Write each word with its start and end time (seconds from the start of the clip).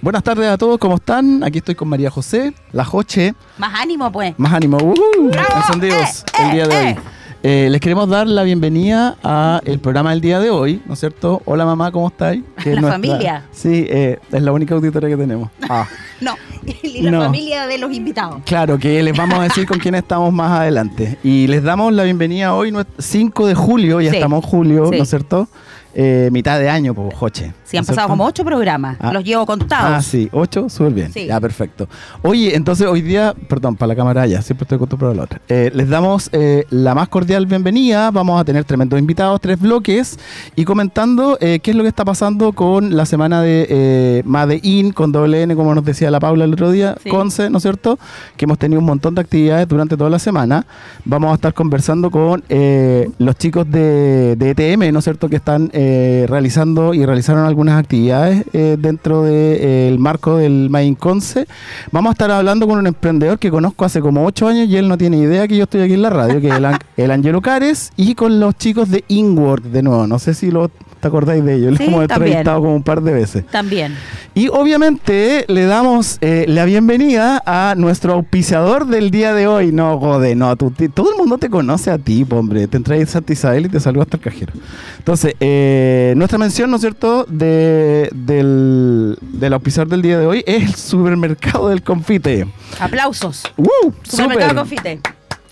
Buenas 0.00 0.22
tardes 0.22 0.48
a 0.48 0.56
todos, 0.56 0.78
¿cómo 0.78 0.94
están? 0.94 1.42
Aquí 1.42 1.58
estoy 1.58 1.74
con 1.74 1.88
María 1.88 2.08
José, 2.08 2.54
la 2.70 2.84
Joche. 2.84 3.34
Más 3.56 3.80
ánimo, 3.80 4.12
pues. 4.12 4.32
Más 4.38 4.52
ánimo, 4.52 4.76
¡uh! 4.78 5.30
encendidos 5.56 6.24
Eh, 6.38 6.44
el 6.44 6.52
día 6.52 6.68
de 6.68 6.74
eh, 6.74 6.94
hoy. 6.96 7.02
Eh, 7.42 7.68
les 7.68 7.80
queremos 7.80 8.08
dar 8.08 8.28
la 8.28 8.44
bienvenida 8.44 9.16
a 9.24 9.60
el 9.64 9.80
programa 9.80 10.10
del 10.10 10.20
día 10.20 10.38
de 10.38 10.50
hoy, 10.50 10.80
¿no 10.86 10.94
es 10.94 11.00
cierto? 11.00 11.42
Hola 11.46 11.64
mamá, 11.64 11.90
¿cómo 11.90 12.06
estáis? 12.06 12.44
Que 12.62 12.76
La 12.76 12.82
familia. 12.92 13.42
Sí, 13.50 13.86
eh, 13.90 14.20
es 14.30 14.40
la 14.40 14.52
única 14.52 14.76
auditoria 14.76 15.08
que 15.08 15.16
tenemos. 15.16 15.50
Ah, 15.68 15.88
No, 16.20 16.36
y 16.80 17.02
la 17.02 17.10
No. 17.10 17.22
familia 17.24 17.66
de 17.66 17.78
los 17.78 17.92
invitados. 17.92 18.40
claro, 18.46 18.78
que 18.78 19.02
les 19.02 19.16
vamos 19.16 19.40
a 19.40 19.42
decir 19.42 19.66
con 19.66 19.80
quién 19.80 19.96
estamos 19.96 20.32
más 20.32 20.60
adelante. 20.60 21.18
Y 21.24 21.48
les 21.48 21.64
damos 21.64 21.92
la 21.92 22.04
bienvenida 22.04 22.54
hoy, 22.54 22.70
nues- 22.70 22.86
5 22.98 23.48
de 23.48 23.56
julio, 23.56 24.00
ya 24.00 24.10
Sí. 24.10 24.16
estamos 24.18 24.44
en 24.44 24.48
julio, 24.48 24.90
Sí. 24.92 24.96
¿no 24.96 25.02
es 25.02 25.08
cierto? 25.10 25.48
Eh, 25.92 26.28
mitad 26.30 26.60
de 26.60 26.70
año, 26.70 26.94
pues, 26.94 27.12
Joche. 27.16 27.52
Sí, 27.68 27.76
han 27.76 27.82
¿no 27.82 27.84
es 27.84 27.88
pasado 27.88 28.08
como 28.08 28.24
ocho 28.24 28.44
programas. 28.44 28.96
Ah. 29.00 29.12
Los 29.12 29.24
llevo 29.24 29.44
contados. 29.44 29.90
Ah, 29.98 30.02
sí, 30.02 30.28
ocho, 30.32 30.68
súper 30.68 30.92
bien. 30.92 31.12
Sí. 31.12 31.26
Ya, 31.26 31.40
perfecto. 31.40 31.88
Oye, 32.22 32.56
entonces 32.56 32.86
hoy 32.86 33.02
día, 33.02 33.34
perdón, 33.48 33.76
para 33.76 33.88
la 33.88 33.96
cámara 33.96 34.26
ya, 34.26 34.40
siempre 34.42 34.64
estoy 34.64 34.76
acostumbrado 34.76 35.12
a 35.12 35.16
la 35.16 35.22
otra. 35.24 35.40
Eh, 35.48 35.70
les 35.74 35.88
damos 35.88 36.30
eh, 36.32 36.64
la 36.70 36.94
más 36.94 37.08
cordial 37.08 37.46
bienvenida. 37.46 38.10
Vamos 38.10 38.40
a 38.40 38.44
tener 38.44 38.64
tremendos 38.64 38.98
invitados, 38.98 39.40
tres 39.40 39.60
bloques, 39.60 40.18
y 40.56 40.64
comentando 40.64 41.36
eh, 41.40 41.60
qué 41.60 41.72
es 41.72 41.76
lo 41.76 41.82
que 41.82 41.88
está 41.88 42.04
pasando 42.04 42.52
con 42.52 42.96
la 42.96 43.04
semana 43.06 43.42
de 43.42 43.66
eh, 43.68 44.22
Made 44.24 44.60
In, 44.62 44.92
con 44.92 45.12
doble 45.12 45.42
N, 45.42 45.54
como 45.54 45.74
nos 45.74 45.84
decía 45.84 46.10
la 46.10 46.20
Paula 46.20 46.44
el 46.44 46.52
otro 46.52 46.70
día, 46.70 46.96
Sí. 47.02 47.10
Conce, 47.10 47.50
¿no 47.50 47.58
es 47.58 47.62
cierto? 47.62 47.98
Que 48.36 48.44
hemos 48.44 48.58
tenido 48.58 48.80
un 48.80 48.86
montón 48.86 49.14
de 49.14 49.20
actividades 49.20 49.68
durante 49.68 49.96
toda 49.96 50.10
la 50.10 50.18
semana. 50.18 50.66
Vamos 51.04 51.32
a 51.32 51.34
estar 51.34 51.54
conversando 51.54 52.10
con 52.10 52.42
eh, 52.48 53.10
los 53.18 53.36
chicos 53.36 53.70
de, 53.70 54.36
de 54.36 54.50
ETM, 54.50 54.92
¿no 54.92 54.98
es 55.00 55.04
cierto? 55.04 55.28
Que 55.28 55.36
están 55.36 55.70
eh, 55.72 56.26
realizando 56.28 56.94
y 56.94 57.04
realizaron 57.04 57.44
algunas 57.58 57.80
actividades 57.80 58.44
eh, 58.52 58.76
dentro 58.78 59.24
del 59.24 59.98
marco 59.98 60.36
del 60.36 60.70
Main 60.70 60.94
Conce. 60.94 61.48
Vamos 61.90 62.10
a 62.10 62.12
estar 62.12 62.30
hablando 62.30 62.68
con 62.68 62.78
un 62.78 62.86
emprendedor 62.86 63.36
que 63.40 63.50
conozco 63.50 63.84
hace 63.84 64.00
como 64.00 64.24
ocho 64.24 64.46
años 64.46 64.68
y 64.68 64.76
él 64.76 64.86
no 64.86 64.96
tiene 64.96 65.16
idea 65.16 65.48
que 65.48 65.56
yo 65.56 65.64
estoy 65.64 65.80
aquí 65.80 65.94
en 65.94 66.02
la 66.02 66.10
radio, 66.10 66.40
que 66.40 66.50
es 66.50 66.54
el, 66.54 66.66
el 66.96 67.10
Angelo 67.10 67.42
Cares, 67.42 67.90
y 67.96 68.14
con 68.14 68.38
los 68.38 68.56
chicos 68.56 68.90
de 68.90 69.04
Inwork 69.08 69.64
de 69.64 69.82
nuevo. 69.82 70.06
No 70.06 70.20
sé 70.20 70.34
si 70.34 70.52
lo, 70.52 70.70
te 71.00 71.08
acordáis 71.08 71.44
de 71.44 71.54
ellos, 71.54 71.74
Sí, 71.78 71.84
hemos 71.84 72.06
también. 72.08 72.38
entrevistado 72.38 72.60
como 72.62 72.76
un 72.76 72.82
par 72.82 73.00
de 73.02 73.12
veces. 73.12 73.46
También. 73.46 73.94
Y 74.34 74.48
obviamente 74.48 75.44
le 75.48 75.64
damos 75.64 76.18
eh, 76.20 76.44
la 76.48 76.64
bienvenida 76.64 77.42
a 77.44 77.74
nuestro 77.76 78.12
auspiciador 78.14 78.86
del 78.86 79.10
día 79.10 79.32
de 79.34 79.46
hoy. 79.46 79.72
No, 79.72 79.98
Gode, 79.98 80.34
no, 80.34 80.54
tú- 80.56 80.72
todo 80.94 81.10
el 81.12 81.16
mundo 81.18 81.38
te 81.38 81.50
conoce 81.50 81.90
a 81.90 81.98
ti, 81.98 82.24
hombre. 82.30 82.66
Te 82.68 82.76
entraes 82.76 83.08
a 83.08 83.12
Santa 83.14 83.32
Isabel 83.32 83.66
y 83.66 83.68
te 83.68 83.80
saluda 83.80 84.04
hasta 84.04 84.16
el 84.16 84.22
cajero. 84.22 84.52
Entonces, 84.98 85.34
eh, 85.40 86.14
nuestra 86.16 86.38
mención, 86.38 86.70
¿no 86.70 86.76
es 86.76 86.82
cierto?, 86.82 87.24
de, 87.28 88.08
del, 88.14 89.16
del 89.20 89.52
auspiciador 89.54 89.88
del 89.90 90.02
día 90.02 90.18
de 90.18 90.26
hoy 90.26 90.44
es 90.46 90.62
el 90.62 90.74
supermercado 90.74 91.68
del 91.68 91.82
confite. 91.82 92.46
Aplausos. 92.78 93.42
¡Woo! 93.56 93.68
Supermercado 94.02 94.64
¡Súper! 94.64 94.84
Confite. 94.94 95.00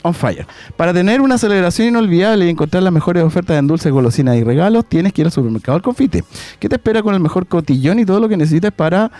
On 0.07 0.15
fire. 0.15 0.47
Para 0.77 0.93
tener 0.93 1.21
una 1.21 1.37
celebración 1.37 1.89
inolvidable 1.89 2.47
y 2.47 2.51
encontrar 2.51 2.83
las 2.83 2.93
mejores 2.93 3.25
ofertas 3.25 3.59
en 3.59 3.67
dulces, 3.67 3.91
golosinas 3.91 4.37
y 4.37 4.45
regalos, 4.45 4.85
tienes 4.89 5.13
que 5.13 5.23
ir 5.23 5.27
al 5.27 5.33
supermercado 5.33 5.77
del 5.77 5.83
confite. 5.83 6.23
¿Qué 6.61 6.69
te 6.69 6.77
espera 6.77 7.03
con 7.03 7.15
el 7.15 7.21
mejor 7.21 7.47
cotillón 7.47 7.99
y 7.99 8.05
todo 8.05 8.21
lo 8.21 8.29
que 8.29 8.37
necesites 8.37 8.73
para 8.73 9.11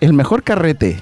el 0.00 0.12
mejor 0.12 0.42
carrete? 0.42 1.00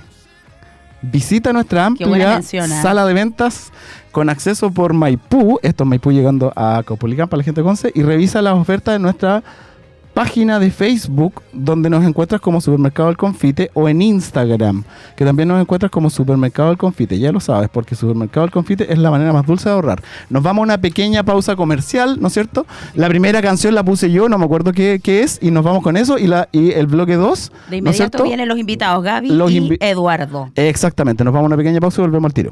Visita 1.02 1.52
nuestra 1.52 1.84
amplia 1.84 2.38
¿eh? 2.38 2.42
sala 2.82 3.04
de 3.04 3.12
ventas 3.12 3.70
con 4.10 4.30
acceso 4.30 4.70
por 4.70 4.94
Maipú, 4.94 5.58
esto 5.62 5.84
es 5.84 5.88
Maipú 5.88 6.12
llegando 6.12 6.52
a 6.56 6.82
Caupolicán 6.86 7.28
para 7.28 7.38
la 7.38 7.44
gente 7.44 7.60
de 7.60 7.64
Conce, 7.66 7.92
y 7.94 8.02
revisa 8.02 8.40
las 8.40 8.54
ofertas 8.54 8.94
de 8.94 8.98
nuestra 9.00 9.42
página 10.14 10.60
de 10.60 10.70
Facebook, 10.70 11.42
donde 11.52 11.90
nos 11.90 12.04
encuentras 12.04 12.40
como 12.40 12.60
Supermercado 12.60 13.08
del 13.08 13.16
Confite, 13.16 13.70
o 13.74 13.88
en 13.88 14.00
Instagram, 14.00 14.84
que 15.16 15.24
también 15.24 15.48
nos 15.48 15.60
encuentras 15.60 15.90
como 15.90 16.08
Supermercado 16.08 16.68
del 16.68 16.78
Confite. 16.78 17.18
Ya 17.18 17.32
lo 17.32 17.40
sabes, 17.40 17.68
porque 17.68 17.96
Supermercado 17.96 18.46
del 18.46 18.52
Confite 18.52 18.92
es 18.92 18.98
la 18.98 19.10
manera 19.10 19.32
más 19.32 19.44
dulce 19.44 19.68
de 19.68 19.74
ahorrar. 19.74 20.02
Nos 20.30 20.42
vamos 20.42 20.62
a 20.62 20.64
una 20.64 20.78
pequeña 20.78 21.24
pausa 21.24 21.56
comercial, 21.56 22.20
¿no 22.20 22.28
es 22.28 22.32
cierto? 22.32 22.64
La 22.94 23.08
primera 23.08 23.42
canción 23.42 23.74
la 23.74 23.82
puse 23.84 24.10
yo, 24.10 24.28
no 24.28 24.38
me 24.38 24.44
acuerdo 24.44 24.72
qué, 24.72 25.00
qué 25.02 25.22
es, 25.22 25.38
y 25.42 25.50
nos 25.50 25.64
vamos 25.64 25.82
con 25.82 25.96
eso, 25.96 26.16
y, 26.16 26.28
la, 26.28 26.48
y 26.52 26.70
el 26.70 26.86
bloque 26.86 27.16
2, 27.16 27.50
De 27.70 27.80
¿no 27.80 27.90
es 27.90 27.96
inmediato 27.96 27.96
cierto? 27.96 28.22
vienen 28.24 28.48
los 28.48 28.58
invitados, 28.58 29.02
Gaby 29.02 29.30
Los 29.30 29.50
y 29.50 29.76
Eduardo. 29.80 30.50
Exactamente, 30.54 31.24
nos 31.24 31.34
vamos 31.34 31.46
a 31.46 31.48
una 31.48 31.56
pequeña 31.56 31.80
pausa 31.80 32.00
y 32.00 32.04
volvemos 32.04 32.28
al 32.28 32.34
tiro. 32.34 32.50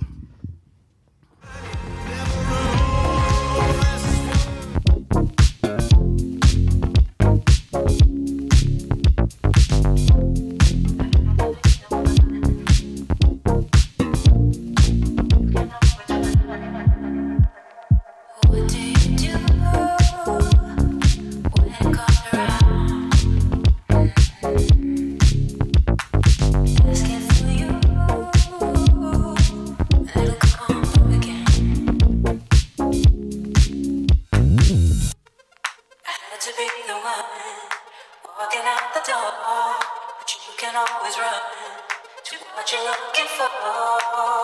No, 44.10 44.41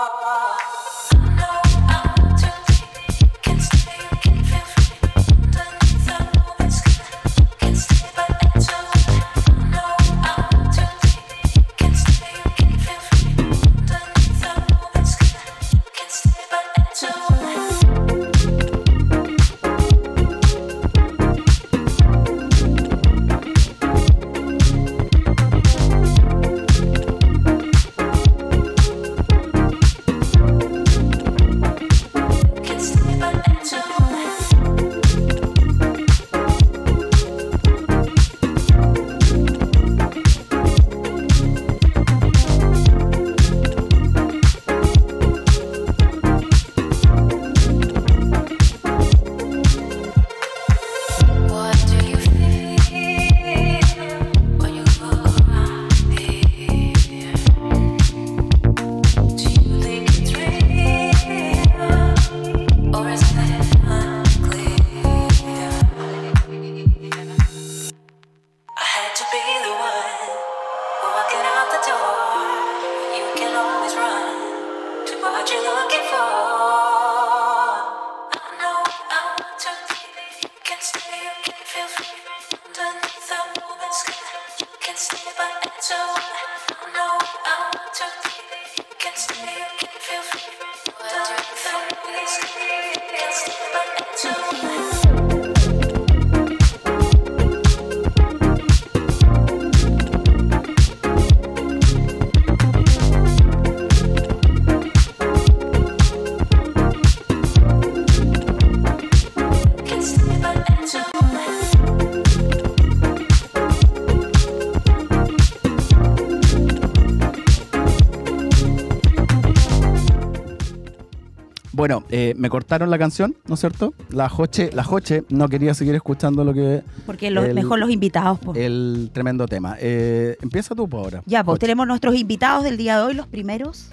eh, 122.10 122.34
me 122.36 122.48
cortaron 122.50 122.90
la 122.90 122.98
canción, 122.98 123.36
¿no 123.46 123.54
es 123.54 123.60
cierto? 123.60 123.94
La 124.10 124.28
Joche, 124.28 124.70
la 124.72 124.84
Joche 124.84 125.24
no 125.28 125.48
quería 125.48 125.74
seguir 125.74 125.94
escuchando 125.94 126.44
lo 126.44 126.54
que 126.54 126.82
Porque 127.06 127.30
lo- 127.30 127.42
El- 127.44 127.54
mejor 127.54 127.78
los 127.78 127.90
invitados. 127.90 128.38
po. 128.38 128.54
el 128.54 129.10
tremendo 129.12 129.46
tema. 129.46 129.76
Eh, 129.80 130.36
empieza 130.42 130.74
tú 130.74 130.88
por 130.88 131.00
ahora. 131.04 131.22
Ya, 131.26 131.44
pues 131.44 131.54
Joche. 131.54 131.60
tenemos 131.60 131.86
nuestros 131.86 132.14
invitados 132.16 132.64
del 132.64 132.76
día 132.76 132.96
de 132.98 133.04
hoy, 133.04 133.14
los 133.14 133.26
primeros. 133.26 133.90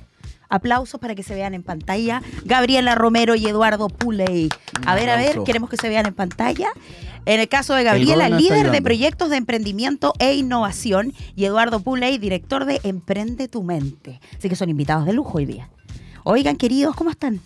Aplausos 0.48 1.00
para 1.00 1.16
que 1.16 1.24
se 1.24 1.34
vean 1.34 1.56
en 1.56 1.64
pantalla. 1.64 2.22
Gabriela 2.46 2.94
Romero 2.94 3.34
y 3.36 3.48
Eduardo 3.48 3.90
Puley. 3.90 4.50
A 4.86 4.94
ver, 4.94 5.10
a 5.10 5.18
ver, 5.18 5.40
queremos 5.44 5.70
que 5.72 5.76
se 5.78 5.90
vean 5.90 6.06
en 6.06 6.14
pantalla. 6.14 6.70
En 7.26 7.40
el 7.40 7.48
caso 7.50 7.74
de 7.74 7.84
Gabriela, 7.84 8.30
líder 8.30 8.70
de 8.70 8.80
proyectos 8.84 9.32
de 9.32 9.38
emprendimiento 9.38 10.14
e 10.20 10.36
innovación. 10.36 11.14
Y 11.36 11.46
Eduardo 11.46 11.80
Puley, 11.80 12.20
director 12.20 12.66
de 12.66 12.80
Emprende 12.84 13.48
tu 13.48 13.64
Mente. 13.64 14.20
Así 14.38 14.48
que 14.48 14.56
son 14.56 14.70
invitados 14.70 15.08
de 15.08 15.14
lujo 15.14 15.40
hoy 15.40 15.46
día. 15.48 15.70
Oigan, 16.24 16.58
queridos, 16.58 16.96
¿cómo 16.96 17.10
están? 17.10 17.42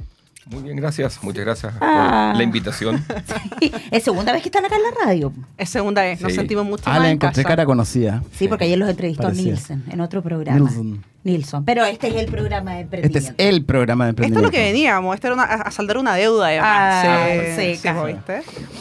Muy 0.47 0.63
bien, 0.63 0.77
gracias. 0.77 1.21
Muchas 1.23 1.45
gracias 1.45 1.73
Ah. 1.79 2.29
por 2.31 2.37
la 2.37 2.43
invitación. 2.43 3.05
es 3.91 4.03
segunda 4.03 4.31
vez 4.33 4.41
que 4.41 4.47
están 4.49 4.65
acá 4.65 4.75
en 4.77 4.83
la 4.83 5.05
radio. 5.05 5.31
Es 5.57 5.69
segunda 5.69 6.01
vez, 6.01 6.21
nos 6.21 6.31
Sí. 6.31 6.37
sentimos 6.37 6.65
mucho 6.65 6.83
Ah, 6.87 6.91
más 6.93 6.99
la 7.01 7.07
en 7.09 7.13
encontré 7.15 7.43
casa. 7.43 7.49
cara 7.55 7.65
conocida. 7.65 8.23
Sí, 8.35 8.47
porque 8.47 8.63
ayer 8.65 8.77
los 8.77 8.89
entrevistó 8.89 9.23
Parecía. 9.23 9.43
Nielsen 9.45 9.83
en 9.91 10.01
otro 10.01 10.21
programa. 10.23 10.59
Nilsson. 10.59 11.03
Nilsson. 11.23 11.65
Pero 11.65 11.83
este 11.83 12.07
es 12.07 12.15
el 12.15 12.27
programa 12.27 12.75
de 12.75 12.81
Este 12.81 12.95
emprendimiento. 12.97 13.33
es 13.43 13.47
el 13.49 13.65
programa 13.65 14.05
de 14.05 14.11
Esto 14.11 14.21
es 14.23 14.27
emprendimiento. 14.29 14.47
lo 14.47 14.51
que 14.63 14.71
veníamos, 14.71 15.15
esto 15.15 15.27
era 15.27 15.33
una- 15.33 15.43
a, 15.43 15.69
saldar 15.71 15.97
una 15.97 16.15
deuda 16.15 16.47
además. 16.47 17.05
Ah, 17.05 17.27
sí, 17.57 17.75
sí. 17.75 17.89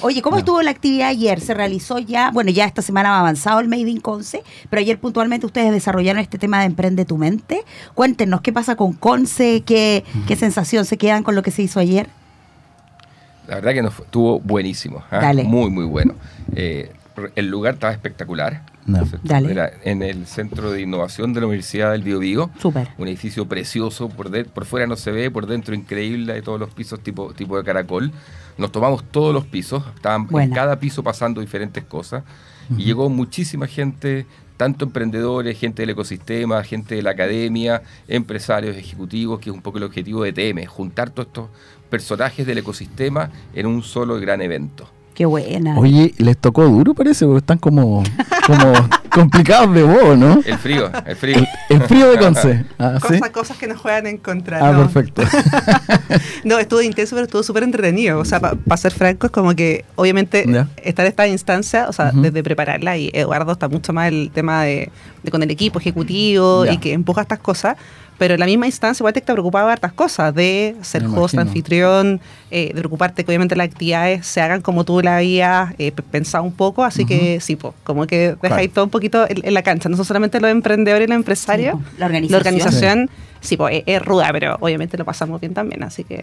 Oye, 0.03 0.23
¿cómo 0.23 0.37
No. 0.37 0.39
estuvo 0.39 0.63
la 0.63 0.71
actividad 0.71 1.09
ayer? 1.09 1.41
Se 1.41 1.53
realizó 1.53 1.99
ya, 1.99 2.31
bueno, 2.31 2.51
ya 2.51 2.65
esta 2.65 2.81
semana 2.81 3.17
ha 3.17 3.21
avanzado 3.21 3.59
el 3.59 3.67
Made 3.69 3.91
in 3.91 4.01
Conce, 4.01 4.43
pero 4.71 4.79
ayer 4.81 4.99
puntualmente 5.01 5.47
ustedes 5.47 5.73
desarrollaron 5.73 6.21
este 6.23 6.39
tema 6.39 6.61
de 6.61 6.67
Emprende 6.67 7.05
tu 7.05 7.17
Mente. 7.19 7.65
Cuéntenos, 7.95 8.41
¿qué 8.41 8.53
pasa 8.53 8.77
con 8.77 8.93
Conce? 8.93 9.63
¿Qué, 9.67 10.05
qué 10.29 10.37
sensación 10.37 10.85
se 10.85 10.97
quedan 10.97 11.25
con 11.25 11.35
lo 11.35 11.43
que 11.43 11.51
se 11.51 11.63
hizo 11.63 11.81
ayer? 11.81 12.09
La 13.49 13.57
verdad 13.57 13.73
que 13.73 13.83
nos 13.83 13.95
fue- 13.95 14.05
estuvo 14.05 14.39
buenísimo. 14.41 15.03
Dale. 15.11 15.43
Muy, 15.43 15.71
muy 15.71 15.87
bueno. 15.87 16.15
Eh, 16.55 16.93
el 17.35 17.49
lugar 17.49 17.75
estaba 17.75 17.93
espectacular. 17.93 18.63
No. 18.89 19.07
¿cierto? 19.07 19.21
Dale. 19.29 19.53
Era 19.53 19.71
en 19.85 20.03
el 20.03 20.27
Centro 20.27 20.71
de 20.73 20.81
Innovación 20.81 21.33
de 21.33 21.41
la 21.41 21.47
Universidad 21.47 21.93
del 21.93 22.03
Biobío. 22.03 22.51
Súper. 22.61 22.89
Un 22.99 23.07
edificio 23.09 23.47
precioso, 23.47 24.09
por, 24.09 24.31
de- 24.31 24.45
por 24.45 24.65
fuera 24.65 24.87
no 24.87 24.97
se 24.97 25.13
ve, 25.13 25.31
por 25.31 25.47
dentro 25.47 25.75
increíble, 25.75 26.33
de 26.35 26.43
todos 26.43 26.59
los 26.59 26.71
pisos 26.71 27.01
tipo, 27.01 27.33
tipo 27.35 27.57
de 27.57 27.65
caracol. 27.65 28.11
Nos 28.57 28.73
tomamos 28.73 29.05
todos 29.11 29.33
los 29.33 29.47
pisos, 29.47 29.85
estaban 29.95 30.23
en 30.23 30.51
cada 30.51 30.81
piso 30.81 31.03
pasando 31.05 31.41
diferentes 31.41 31.85
cosas. 31.85 32.25
Y 32.77 32.85
llegó 32.85 33.09
muchísima 33.09 33.67
gente, 33.67 34.27
tanto 34.59 34.85
emprendedores, 34.85 35.59
gente 35.59 35.83
del 35.83 35.91
ecosistema, 35.91 36.63
gente 36.65 36.97
de 36.97 37.03
la 37.03 37.11
academia, 37.11 37.83
empresarios, 38.09 38.77
ejecutivos, 38.77 39.39
que 39.41 39.49
es 39.51 39.55
un 39.57 39.63
poco 39.63 39.79
el 39.79 39.85
objetivo 39.85 40.23
de 40.25 40.33
TM, 40.33 40.67
juntar 40.67 41.11
todos 41.11 41.29
estos 41.29 41.49
personajes 41.89 42.47
del 42.47 42.59
ecosistema 42.59 43.31
en 43.55 43.67
un 43.67 43.83
solo 43.83 44.19
gran 44.21 44.43
evento. 44.43 44.91
Qué 45.19 45.27
buena. 45.27 45.77
Oye, 45.77 46.15
les 46.19 46.37
tocó 46.39 46.65
duro 46.69 46.95
parece, 46.95 47.25
porque 47.27 47.39
están 47.41 47.59
como, 47.59 48.05
como 48.47 48.73
complicados 49.13 49.75
de 49.75 49.83
vos, 49.83 50.17
¿no? 50.17 50.41
El 50.47 50.59
frío, 50.59 50.89
el 51.05 51.17
frío. 51.17 51.45
El 51.69 51.83
frío 51.83 52.11
de 52.13 52.19
Conce. 52.19 52.65
Ah, 52.79 52.99
¿sí? 53.03 53.09
Cosas, 53.19 53.31
cosas 53.31 53.57
que 53.59 53.67
nos 53.67 53.79
juegan 53.81 54.07
en 54.07 54.19
contra. 54.19 54.61
Ah, 54.65 54.71
¿no? 54.71 54.79
perfecto. 54.89 55.23
No, 56.45 56.57
estuvo 56.61 56.81
intenso, 56.83 57.17
pero 57.17 57.25
estuvo 57.25 57.43
súper 57.43 57.65
entretenido. 57.65 58.21
O 58.21 58.25
sea, 58.25 58.39
para 58.39 58.77
ser 58.77 58.93
franco, 58.93 59.27
es 59.27 59.33
como 59.33 59.57
que 59.57 59.85
obviamente 59.97 60.45
Ya. 60.47 60.69
estar 60.85 61.05
en 61.05 61.11
esta 61.11 61.27
instancia, 61.27 61.87
o 61.89 61.93
sea, 61.93 62.13
desde 62.13 62.45
prepararla, 62.45 62.97
y 62.97 63.11
Eduardo 63.13 63.51
está 63.51 63.69
mucho 63.69 63.93
más 63.93 64.09
el 64.09 64.31
tema 64.33 64.63
de, 64.63 64.89
de 65.25 65.31
con 65.33 65.43
el 65.43 65.51
equipo 65.51 65.81
ejecutivo 65.81 66.65
Ya. 66.65 66.75
y 66.75 66.79
que 66.79 66.93
empuja 66.93 67.23
estas 67.23 67.41
cosas. 67.41 67.77
Pero 68.19 68.35
en 68.35 68.41
la 68.41 68.47
misma 68.47 68.67
instancia, 68.67 69.01
igual 69.03 69.13
te 69.15 69.21
está 69.21 69.33
preocupado 69.33 69.69
de 69.69 69.73
hartas 69.75 69.93
cosas, 69.93 70.35
de 70.35 70.75
ser 70.83 71.03
Me 71.05 71.17
host, 71.19 71.35
imagino. 71.35 71.43
anfitrión, 71.51 72.21
eh, 72.51 72.73
de 72.75 72.81
preocuparte 72.81 73.23
que 73.25 73.31
obviamente 73.31 73.55
las 73.55 73.69
actividades 73.69 74.27
se 74.27 74.41
hagan 74.41 74.61
como 74.61 74.85
tú 74.85 75.01
la 75.03 75.19
habías 75.19 75.73
eh, 75.79 75.93
pensado 76.11 76.43
un 76.45 76.53
poco. 76.53 76.83
Así 76.85 77.05
que 77.07 77.39
sí, 77.41 77.55
po, 77.57 77.75
como 77.85 78.07
que 78.09 78.35
Claro. 78.41 78.57
ahí 78.57 78.67
todo 78.69 78.85
un 78.85 78.91
poquito 78.91 79.25
en, 79.29 79.47
en 79.47 79.55
la 79.55 79.63
cancha. 79.63 79.89
No 79.89 79.97
son 79.97 80.05
solamente 80.05 80.41
los 80.41 80.51
emprendedores 80.51 81.07
y 81.07 81.09
los 81.09 81.17
empresarios. 81.17 81.77
Sí, 81.79 81.85
la 81.99 82.07
organización. 82.07 82.33
La 82.33 82.39
organización, 82.39 83.11
sí, 83.41 83.57
po, 83.57 83.69
es, 83.69 83.85
es 83.87 84.03
ruda, 84.05 84.29
pero 84.33 84.57
obviamente 84.61 84.99
lo 84.99 85.05
pasamos 85.05 85.41
bien 85.41 85.55
también. 85.55 85.85
Así 85.85 86.03
que. 86.03 86.17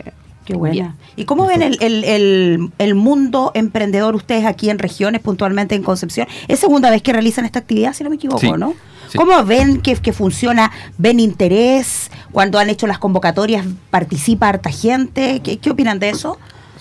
Qué 0.45 0.53
bien. 0.53 0.59
buena. 0.59 0.95
¿Y 1.15 1.25
cómo 1.25 1.47
ven 1.47 1.61
el, 1.63 1.77
el- 1.81 2.03
el- 2.03 2.69
el 2.77 2.93
mundo 2.95 3.51
emprendedor 3.55 4.15
ustedes 4.15 4.45
aquí 4.45 4.69
en 4.69 4.77
regiones, 4.79 5.21
puntualmente 5.21 5.73
en 5.75 5.81
Concepción? 5.81 6.27
Es 6.47 6.59
segunda 6.59 6.89
vez 6.91 7.01
que 7.01 7.13
realizan 7.13 7.45
esta 7.45 7.59
actividad, 7.59 7.93
si 7.93 8.03
no 8.03 8.09
me 8.11 8.17
equivoco, 8.17 8.39
Sí, 8.41 8.51
¿no? 8.57 8.73
Sí. 9.09 9.17
¿Cómo 9.17 9.43
ven 9.43 9.81
que, 9.81 9.95
que 9.95 10.13
funciona? 10.13 10.71
¿Ven 10.97 11.19
interés? 11.19 12.11
Cuando 12.31 12.59
han 12.59 12.69
hecho 12.69 12.87
las 12.87 12.99
convocatorias, 12.99 13.65
¿participa 13.89 14.49
harta 14.49 14.69
gente? 14.69 15.41
¿Qué, 15.43 15.57
qué 15.57 15.69
opinan 15.69 15.99
de 15.99 16.09
eso? 16.09 16.37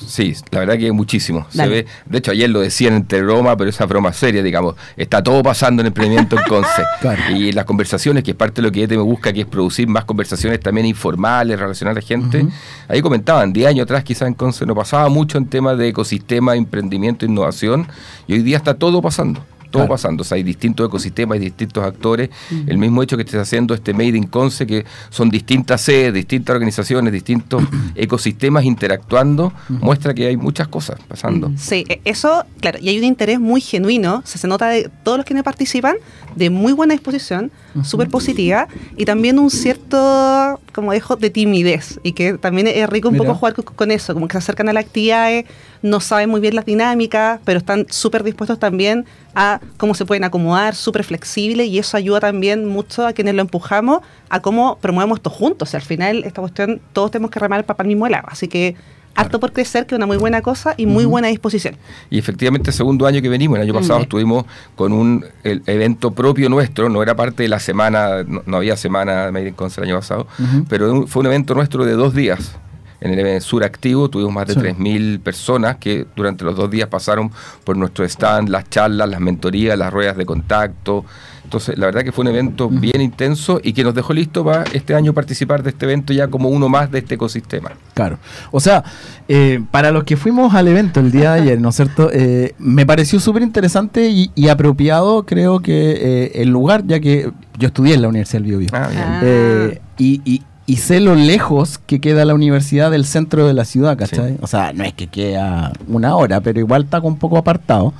Sí, 0.06 0.34
la 0.50 0.60
verdad 0.60 0.78
que 0.78 0.92
muchísimo. 0.92 1.46
Se 1.50 1.66
ve, 1.66 1.86
de 2.06 2.18
hecho, 2.18 2.32
ayer 2.32 2.50
lo 2.50 2.60
decían 2.60 2.94
entre 2.94 3.22
broma, 3.22 3.56
pero 3.56 3.70
esa 3.70 3.86
broma 3.86 4.12
seria, 4.12 4.42
digamos. 4.42 4.74
Está 4.96 5.22
todo 5.22 5.42
pasando 5.42 5.82
en 5.82 5.86
emprendimiento 5.86 6.36
en 6.36 6.42
Conce. 6.44 6.82
Claro. 7.00 7.36
Y 7.36 7.52
las 7.52 7.64
conversaciones, 7.66 8.24
que 8.24 8.30
es 8.30 8.36
parte 8.36 8.62
de 8.62 8.68
lo 8.68 8.72
que 8.72 8.84
ETE 8.84 8.96
me 8.96 9.02
busca, 9.02 9.32
que 9.32 9.42
es 9.42 9.46
producir 9.46 9.86
más 9.88 10.04
conversaciones 10.04 10.58
también 10.60 10.86
informales, 10.86 11.58
relacionar 11.58 11.92
a 11.92 11.94
la 11.96 12.00
gente. 12.00 12.46
Ahí 12.88 13.02
comentaban, 13.02 13.52
10 13.52 13.68
años 13.68 13.84
atrás 13.84 14.04
quizás 14.04 14.28
en 14.28 14.34
Conce 14.34 14.64
no 14.64 14.74
pasaba 14.74 15.08
mucho 15.10 15.36
en 15.36 15.46
temas 15.46 15.76
de 15.76 15.88
ecosistema, 15.88 16.56
emprendimiento, 16.56 17.26
innovación. 17.26 17.86
Y 18.26 18.34
hoy 18.34 18.42
día 18.42 18.56
está 18.56 18.74
todo 18.74 19.02
pasando. 19.02 19.44
Todo 19.74 19.82
Claro. 19.82 19.94
pasando, 19.94 20.20
o 20.22 20.24
sea, 20.24 20.36
hay 20.36 20.44
distintos 20.44 20.86
ecosistemas, 20.86 21.34
hay 21.34 21.44
distintos 21.46 21.82
actores. 21.84 22.30
El 22.66 22.78
mismo 22.78 23.02
hecho 23.02 23.16
que 23.16 23.24
estés 23.24 23.40
haciendo 23.40 23.74
este 23.74 23.92
Made 23.92 24.16
in 24.16 24.28
Conce, 24.28 24.66
que 24.68 24.84
son 25.10 25.30
distintas 25.30 25.80
sedes, 25.80 26.14
distintas 26.14 26.54
organizaciones, 26.54 27.12
distintos 27.12 27.60
ecosistemas 27.96 28.64
interactuando, 28.64 29.52
muestra 29.68 30.14
que 30.14 30.28
hay 30.28 30.36
muchas 30.36 30.68
cosas 30.68 31.00
pasando. 31.08 31.50
Sí, 31.56 31.84
e- 31.88 32.00
eso, 32.04 32.44
claro, 32.60 32.78
y 32.80 32.88
hay 32.88 32.98
un 32.98 33.04
interés 33.04 33.40
muy 33.40 33.60
genuino, 33.60 34.22
o 34.24 34.26
sea, 34.26 34.40
se 34.40 34.46
nota 34.46 34.68
de 34.68 34.88
todos 35.02 35.18
los 35.18 35.26
que 35.26 35.34
participan, 35.42 35.96
de 36.36 36.50
muy 36.50 36.72
buena 36.72 36.94
disposición, 36.94 37.50
súper 37.82 38.08
positiva, 38.08 38.68
y 38.96 39.04
también 39.04 39.38
un 39.40 39.50
cierto, 39.50 40.60
como 40.72 40.92
dejo, 40.92 41.16
de 41.16 41.30
timidez, 41.30 41.98
y 42.04 42.12
que 42.12 42.34
también 42.34 42.68
es 42.68 42.88
rico 42.88 43.08
un 43.08 43.14
Mira. 43.14 43.24
poco 43.24 43.38
jugar 43.38 43.54
con, 43.54 43.64
con 43.74 43.90
eso, 43.90 44.14
como 44.14 44.28
que 44.28 44.32
se 44.34 44.38
acercan 44.38 44.68
a 44.68 44.72
las 44.72 44.84
actividades, 44.84 45.46
no 45.84 46.00
saben 46.00 46.30
muy 46.30 46.40
bien 46.40 46.54
las 46.54 46.64
dinámicas, 46.64 47.40
pero 47.44 47.58
están 47.58 47.84
súper 47.90 48.22
dispuestos 48.24 48.58
también 48.58 49.04
a 49.34 49.60
cómo 49.76 49.92
se 49.94 50.06
pueden 50.06 50.24
acomodar, 50.24 50.74
súper 50.74 51.04
flexibles, 51.04 51.66
y 51.68 51.78
eso 51.78 51.98
ayuda 51.98 52.20
también 52.20 52.66
mucho 52.66 53.06
a 53.06 53.12
quienes 53.12 53.34
lo 53.34 53.42
empujamos 53.42 54.00
a 54.30 54.40
cómo 54.40 54.78
promovemos 54.80 55.18
esto 55.18 55.28
juntos. 55.28 55.68
O 55.68 55.70
sea, 55.70 55.80
al 55.80 55.86
final, 55.86 56.24
esta 56.24 56.40
cuestión, 56.40 56.80
todos 56.94 57.10
tenemos 57.10 57.30
que 57.30 57.38
remar 57.38 57.64
para 57.66 57.82
el 57.82 57.88
mismo 57.88 58.08
lado, 58.08 58.24
así 58.28 58.48
que 58.48 58.76
harto 59.14 59.38
por 59.38 59.52
crecer, 59.52 59.84
que 59.86 59.94
es 59.94 59.96
una 59.98 60.06
muy 60.06 60.16
buena 60.16 60.40
cosa 60.40 60.72
y 60.76 60.86
muy 60.86 61.04
buena 61.04 61.28
disposición. 61.28 61.76
Y 62.08 62.18
efectivamente, 62.18 62.70
el 62.70 62.74
segundo 62.74 63.06
año 63.06 63.20
que 63.20 63.28
venimos, 63.28 63.56
el 63.58 63.62
año 63.64 63.74
pasado, 63.74 64.00
estuvimos 64.04 64.46
con 64.76 64.92
un 64.92 65.24
el 65.44 65.62
evento 65.66 66.12
propio 66.12 66.48
nuestro, 66.48 66.88
no 66.88 67.02
era 67.02 67.14
parte 67.14 67.42
de 67.44 67.48
la 67.50 67.60
semana, 67.60 68.24
no, 68.26 68.42
no 68.46 68.56
había 68.56 68.76
semana 68.76 69.30
Made 69.30 69.48
in 69.48 69.54
Conce 69.54 69.80
el 69.82 69.88
año 69.88 69.98
pasado, 70.00 70.26
pero 70.68 70.90
un- 70.92 71.06
fue 71.08 71.20
un 71.20 71.26
evento 71.26 71.54
nuestro 71.54 71.84
de 71.84 71.92
dos 71.92 72.14
días. 72.14 72.56
En 73.00 73.12
el 73.12 73.18
evento 73.18 73.44
Sur 73.44 73.64
Activo 73.64 74.08
tuvimos 74.08 74.32
más 74.32 74.46
de 74.46 74.54
Sí. 74.54 74.60
3.000 74.60 75.20
personas 75.20 75.76
que 75.76 76.06
durante 76.16 76.44
los 76.44 76.56
dos 76.56 76.70
días 76.70 76.88
pasaron 76.88 77.30
por 77.64 77.76
nuestro 77.76 78.04
stand, 78.04 78.48
las 78.48 78.68
charlas, 78.70 79.08
las 79.08 79.20
mentorías, 79.20 79.76
las 79.78 79.92
ruedas 79.92 80.16
de 80.16 80.24
contacto. 80.24 81.04
Entonces, 81.44 81.76
la 81.76 81.84
verdad 81.86 82.02
que 82.02 82.10
fue 82.12 82.22
un 82.22 82.28
evento 82.28 82.70
bien 82.70 83.02
intenso 83.02 83.60
y 83.62 83.74
que 83.74 83.84
nos 83.84 83.94
dejó 83.94 84.14
listo 84.14 84.42
para 84.44 84.64
este 84.72 84.94
año 84.94 85.12
participar 85.12 85.62
de 85.62 85.70
este 85.70 85.84
evento 85.84 86.14
ya 86.14 86.28
como 86.28 86.48
uno 86.48 86.70
más 86.70 86.90
de 86.90 87.00
este 87.00 87.16
ecosistema. 87.16 87.72
Claro. 87.92 88.18
O 88.50 88.60
sea, 88.60 88.82
eh, 89.28 89.60
para 89.70 89.90
los 89.90 90.04
que 90.04 90.16
fuimos 90.16 90.54
al 90.54 90.68
evento 90.68 91.00
el 91.00 91.10
día 91.12 91.34
de 91.34 91.42
ayer, 91.42 91.60
¿no 91.60 91.68
es 91.68 91.76
cierto? 91.76 92.10
Eh, 92.14 92.54
me 92.58 92.86
pareció 92.86 93.20
súper 93.20 93.42
interesante 93.42 94.08
y, 94.08 94.30
y 94.34 94.48
apropiado, 94.48 95.26
creo 95.26 95.60
que 95.60 95.92
eh, 96.00 96.32
el 96.42 96.48
lugar, 96.48 96.84
ya 96.86 96.98
que 97.00 97.30
yo 97.58 97.66
estudié 97.68 97.94
en 97.94 98.02
la 98.02 98.08
Universidad 98.08 98.40
del 98.40 98.48
Biobío. 98.48 98.68
Ah, 98.72 98.88
bien. 99.20 99.80
Y, 99.98 100.22
y- 100.24 100.42
y 100.66 100.76
sé 100.76 101.00
lo 101.00 101.14
lejos 101.14 101.78
que 101.78 102.00
queda 102.00 102.24
la 102.24 102.34
universidad 102.34 102.90
del 102.90 103.04
centro 103.04 103.46
de 103.46 103.54
la 103.54 103.64
ciudad, 103.64 103.96
¿cachai? 103.98 104.32
Sí. 104.32 104.38
O 104.40 104.46
sea, 104.46 104.72
no 104.72 104.84
es 104.84 104.92
que 104.94 105.06
queda 105.08 105.72
una 105.88 106.16
hora, 106.16 106.40
pero 106.40 106.58
igual 106.60 106.84
está 106.84 107.00
un 107.00 107.16
poco 107.18 107.36
apartado. 107.38 107.92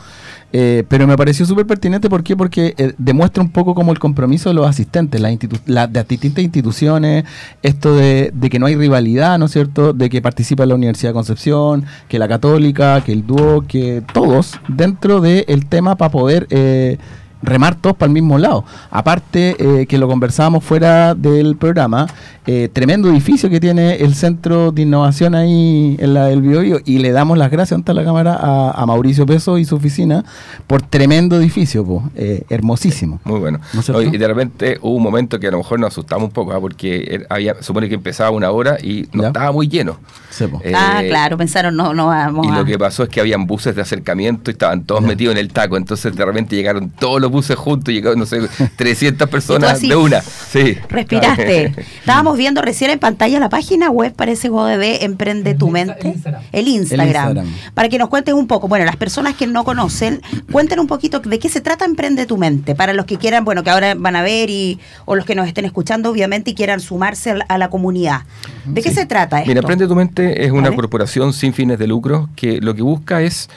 Eh, 0.56 0.85
pero 0.88 1.09
me 1.09 1.16
pareció 1.16 1.44
súper 1.44 1.66
pertinente, 1.66 2.09
¿por 2.09 2.23
qué? 2.23 2.37
Porque 2.37 2.75
eh, 2.78 2.94
demuestra 2.97 3.42
un 3.42 3.50
poco 3.50 3.75
como 3.75 3.90
el 3.90 3.99
compromiso 3.99 4.50
de 4.50 4.54
los 4.54 4.68
asistentes, 4.68 5.21
las 5.21 5.37
la- 5.66 5.88
de 5.88 5.99
las 5.99 6.06
distintas 6.06 6.44
instituciones, 6.44 7.25
esto 7.64 7.97
de, 7.97 8.30
de 8.33 8.50
que 8.50 8.61
no 8.61 8.66
hay 8.66 8.76
rivalidad, 8.76 9.37
¿no 9.37 9.47
es 9.47 9.50
cierto? 9.50 9.92
De 9.92 10.09
que 10.09 10.23
participa 10.23 10.64
la 10.64 10.76
Universidad 10.76 11.11
de 11.11 11.14
Concepción, 11.14 11.85
que 12.09 12.21
la 12.21 12.28
Católica, 12.28 13.00
que 13.00 13.11
el 13.11 13.26
Dúo, 13.26 13.64
que 13.66 14.04
todos 14.12 14.61
dentro 14.68 15.21
del 15.21 15.66
tema 15.66 15.97
para 15.97 16.12
poder 16.12 16.47
eh, 16.50 16.99
remar 17.44 17.74
todos 17.76 17.96
para 17.96 18.08
el 18.08 18.12
mismo 18.14 18.38
lado. 18.38 18.64
Aparte, 18.90 19.56
eh, 19.58 19.86
que 19.86 19.98
lo 19.98 20.08
conversábamos 20.08 20.64
fuera 20.64 21.14
del 21.14 21.56
programa, 21.56 22.06
eh, 22.46 22.68
tremendo 22.72 23.08
edificio 23.10 23.48
que 23.50 23.60
tiene 23.60 23.96
el 23.96 24.14
Centro 24.14 24.70
de 24.72 24.82
Innovación 24.82 25.34
ahí 25.34 25.96
en 25.98 26.14
la 26.14 26.26
del 26.26 26.42
Biobío 26.42 26.78
y 26.84 26.98
le 26.98 27.10
damos 27.12 27.38
las 27.38 27.50
gracias 27.50 27.76
ante 27.78 27.92
la 27.94 28.04
cámara 28.04 28.34
a, 28.34 28.70
a 28.72 28.86
Mauricio 28.86 29.24
Peso 29.26 29.58
y 29.58 29.64
su 29.64 29.76
oficina 29.76 30.24
por 30.66 30.82
tremendo 30.82 31.36
edificio, 31.36 31.84
po, 31.84 32.02
eh, 32.14 32.44
hermosísimo. 32.50 33.20
Muy 33.24 33.40
bueno. 33.40 33.60
No, 33.88 34.02
y 34.02 34.10
de 34.16 34.28
repente 34.28 34.78
hubo 34.82 34.96
un 34.96 35.02
momento 35.02 35.38
que 35.40 35.48
a 35.48 35.50
lo 35.50 35.58
mejor 35.58 35.80
nos 35.80 35.88
asustamos 35.88 36.26
un 36.28 36.32
poco, 36.32 36.52
¿ah? 36.52 36.60
porque 36.60 37.06
era- 37.10 37.26
había, 37.30 37.62
supone 37.62 37.88
que 37.88 37.94
empezaba 37.94 38.30
una 38.30 38.50
hora 38.50 38.76
y 38.82 39.08
no 39.12 39.22
Ya. 39.22 39.28
estaba 39.28 39.52
muy 39.52 39.68
lleno. 39.68 39.98
Sí, 40.30 40.46
po. 40.46 40.60
Eh, 40.64 40.72
ah, 40.76 41.02
claro, 41.06 41.36
pensaron, 41.38 41.76
no, 41.76 41.94
no 41.94 42.06
vamos 42.08 42.46
Y 42.46 42.50
a... 42.50 42.56
lo 42.58 42.64
que 42.64 42.78
pasó 42.78 43.04
es 43.04 43.08
que 43.08 43.20
habían 43.20 43.46
buses 43.46 43.74
de 43.74 43.82
acercamiento 43.82 44.50
y 44.50 44.52
estaban 44.52 44.84
todos 44.84 45.00
Ya. 45.02 45.06
metidos 45.08 45.32
en 45.34 45.38
el 45.38 45.52
taco. 45.52 45.76
Entonces 45.76 46.14
de 46.14 46.24
repente 46.24 46.56
llegaron 46.56 46.90
todos 46.90 47.20
los 47.20 47.30
buses 47.35 47.57
juntos 47.57 47.93
y 47.93 47.97
llegaron, 47.97 48.19
no 48.19 48.26
sé, 48.26 48.41
300 48.76 49.29
personas 49.29 49.73
así, 49.73 49.88
de 49.88 49.97
una. 49.97 50.23
Sí. 50.23 50.79
Respiraste. 50.88 51.75
Estábamos 51.99 52.38
viendo 52.38 52.62
recién 52.62 52.91
en 52.91 52.99
pantalla 52.99 53.38
la 53.38 53.49
página 53.50 53.91
web, 53.91 54.14
parece 54.14 54.49
GoDB 54.49 55.03
Emprende 55.03 55.55
tu 55.55 55.69
Mente. 55.71 56.00
el 56.00 56.07
Instagram. 56.07 56.43
El 56.53 56.69
Instagram. 56.69 57.07
El 57.09 57.09
Instagram. 57.09 57.47
Para 57.75 57.88
que 57.88 57.99
nos 57.99 58.09
cuentes 58.09 58.33
un 58.35 58.47
poco, 58.47 58.69
bueno, 58.69 58.85
las 58.87 58.97
personas 58.97 59.35
que 59.35 59.47
no 59.47 59.64
conocen, 59.64 60.23
cuenten 60.50 60.81
un 60.81 60.87
poquito 60.87 61.21
de 61.21 61.38
qué 61.38 61.49
se 61.49 61.61
trata 61.61 61.85
Emprende 61.85 62.25
tu 62.26 62.38
Mente. 62.38 62.75
Para 62.75 62.93
los 62.95 63.05
que 63.07 63.19
quieran, 63.19 63.45
bueno, 63.45 63.62
que 63.62 63.71
ahora 63.71 63.95
van 63.95 64.17
a 64.17 64.23
ver 64.23 64.49
y 64.49 64.79
o 65.05 65.17
los 65.17 65.26
que 65.26 65.35
nos 65.35 65.47
estén 65.47 65.64
escuchando, 65.64 66.11
obviamente, 66.11 66.53
y 66.53 66.55
quieran 66.55 66.81
sumarse 66.81 67.33
a 67.33 67.35
la, 67.35 67.45
a 67.49 67.59
la 67.59 67.69
comunidad. 67.69 68.23
¿De 68.64 68.81
qué 68.81 68.93
se 68.93 69.05
trata 69.07 69.38
esto? 69.38 69.49
Mira, 69.49 69.61
Emprende 69.61 69.87
tu 69.87 69.95
Mente 69.95 70.45
es 70.45 70.50
una 70.53 70.62
¿Vale? 70.62 70.76
corporación 70.76 71.33
sin 71.33 71.53
fines 71.53 71.79
de 71.79 71.87
lucro 71.87 72.29
que 72.37 72.61
lo 72.61 72.75
que 72.75 72.83
busca 72.83 73.23
es 73.23 73.49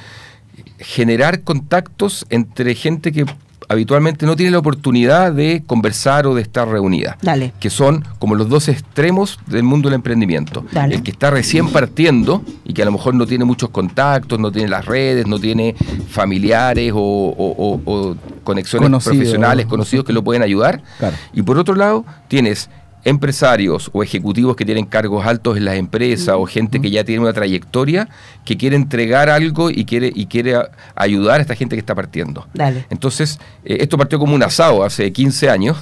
generar 0.80 1.42
contactos 1.42 2.26
entre 2.30 2.76
gente 2.76 3.12
que 3.12 3.26
habitualmente 3.70 4.26
no 4.26 4.36
tiene 4.36 4.52
la 4.52 4.60
oportunidad 4.60 5.32
de 5.34 5.64
conversar 5.66 6.26
o 6.28 6.34
de 6.36 6.42
estar 6.42 6.68
reunida. 6.68 7.18
Dale. 7.22 7.54
Que 7.60 7.70
son 7.70 8.06
como 8.20 8.36
los 8.36 8.48
dos 8.50 8.68
extremos 8.70 9.40
del 9.48 9.64
mundo 9.64 9.90
del 9.90 9.96
emprendimiento. 9.96 10.66
Dale. 10.72 10.96
El 10.96 11.04
que 11.04 11.12
está 11.12 11.30
recién 11.30 11.70
partiendo 11.70 12.44
y 12.64 12.74
que 12.74 12.82
a 12.82 12.86
lo 12.86 12.92
mejor 12.92 13.14
no 13.16 13.26
tiene 13.26 13.44
muchos 13.46 13.70
contactos, 13.70 14.40
no 14.40 14.52
tiene 14.52 14.70
las 14.70 14.86
redes, 14.86 15.28
no 15.28 15.40
tiene 15.40 15.76
familiares 16.10 16.94
o, 16.96 16.98
o- 17.00 17.56
o- 17.58 17.82
o 17.86 18.16
conexiones 18.44 18.86
Conocidos. 18.88 19.18
profesionales, 19.18 19.66
conocidos 19.66 20.06
que 20.06 20.14
lo 20.14 20.24
pueden 20.24 20.42
ayudar. 20.44 20.82
Claro. 20.98 21.16
Y 21.34 21.42
por 21.42 21.58
otro 21.58 21.76
lado, 21.76 22.06
tienes 22.28 22.70
empresarios 23.10 23.90
o 23.94 24.04
ejecutivos 24.04 24.56
que 24.56 24.66
tienen 24.66 24.86
cargos 24.86 25.26
altos 25.26 25.58
en 25.58 25.66
las 25.66 25.76
empresas 25.76 26.36
o 26.38 26.46
gente 26.46 26.80
que 26.82 26.90
ya 26.92 27.04
tiene 27.04 27.22
una 27.22 27.34
trayectoria 27.34 28.10
que 28.46 28.58
quiere 28.58 28.76
entregar 28.76 29.30
algo 29.30 29.70
y 29.70 29.86
quiere 29.86 30.12
y 30.14 30.26
quiere 30.28 30.56
ayudar 30.96 31.40
a 31.40 31.42
esta 31.42 31.56
gente 31.56 31.76
que 31.76 31.80
está 31.80 31.96
partiendo. 31.96 32.46
Dale. 32.54 32.86
Entonces, 32.90 33.40
eh, 33.66 33.78
esto 33.80 33.98
partió 33.98 34.20
como 34.20 34.36
un 34.36 34.44
asado 34.44 34.84
hace 34.84 35.12
15 35.12 35.50
años. 35.50 35.78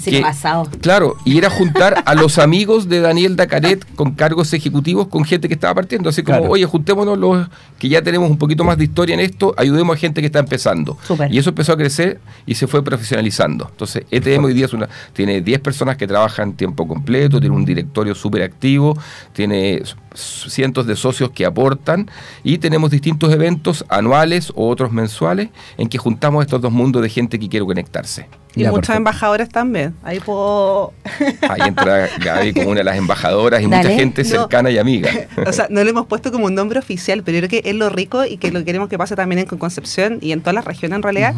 Sí, 0.00 0.10
que- 0.10 0.20
pasado. 0.20 0.68
Claro, 0.80 1.16
y 1.24 1.36
era 1.38 1.50
juntar 1.50 2.02
a 2.06 2.14
los 2.14 2.38
amigos 2.38 2.88
de 2.88 3.00
Daniel 3.00 3.36
Dacaret 3.36 3.84
con 3.94 4.12
cargos 4.12 4.52
ejecutivos 4.52 5.08
con 5.08 5.24
gente 5.24 5.48
que 5.48 5.54
estaba 5.54 5.74
partiendo. 5.74 6.08
Así 6.10 6.22
como, 6.22 6.38
Claro. 6.38 6.52
oye, 6.52 6.64
juntémonos 6.64 7.18
los 7.18 7.48
que 7.78 7.88
ya 7.88 8.02
tenemos 8.02 8.30
un 8.30 8.38
poquito 8.38 8.64
más 8.64 8.78
de 8.78 8.84
historia 8.84 9.14
en 9.14 9.20
esto, 9.20 9.54
ayudemos 9.56 9.96
a 9.96 9.98
gente 9.98 10.20
que 10.20 10.26
está 10.26 10.38
empezando. 10.38 10.96
Y 11.30 11.38
eso 11.38 11.50
empezó 11.50 11.72
a 11.72 11.76
crecer 11.76 12.20
y 12.46 12.54
se 12.54 12.66
fue 12.66 12.82
profesionalizando. 12.84 13.66
Entonces, 13.70 14.04
ETM 14.10 14.44
hoy 14.44 14.54
día 14.54 14.66
es 14.66 14.72
una, 14.72 14.88
tiene 15.12 15.40
10 15.40 15.60
personas 15.60 15.96
que 15.96 16.06
trabajan 16.06 16.52
tiempo 16.54 16.67
completo, 16.74 17.40
tiene 17.40 17.54
un 17.54 17.64
directorio 17.64 18.14
súper 18.14 18.42
activo, 18.42 18.96
tiene 19.32 19.82
cientos 20.20 20.86
de 20.86 20.96
socios 20.96 21.30
que 21.30 21.44
aportan 21.46 22.10
y 22.44 22.58
tenemos 22.58 22.90
distintos 22.90 23.32
eventos 23.32 23.84
anuales 23.88 24.52
o 24.54 24.68
otros 24.68 24.92
mensuales 24.92 25.48
en 25.76 25.88
que 25.88 25.98
juntamos 25.98 26.44
estos 26.44 26.60
dos 26.60 26.72
mundos 26.72 27.02
de 27.02 27.08
gente 27.08 27.38
que 27.38 27.48
quiere 27.48 27.64
conectarse. 27.64 28.26
Y 28.56 28.62
Ya, 28.62 28.70
muchos 28.70 28.86
perfecto. 28.88 28.96
embajadores 28.98 29.48
también. 29.50 29.94
Ahí 30.02 30.20
puedo. 30.20 30.92
Ahí 31.48 31.60
entra 31.68 32.08
Gaby 32.18 32.54
como 32.54 32.70
una 32.70 32.78
de 32.80 32.84
las 32.84 32.96
embajadoras 32.96 33.62
y 33.62 33.66
Dale. 33.66 33.82
mucha 33.84 33.94
gente 33.94 34.22
No. 34.24 34.28
cercana 34.28 34.70
y 34.70 34.78
amiga. 34.78 35.10
o 35.46 35.52
sea, 35.52 35.66
no 35.70 35.84
le 35.84 35.90
hemos 35.90 36.06
puesto 36.06 36.32
como 36.32 36.46
un 36.46 36.54
nombre 36.54 36.78
oficial, 36.78 37.22
pero 37.22 37.38
yo 37.38 37.46
creo 37.46 37.62
que 37.62 37.68
es 37.70 37.76
lo 37.76 37.88
rico 37.90 38.24
y 38.24 38.38
que 38.38 38.50
lo 38.50 38.60
que 38.60 38.64
queremos 38.64 38.88
que 38.88 38.98
pase 38.98 39.14
también 39.16 39.38
en 39.40 39.46
Concepción 39.58 40.18
y 40.22 40.32
en 40.32 40.40
todas 40.40 40.54
las 40.54 40.64
regiones 40.64 40.96
en 40.96 41.02
realidad, 41.02 41.34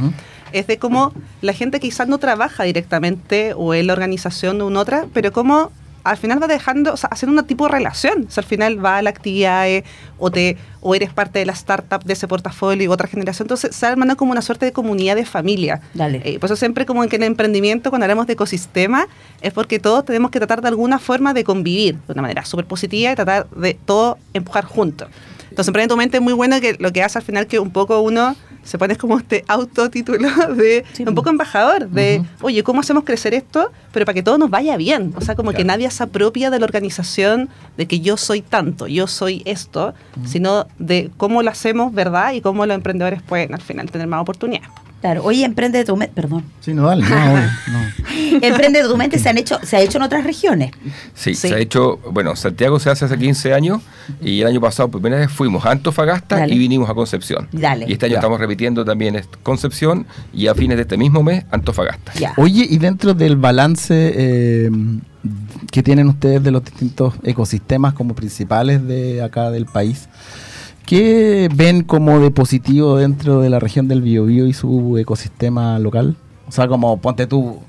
es 0.52 0.66
de 0.66 0.78
cómo 0.78 1.12
la 1.42 1.52
gente 1.52 1.78
quizás 1.80 2.08
no 2.08 2.18
trabaja 2.18 2.64
directamente 2.64 3.52
o 3.54 3.75
en 3.75 3.87
la 3.88 3.92
organización 3.92 4.58
de 4.58 4.64
una 4.64 4.80
otra, 4.80 5.06
pero 5.12 5.32
cómo 5.32 5.72
al 6.04 6.16
final 6.16 6.42
va 6.42 6.47
dejando, 6.47 6.92
o 6.92 6.97
sea, 6.97 7.11
haciendo 7.12 7.40
un 7.40 7.47
tipo 7.47 7.66
de 7.66 7.73
relación. 7.73 8.26
O 8.28 8.30
sea, 8.30 8.42
al 8.42 8.49
final 8.49 8.85
va 8.85 8.99
a 8.99 9.02
la 9.02 9.11
actividad 9.11 9.69
eh, 9.69 9.85
o, 10.19 10.30
te, 10.30 10.57
o 10.80 10.95
eres 10.95 11.12
parte 11.12 11.38
de 11.38 11.47
la 11.47 11.52
startup 11.52 12.04
de 12.04 12.12
ese 12.12 12.28
portafolio 12.28 12.85
y 12.85 12.88
otra 12.88 13.09
generación. 13.09 13.45
Entonces 13.45 13.75
se 13.75 13.87
arma 13.87 14.14
como 14.16 14.33
una 14.33 14.42
suerte 14.42 14.66
de 14.66 14.73
comunidad 14.73 15.16
de 15.16 15.25
familia. 15.25 15.80
Dale. 15.95 16.23
Eh, 16.25 16.38
por 16.38 16.47
eso 16.47 16.57
siempre 16.57 16.87
como 16.87 17.02
en 17.02 17.11
que 17.11 17.16
en 17.16 17.23
el 17.23 17.28
emprendimiento, 17.28 17.90
cuando 17.90 18.04
hablamos 18.04 18.26
de 18.26 18.35
ecosistema, 18.35 19.07
es 19.40 19.52
porque 19.52 19.78
todos 19.78 20.04
tenemos 20.04 20.30
que 20.30 20.38
tratar 20.38 20.62
de 20.62 20.69
alguna 20.69 20.99
forma 20.99 21.35
de 21.35 21.45
convivir 21.45 21.97
de 22.07 22.12
una 22.12 22.23
manera 22.23 22.45
súper 22.45 22.66
positiva 22.66 23.12
y 23.12 23.14
tratar 23.14 23.49
de 23.50 23.75
todo 23.75 24.19
empujar 24.33 24.64
juntos. 24.64 25.09
Entonces, 25.50 25.97
mente 25.97 26.16
es 26.16 26.23
muy 26.23 26.33
bueno 26.33 26.61
que 26.61 26.76
lo 26.78 26.92
que 26.92 27.02
hace 27.02 27.19
al 27.19 27.25
final 27.25 27.47
que 27.47 27.59
un 27.59 27.71
poco 27.71 28.00
uno 28.00 28.37
se 28.62 28.79
pone 28.79 28.97
como 28.97 29.19
este 29.19 29.45
autotítulo 29.49 30.29
de 30.55 30.85
Sí. 30.93 31.05
un 31.07 31.14
poco 31.14 31.31
embajador, 31.31 31.88
de, 31.88 32.23
oye, 32.43 32.62
¿cómo 32.62 32.81
hacemos 32.81 33.05
crecer 33.05 33.35
esto? 33.35 33.71
Pero 33.93 34.05
para 34.07 34.14
que 34.14 34.23
todo 34.23 34.38
nos 34.38 34.50
vaya 34.50 34.76
bien. 34.76 35.12
O 35.17 35.21
sea, 35.21 35.35
como 35.35 35.52
que 35.52 35.64
nadie 35.64 35.90
se 35.90 36.02
apropia 36.02 36.50
de 36.50 36.59
la 36.59 36.64
organización 36.64 37.49
de 37.76 37.87
que 37.87 38.00
yo 38.00 38.17
soy 38.17 38.43
tanto, 38.43 38.87
yo 38.87 39.07
soy 39.07 39.43
esto, 39.45 39.95
sino 40.26 40.67
de 40.79 41.11
cómo 41.17 41.43
lo 41.43 41.50
hacemos, 41.50 41.93
¿verdad? 41.93 42.33
Y 42.33 42.40
cómo 42.40 42.67
los 42.67 42.75
emprendedores 42.75 43.23
pueden 43.23 43.55
al 43.55 43.61
final 43.61 43.90
tener 43.90 44.07
más 44.07 44.21
oportunidades. 44.23 44.69
Claro. 45.00 45.25
Oye, 45.25 45.45
Emprende 45.45 45.83
tu 45.85 45.97
Mente, 45.97 46.12
perdón. 46.14 46.45
Sí, 46.61 46.75
no, 46.75 46.87
dale. 46.87 47.02
No, 47.09 47.37
no. 47.37 48.40
Emprende 48.47 48.83
tu 48.83 48.97
Mente 48.97 49.19
se, 49.19 49.28
han 49.30 49.38
hecho, 49.38 49.59
se 49.62 49.76
ha 49.76 49.80
hecho 49.80 49.99
en 49.99 50.02
otras 50.02 50.25
regiones. 50.25 50.73
Sí, 51.14 51.35
Sí. 51.35 51.49
se 51.49 51.54
ha 51.54 51.59
hecho, 51.59 51.99
bueno, 52.12 52.37
Santiago 52.37 52.78
se 52.78 52.90
hace 52.90 53.07
hace 53.07 53.16
15 53.19 53.54
años 53.54 53.80
y 54.21 54.40
el 54.42 54.47
año 54.47 54.61
pasado 54.61 54.90
por 54.90 55.00
primera 55.00 55.21
vez 55.23 55.30
fuimos 55.33 55.64
a 55.64 55.71
Antofagasta 55.71 56.37
Dale. 56.40 56.54
y 56.54 56.59
vinimos 56.59 56.90
a 56.90 56.95
Concepción. 56.95 57.49
Dale. 57.52 57.87
Y 57.88 57.92
este 57.95 58.07
año 58.07 58.12
Ya. 58.14 58.19
estamos 58.19 58.38
repitiendo 58.40 58.85
también 58.85 59.21
Concepción 59.42 60.07
y 60.35 60.49
a 60.49 60.54
fines 60.54 60.76
de 60.76 60.83
este 60.83 60.97
mismo 60.99 61.23
mes 61.23 61.45
Antofagasta. 61.50 62.12
Ya. 62.14 62.35
Oye, 62.37 62.66
y 62.69 62.76
dentro 62.78 63.14
del 63.14 63.37
balance 63.37 64.12
eh, 64.14 64.71
que 65.71 65.83
tienen 65.83 66.09
ustedes 66.09 66.42
de 66.42 66.50
los 66.50 66.64
distintos 66.64 67.14
ecosistemas 67.23 67.95
como 67.95 68.14
principales 68.14 68.87
de 68.87 69.23
acá 69.23 69.50
del 69.50 69.66
país, 69.66 70.09
¿qué 70.90 71.49
ven 71.54 71.85
como 71.85 72.18
de 72.18 72.32
positivo 72.32 72.97
dentro 72.97 73.40
de 73.40 73.49
la 73.49 73.61
región 73.61 73.87
del 73.87 74.02
Biobío 74.02 74.49
y 74.49 74.52
su 74.52 74.99
ecosistema 74.99 75.78
local? 75.78 76.16
O 76.49 76.50
sea, 76.50 76.66
como 76.66 77.00
ponte 77.00 77.28
tú, 77.28 77.61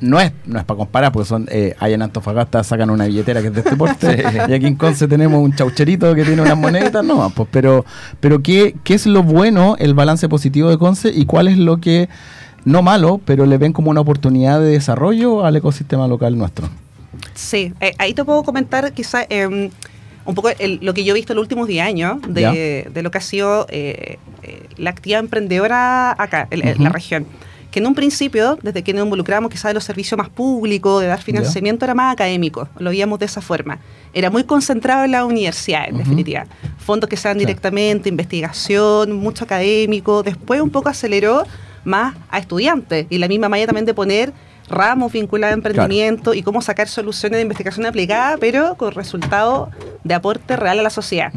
no 0.00 0.20
es, 0.20 0.30
no 0.46 0.60
es 0.60 0.64
para 0.64 0.78
comparar, 0.78 1.10
porque 1.10 1.28
son, 1.28 1.48
eh, 1.50 1.74
allá 1.80 1.96
en 1.96 2.02
Antofagasta 2.02 2.62
sacan 2.62 2.90
una 2.90 3.06
billetera 3.06 3.40
que 3.40 3.48
es 3.48 3.54
de 3.54 3.62
este 3.62 3.74
porte, 3.74 4.16
Sí. 4.30 4.38
y 4.48 4.52
aquí 4.52 4.66
en 4.66 4.76
Conce 4.76 5.08
tenemos 5.08 5.42
un 5.42 5.52
chaucherito 5.52 6.14
que 6.14 6.22
tiene 6.22 6.40
unas 6.40 6.56
moneditas, 6.56 7.04
no, 7.04 7.28
pues, 7.30 7.48
pero, 7.50 7.84
pero 8.20 8.40
¿qué, 8.44 8.76
¿qué 8.84 8.94
es 8.94 9.06
lo 9.06 9.24
bueno, 9.24 9.74
el 9.80 9.94
balance 9.94 10.28
positivo 10.28 10.70
de 10.70 10.78
Conce, 10.78 11.10
y 11.12 11.26
cuál 11.26 11.48
es 11.48 11.58
lo 11.58 11.78
que, 11.78 12.08
no 12.64 12.80
malo, 12.80 13.20
pero 13.24 13.44
le 13.44 13.58
ven 13.58 13.72
como 13.72 13.90
una 13.90 14.02
oportunidad 14.02 14.60
de 14.60 14.66
desarrollo 14.66 15.44
al 15.44 15.56
ecosistema 15.56 16.06
local 16.06 16.38
nuestro? 16.38 16.68
Sí, 17.34 17.72
eh, 17.80 17.92
ahí 17.98 18.14
te 18.14 18.24
puedo 18.24 18.44
comentar 18.44 18.92
quizá 18.92 19.24
eh, 19.28 19.68
un 20.24 20.34
poco 20.34 20.50
el- 20.58 20.78
lo 20.82 20.94
que 20.94 21.04
yo 21.04 21.12
he 21.12 21.16
visto 21.16 21.32
en 21.32 21.36
los 21.36 21.42
últimos 21.44 21.66
10 21.68 21.84
años 21.86 22.18
de, 22.28 22.88
de 22.92 23.02
lo 23.02 23.10
que 23.10 23.18
ha 23.18 23.22
sido 23.22 23.66
eh, 23.70 24.18
eh, 24.42 24.62
la 24.76 24.90
actividad 24.90 25.20
emprendedora 25.20 26.12
acá, 26.12 26.48
en, 26.50 26.82
la 26.82 26.90
región. 26.90 27.26
Que 27.70 27.78
en 27.80 27.86
un 27.86 27.94
principio, 27.94 28.58
desde 28.62 28.82
que 28.82 28.92
nos 28.92 29.04
involucramos 29.04 29.50
quizá 29.50 29.68
de 29.68 29.74
los 29.74 29.84
servicios 29.84 30.18
más 30.18 30.28
públicos, 30.28 31.00
de 31.00 31.06
dar 31.08 31.22
financiamiento, 31.22 31.86
era 31.86 31.94
más 31.94 32.12
académico, 32.12 32.68
lo 32.78 32.90
veíamos 32.90 33.18
de 33.18 33.24
esa 33.24 33.40
forma. 33.40 33.78
Era 34.12 34.28
muy 34.30 34.44
concentrado 34.44 35.04
en 35.06 35.12
la 35.12 35.24
universidad, 35.24 35.88
en 35.88 35.96
definitiva. 35.96 36.44
Fondos 36.76 37.08
que 37.08 37.16
sean 37.16 37.34
Claro. 37.36 37.46
directamente, 37.46 38.10
investigación, 38.10 39.12
mucho 39.14 39.44
académico. 39.44 40.22
Después 40.22 40.60
un 40.60 40.68
poco 40.70 40.90
aceleró 40.90 41.44
más 41.84 42.14
a 42.30 42.38
estudiantes 42.38 43.06
y 43.08 43.18
la 43.18 43.26
misma 43.26 43.48
manera 43.48 43.68
también 43.68 43.86
de 43.86 43.94
poner 43.94 44.32
ramos 44.72 45.12
vinculados 45.12 45.52
a 45.52 45.54
emprendimiento 45.54 46.34
y 46.34 46.42
cómo 46.42 46.62
sacar 46.62 46.88
soluciones 46.88 47.36
de 47.36 47.42
investigación 47.42 47.86
aplicada, 47.86 48.36
pero 48.38 48.74
con 48.76 48.92
resultado 48.92 49.70
de 50.02 50.14
aporte 50.14 50.56
real 50.56 50.80
a 50.80 50.82
la 50.82 50.90
sociedad. 50.90 51.32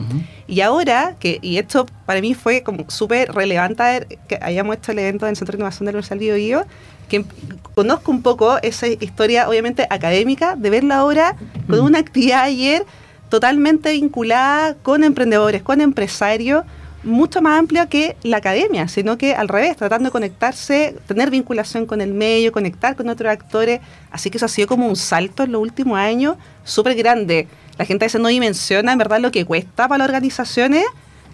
Y 0.48 0.62
ahora, 0.62 1.16
que 1.20 1.38
y 1.42 1.58
esto 1.58 1.86
para 2.06 2.22
mí 2.22 2.34
fue 2.34 2.64
como 2.64 2.90
súper 2.90 3.32
relevante 3.34 4.08
que 4.28 4.40
hayamos 4.42 4.78
hecho 4.78 4.92
el 4.92 5.00
evento 5.00 5.26
del 5.26 5.36
Centro 5.36 5.54
de 5.54 5.58
Innovación 5.58 5.86
de 5.86 5.92
la 5.92 5.98
Universidad 5.98 6.20
Biobío, 6.20 6.66
que 7.10 7.26
conozco 7.76 8.12
un 8.12 8.24
poco 8.24 8.58
esa 8.64 8.88
historia, 8.88 9.48
obviamente 9.48 9.86
académica, 9.90 10.56
de 10.56 10.70
verla 10.70 10.98
ahora 10.98 11.36
con 11.70 11.82
una 11.82 12.00
actividad 12.00 12.44
ayer 12.44 12.86
totalmente 13.30 13.92
vinculada 13.92 14.76
con 14.76 15.04
emprendedores, 15.04 15.62
con 15.62 15.82
empresarios, 15.82 16.64
mucho 17.06 17.42
más 17.42 17.60
amplia 17.60 17.88
que 17.88 18.18
la 18.24 18.38
academia, 18.38 18.88
sino 18.88 19.18
que 19.18 19.34
al 19.34 19.48
revés, 19.48 19.78
tratando 19.78 20.08
de 20.08 20.12
conectarse, 20.12 20.96
tener 21.08 21.30
vinculación 21.30 21.86
con 21.86 22.02
el 22.02 22.14
medio, 22.14 22.52
conectar 22.52 22.96
con 22.96 23.08
otros 23.08 23.32
actores. 23.32 23.80
Así 24.12 24.30
que 24.30 24.38
eso 24.38 24.48
ha 24.48 24.50
sido 24.50 24.68
como 24.68 24.88
un 24.88 24.96
salto 24.96 25.44
en 25.44 25.52
los 25.52 25.62
últimos 25.62 25.98
años 25.98 26.36
súper 26.64 26.96
grande. 26.96 27.48
La 27.78 27.86
gente 27.86 28.06
a 28.06 28.08
veces 28.08 28.20
no 28.20 28.28
dimensiona 28.28 28.92
en 28.92 28.98
verdad 28.98 29.20
lo 29.20 29.32
que 29.32 29.46
cuesta 29.46 29.88
para 29.88 30.00
las 30.00 30.08
organizaciones 30.08 30.84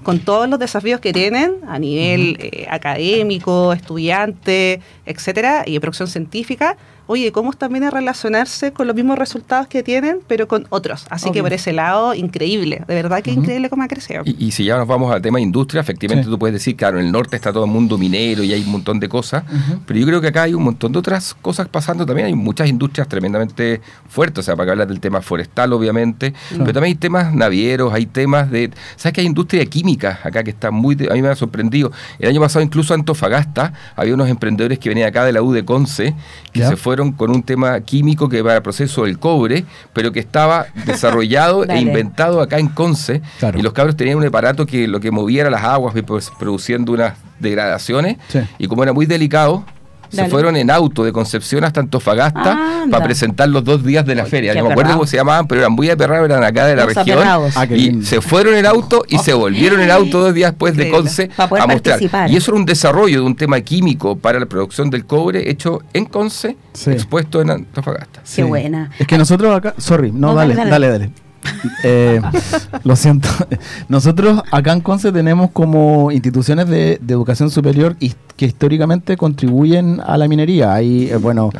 con 0.03 0.19
todos 0.19 0.49
los 0.49 0.59
desafíos 0.59 0.99
que 0.99 1.13
tienen 1.13 1.57
a 1.67 1.77
nivel 1.77 2.37
eh, 2.39 2.67
académico, 2.69 3.73
estudiante, 3.73 4.81
etcétera, 5.05 5.63
y 5.65 5.73
de 5.73 5.81
producción 5.81 6.07
científica, 6.07 6.77
oye, 7.07 7.31
cómo 7.31 7.51
también 7.53 7.83
es 7.83 7.91
relacionarse 7.91 8.71
con 8.73 8.87
los 8.87 8.95
mismos 8.95 9.17
resultados 9.17 9.67
que 9.67 9.83
tienen, 9.83 10.19
pero 10.27 10.47
con 10.47 10.65
otros. 10.69 11.05
Así 11.09 11.31
que 11.31 11.41
por 11.41 11.51
ese 11.53 11.73
lado, 11.73 12.13
increíble. 12.13 12.83
De 12.87 12.95
verdad 12.95 13.21
que 13.21 13.31
increíble 13.31 13.69
cómo 13.69 13.83
ha 13.83 13.87
crecido. 13.87 14.21
Y, 14.25 14.45
y 14.47 14.51
si 14.51 14.63
ya 14.65 14.77
nos 14.77 14.87
vamos 14.87 15.11
al 15.13 15.21
tema 15.21 15.37
de 15.39 15.43
industria, 15.43 15.81
efectivamente 15.81 16.25
Sí. 16.25 16.29
tú 16.29 16.37
puedes 16.39 16.53
decir, 16.53 16.75
claro, 16.75 16.99
en 16.99 17.05
el 17.07 17.11
norte 17.11 17.35
está 17.35 17.51
todo 17.51 17.65
el 17.65 17.71
mundo 17.71 17.97
minero 17.97 18.43
y 18.43 18.53
hay 18.53 18.61
un 18.63 18.71
montón 18.71 18.99
de 18.99 19.09
cosas, 19.09 19.43
pero 19.85 19.99
yo 19.99 20.05
creo 20.05 20.21
que 20.21 20.27
acá 20.27 20.43
hay 20.43 20.53
un 20.53 20.63
montón 20.63 20.91
de 20.91 20.99
otras 20.99 21.33
cosas 21.33 21.67
pasando 21.67 22.05
también. 22.05 22.27
Hay 22.27 22.35
muchas 22.35 22.67
industrias 22.69 23.07
tremendamente 23.07 23.81
fuertes, 24.07 24.39
o 24.39 24.43
sea, 24.43 24.55
para 24.55 24.65
que 24.67 24.71
hablar 24.71 24.87
del 24.87 24.99
tema 24.99 25.21
forestal, 25.21 25.73
obviamente, 25.73 26.33
pero 26.49 26.73
también 26.73 26.85
hay 26.85 26.95
temas 26.95 27.33
navieros, 27.33 27.93
hay 27.93 28.05
temas 28.05 28.51
de... 28.51 28.71
¿Sabes 28.95 29.13
que 29.13 29.21
hay 29.21 29.27
industria 29.27 29.65
química 29.65 30.19
acá 30.23 30.43
que 30.43 30.51
está 30.51 30.69
muy... 30.71 30.95
a 31.09 31.13
mí 31.13 31.21
me 31.21 31.29
ha 31.29 31.35
sorprendido. 31.35 31.91
El 32.19 32.29
año 32.29 32.41
pasado 32.41 32.63
incluso 32.63 32.93
Antofagasta 32.93 33.73
había 33.95 34.13
unos 34.13 34.29
emprendedores 34.29 34.77
que 34.79 34.89
venían 34.89 35.07
acá 35.07 35.25
de 35.25 35.31
la 35.33 35.41
U 35.41 35.51
de 35.51 35.65
Conce 35.65 36.13
que 36.53 36.59
Ya. 36.59 36.69
se 36.69 36.75
fueron 36.75 37.00
con 37.11 37.31
un 37.31 37.41
tema 37.41 37.79
químico 37.81 38.29
que 38.29 38.43
va 38.43 38.53
al 38.53 38.61
proceso 38.61 39.05
del 39.05 39.17
cobre, 39.17 39.65
pero 39.93 40.11
que 40.11 40.19
estaba 40.19 40.67
desarrollado 40.85 41.63
e 41.65 41.79
inventado 41.79 42.39
acá 42.41 42.59
en 42.59 42.67
Conce 42.67 43.21
Claro. 43.39 43.57
y 43.57 43.63
los 43.63 43.73
cabros 43.73 43.95
tenían 43.97 44.17
un 44.17 44.25
aparato 44.27 44.67
que 44.67 44.87
lo 44.87 44.99
que 44.99 45.09
movía 45.09 45.41
era 45.41 45.49
las 45.49 45.63
aguas 45.63 45.95
pues, 46.05 46.31
produciendo 46.37 46.91
unas 46.91 47.13
degradaciones 47.39 48.17
Sí. 48.27 48.39
y 48.59 48.67
como 48.67 48.83
era 48.83 48.93
muy 48.93 49.07
delicado 49.07 49.65
se 50.11 50.25
fueron 50.29 50.55
en 50.57 50.69
auto 50.69 51.03
de 51.03 51.11
Concepción 51.11 51.63
hasta 51.63 51.79
Antofagasta 51.79 52.81
Anda. 52.83 52.91
para 52.97 53.05
presentar 53.05 53.49
los 53.49 53.63
dos 53.63 53.83
días 53.83 54.05
de 54.05 54.15
la 54.15 54.23
Ay, 54.23 54.29
feria. 54.29 54.53
No 54.53 54.65
me 54.65 54.71
acuerdo 54.71 54.93
cómo 54.93 55.07
se 55.07 55.17
llamaban, 55.17 55.47
pero 55.47 55.61
eran 55.61 55.73
muy 55.73 55.89
aperrados, 55.89 56.25
eran 56.29 56.43
acá 56.43 56.65
de 56.65 56.75
la 56.75 56.85
Los 56.85 56.95
región. 56.95 57.17
aperrados. 57.17 57.57
Ah, 57.57 57.65
y 57.65 58.03
se 58.03 58.21
fueron 58.21 58.55
en 58.55 58.65
auto 58.65 59.03
y 59.07 59.17
se 59.19 59.33
volvieron 59.33 59.79
en 59.81 59.91
auto 59.91 60.19
dos 60.21 60.33
días 60.33 60.51
después 60.51 60.75
de. 60.75 60.89
Conce 60.91 61.29
a 61.37 61.47
mostrar. 61.47 61.81
participar. 61.81 62.29
Y 62.29 62.35
eso 62.35 62.51
era 62.51 62.59
un 62.59 62.65
desarrollo 62.65 63.19
de 63.21 63.25
un 63.25 63.35
tema 63.35 63.59
químico 63.61 64.15
para 64.17 64.39
la 64.39 64.45
producción 64.45 64.89
del 64.89 65.05
cobre 65.05 65.49
hecho 65.49 65.81
en 65.93 66.05
Conce, 66.05 66.57
Sí. 66.73 66.91
expuesto 66.91 67.41
en 67.41 67.49
Antofagasta. 67.51 68.21
Qué 68.35 68.43
buena. 68.43 68.91
Es 68.99 69.07
que 69.07 69.17
nosotros 69.17 69.55
acá, 69.55 69.73
sorry, 69.77 70.11
no, 70.11 70.27
No, 70.29 70.35
dale, 70.35 70.55
dale, 70.55 70.69
dale, 70.71 70.87
dale. 70.89 71.11
Eh, 71.83 72.21
lo 72.83 72.95
siento. 72.95 73.27
Nosotros 73.87 74.43
acá 74.51 74.73
en 74.73 74.81
Conce 74.81 75.11
tenemos 75.11 75.51
como 75.51 76.11
instituciones 76.11 76.67
de, 76.67 76.99
de 77.01 77.13
educación 77.13 77.49
superior 77.49 77.95
que 78.35 78.45
históricamente 78.45 79.17
contribuyen 79.17 79.99
a 80.05 80.17
la 80.17 80.27
minería. 80.27 80.73
Hay, 80.73 81.09
eh, 81.09 81.15
bueno, 81.17 81.51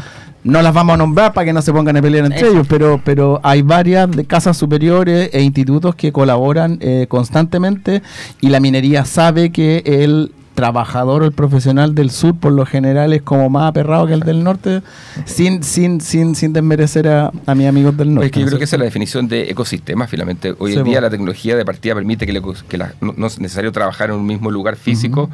no 0.44 0.62
las 0.62 0.74
vamos 0.74 0.96
a 0.96 0.98
nombrar 0.98 1.34
para 1.34 1.46
que 1.46 1.54
no 1.54 1.62
se 1.62 1.72
pongan 1.72 1.98
a 1.98 2.02
pelear 2.02 2.26
entre 2.26 2.40
Exacto. 2.40 2.56
ellos, 2.56 2.68
pero, 2.68 3.02
pero 3.04 3.40
hay 3.44 3.62
varias 3.62 4.10
de 4.12 4.26
casas 4.26 4.58
superiores 4.58 5.30
e 5.34 5.42
institutos 5.42 5.96
que 5.96 6.12
colaboran 6.12 6.78
eh, 6.82 7.06
constantemente 7.08 8.02
y 8.42 8.50
la 8.50 8.60
minería 8.60 9.06
sabe 9.06 9.52
que 9.52 9.84
el 9.86 10.32
trabajador 10.56 11.24
o 11.24 11.26
el 11.26 11.32
profesional 11.32 11.96
del 11.96 12.12
sur 12.12 12.36
por 12.36 12.52
lo 12.52 12.66
general 12.66 13.14
es 13.14 13.22
como 13.22 13.50
más 13.50 13.70
aperrado 13.70 14.06
que 14.08 14.14
el 14.14 14.20
del 14.20 14.44
norte 14.44 14.82
sin 15.26 15.64
sin 15.64 16.02
sin 16.02 16.36
sin 16.36 16.52
desmerecer 16.54 17.08
a, 17.08 17.32
a 17.46 17.56
mis 17.56 17.68
amigos 17.68 17.96
del 17.98 18.14
norte 18.14 18.26
Es 18.28 18.32
que 18.34 18.40
yo 18.42 18.46
¿no 18.46 18.50
creo 18.50 18.60
que 18.60 18.66
es 18.66 18.70
esa 18.70 18.76
es 18.76 18.80
la 18.80 18.86
definición 18.86 19.28
de 19.28 19.50
ecosistema, 19.50 20.08
finalmente. 20.08 20.54
Hoy 20.60 20.74
Sí, 20.74 20.78
en 20.80 20.84
día 20.84 21.00
la 21.02 21.10
tecnología 21.10 21.56
de 21.56 21.64
partida 21.66 21.96
permite 21.96 22.26
que, 22.26 22.42
que 22.68 22.78
la- 22.78 22.94
no, 23.02 23.14
no 23.16 23.28
es 23.28 23.40
necesario 23.40 23.72
trabajar 23.72 24.10
en 24.10 24.18
un 24.18 24.26
mismo 24.26 24.52
lugar 24.52 24.76
físico 24.76 25.30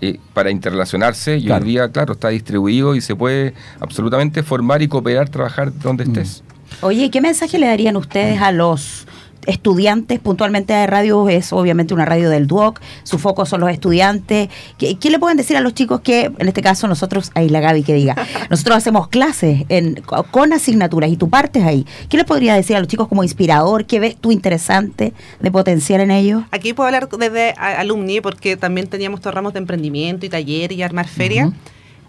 eh, 0.00 0.18
para 0.34 0.50
interrelacionarse. 0.50 1.36
Y 1.38 1.46
Claro. 1.46 1.64
hoy 1.64 1.70
día, 1.72 1.88
claro, 1.88 2.12
está 2.14 2.28
distribuido 2.28 2.94
y 2.94 3.00
se 3.00 3.16
puede 3.16 3.54
absolutamente 3.80 4.42
formar 4.42 4.82
y 4.82 4.88
cooperar, 4.88 5.28
trabajar 5.28 5.72
donde 5.78 6.04
estés. 6.04 6.42
Oye, 6.80 7.10
¿qué 7.10 7.20
mensaje 7.20 7.58
le 7.58 7.66
darían 7.66 7.96
ustedes 7.96 8.40
a 8.40 8.50
los 8.52 9.06
estudiantes? 9.46 10.20
Puntualmente 10.20 10.72
de 10.72 10.86
radio 10.86 11.28
es 11.28 11.52
obviamente 11.52 11.94
una 11.94 12.04
radio 12.04 12.30
del 12.30 12.46
DUOC, 12.46 12.80
su 13.02 13.18
foco 13.18 13.46
son 13.46 13.60
los 13.60 13.70
estudiantes. 13.70 14.48
¿Qué, 14.78 14.96
qué 14.96 15.10
le 15.10 15.18
pueden 15.18 15.36
decir 15.36 15.56
a 15.56 15.60
los 15.60 15.74
chicos 15.74 16.00
que, 16.00 16.32
en 16.38 16.48
este 16.48 16.62
caso 16.62 16.88
nosotros, 16.88 17.30
ahí 17.34 17.48
la 17.48 17.60
Gaby 17.60 17.82
que 17.82 17.94
diga, 17.94 18.16
nosotros 18.50 18.76
hacemos 18.76 19.08
clases 19.08 19.64
en, 19.68 20.02
con 20.30 20.52
asignaturas 20.52 21.10
y 21.10 21.16
tú 21.16 21.28
partes 21.28 21.64
ahí? 21.64 21.86
¿Qué 22.08 22.16
le 22.16 22.24
podría 22.24 22.54
decir 22.54 22.76
a 22.76 22.80
los 22.80 22.88
chicos 22.88 23.08
como 23.08 23.22
inspirador? 23.22 23.86
¿Qué 23.86 24.00
ves 24.00 24.16
tú 24.16 24.32
interesante 24.32 25.12
de 25.40 25.50
potenciar 25.50 26.00
en 26.00 26.10
ellos? 26.10 26.42
Aquí 26.50 26.72
puedo 26.72 26.86
hablar 26.86 27.08
desde 27.08 27.52
alumni 27.52 28.20
porque 28.20 28.56
también 28.56 28.86
teníamos 28.86 29.20
estos 29.20 29.34
ramos 29.34 29.52
de 29.52 29.58
emprendimiento 29.58 30.26
y 30.26 30.28
taller 30.28 30.72
y 30.72 30.82
armar 30.82 31.08
feria. 31.08 31.52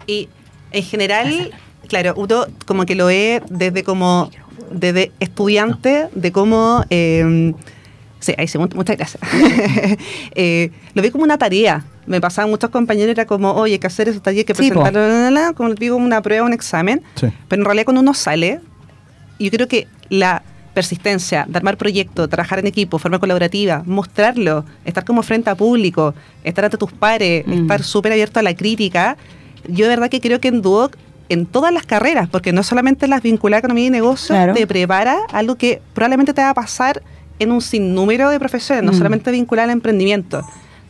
Y 0.07 0.29
en 0.71 0.83
general, 0.83 1.53
claro, 1.87 2.13
uno 2.17 2.45
como 2.65 2.85
que 2.85 2.95
lo 2.95 3.07
ve 3.07 3.41
desde 3.49 3.83
como 3.83 4.29
desde 4.71 5.11
estudiante 5.19 6.07
de 6.13 6.31
cómo 6.31 6.83
eh, 6.89 7.53
sí, 8.19 8.33
ahí 8.37 8.47
mu- 8.57 8.67
muchas 8.75 8.97
gracias. 8.97 9.21
Eh, 10.35 10.71
lo 10.93 11.01
ve 11.01 11.11
como 11.11 11.23
una 11.23 11.37
tarea. 11.37 11.83
Me 12.07 12.21
pasaban 12.21 12.49
muchos 12.51 12.69
compañeros, 12.69 13.11
era 13.11 13.25
como, 13.25 13.51
oye, 13.53 13.73
hay 13.73 13.79
que 13.79 13.87
hacer 13.87 14.07
esos 14.09 14.21
talleres, 14.21 14.45
que 14.45 14.53
Sí, 14.53 14.69
presentarlo, 14.69 14.99
la, 15.07 15.31
la, 15.31 15.31
la, 15.31 15.53
como 15.53 15.69
les 15.69 15.79
digo, 15.79 15.95
una 15.95 16.21
prueba, 16.21 16.45
un 16.45 16.53
examen. 16.53 17.01
Sí. 17.15 17.27
Pero 17.47 17.61
en 17.61 17.65
realidad 17.65 17.85
cuando 17.85 18.01
uno 18.01 18.13
sale, 18.13 18.59
yo 19.39 19.49
creo 19.49 19.67
que 19.67 19.87
la 20.09 20.43
persistencia 20.75 21.45
de 21.47 21.57
armar 21.57 21.77
proyectos, 21.77 22.29
trabajar 22.29 22.59
en 22.59 22.67
equipo, 22.67 22.99
forma 22.99 23.17
colaborativa, 23.17 23.81
mostrarlo, 23.85 24.65
estar 24.83 25.03
como 25.05 25.23
frente 25.23 25.49
a 25.49 25.55
público, 25.55 26.13
estar 26.43 26.65
ante 26.65 26.77
tus 26.77 26.91
pares, 26.91 27.47
Mm. 27.47 27.53
estar 27.61 27.81
súper 27.83 28.11
abierto 28.11 28.39
a 28.39 28.43
la 28.43 28.53
crítica, 28.55 29.17
yo 29.67 29.85
de 29.85 29.95
verdad 29.95 30.09
que 30.09 30.19
creo 30.21 30.39
que 30.39 30.49
en 30.49 30.61
Duoc, 30.61 30.95
en 31.29 31.45
todas 31.45 31.73
las 31.73 31.85
carreras, 31.85 32.27
porque 32.29 32.51
no 32.53 32.61
solamente 32.63 33.07
las 33.07 33.21
vinculadas 33.21 33.57
a 33.57 33.65
economía 33.65 33.87
y 33.87 33.89
negocio, 33.89 34.35
Claro. 34.35 34.53
te 34.53 34.67
prepara 34.67 35.17
algo 35.31 35.55
que 35.55 35.81
probablemente 35.93 36.33
te 36.33 36.41
va 36.41 36.49
a 36.51 36.53
pasar 36.53 37.01
en 37.39 37.51
un 37.51 37.61
sinnúmero 37.61 38.29
de 38.29 38.39
profesiones, 38.39 38.83
no 38.83 38.91
Mm. 38.91 38.95
solamente 38.95 39.31
vinculada 39.31 39.65
al 39.65 39.71
emprendimiento. 39.71 40.41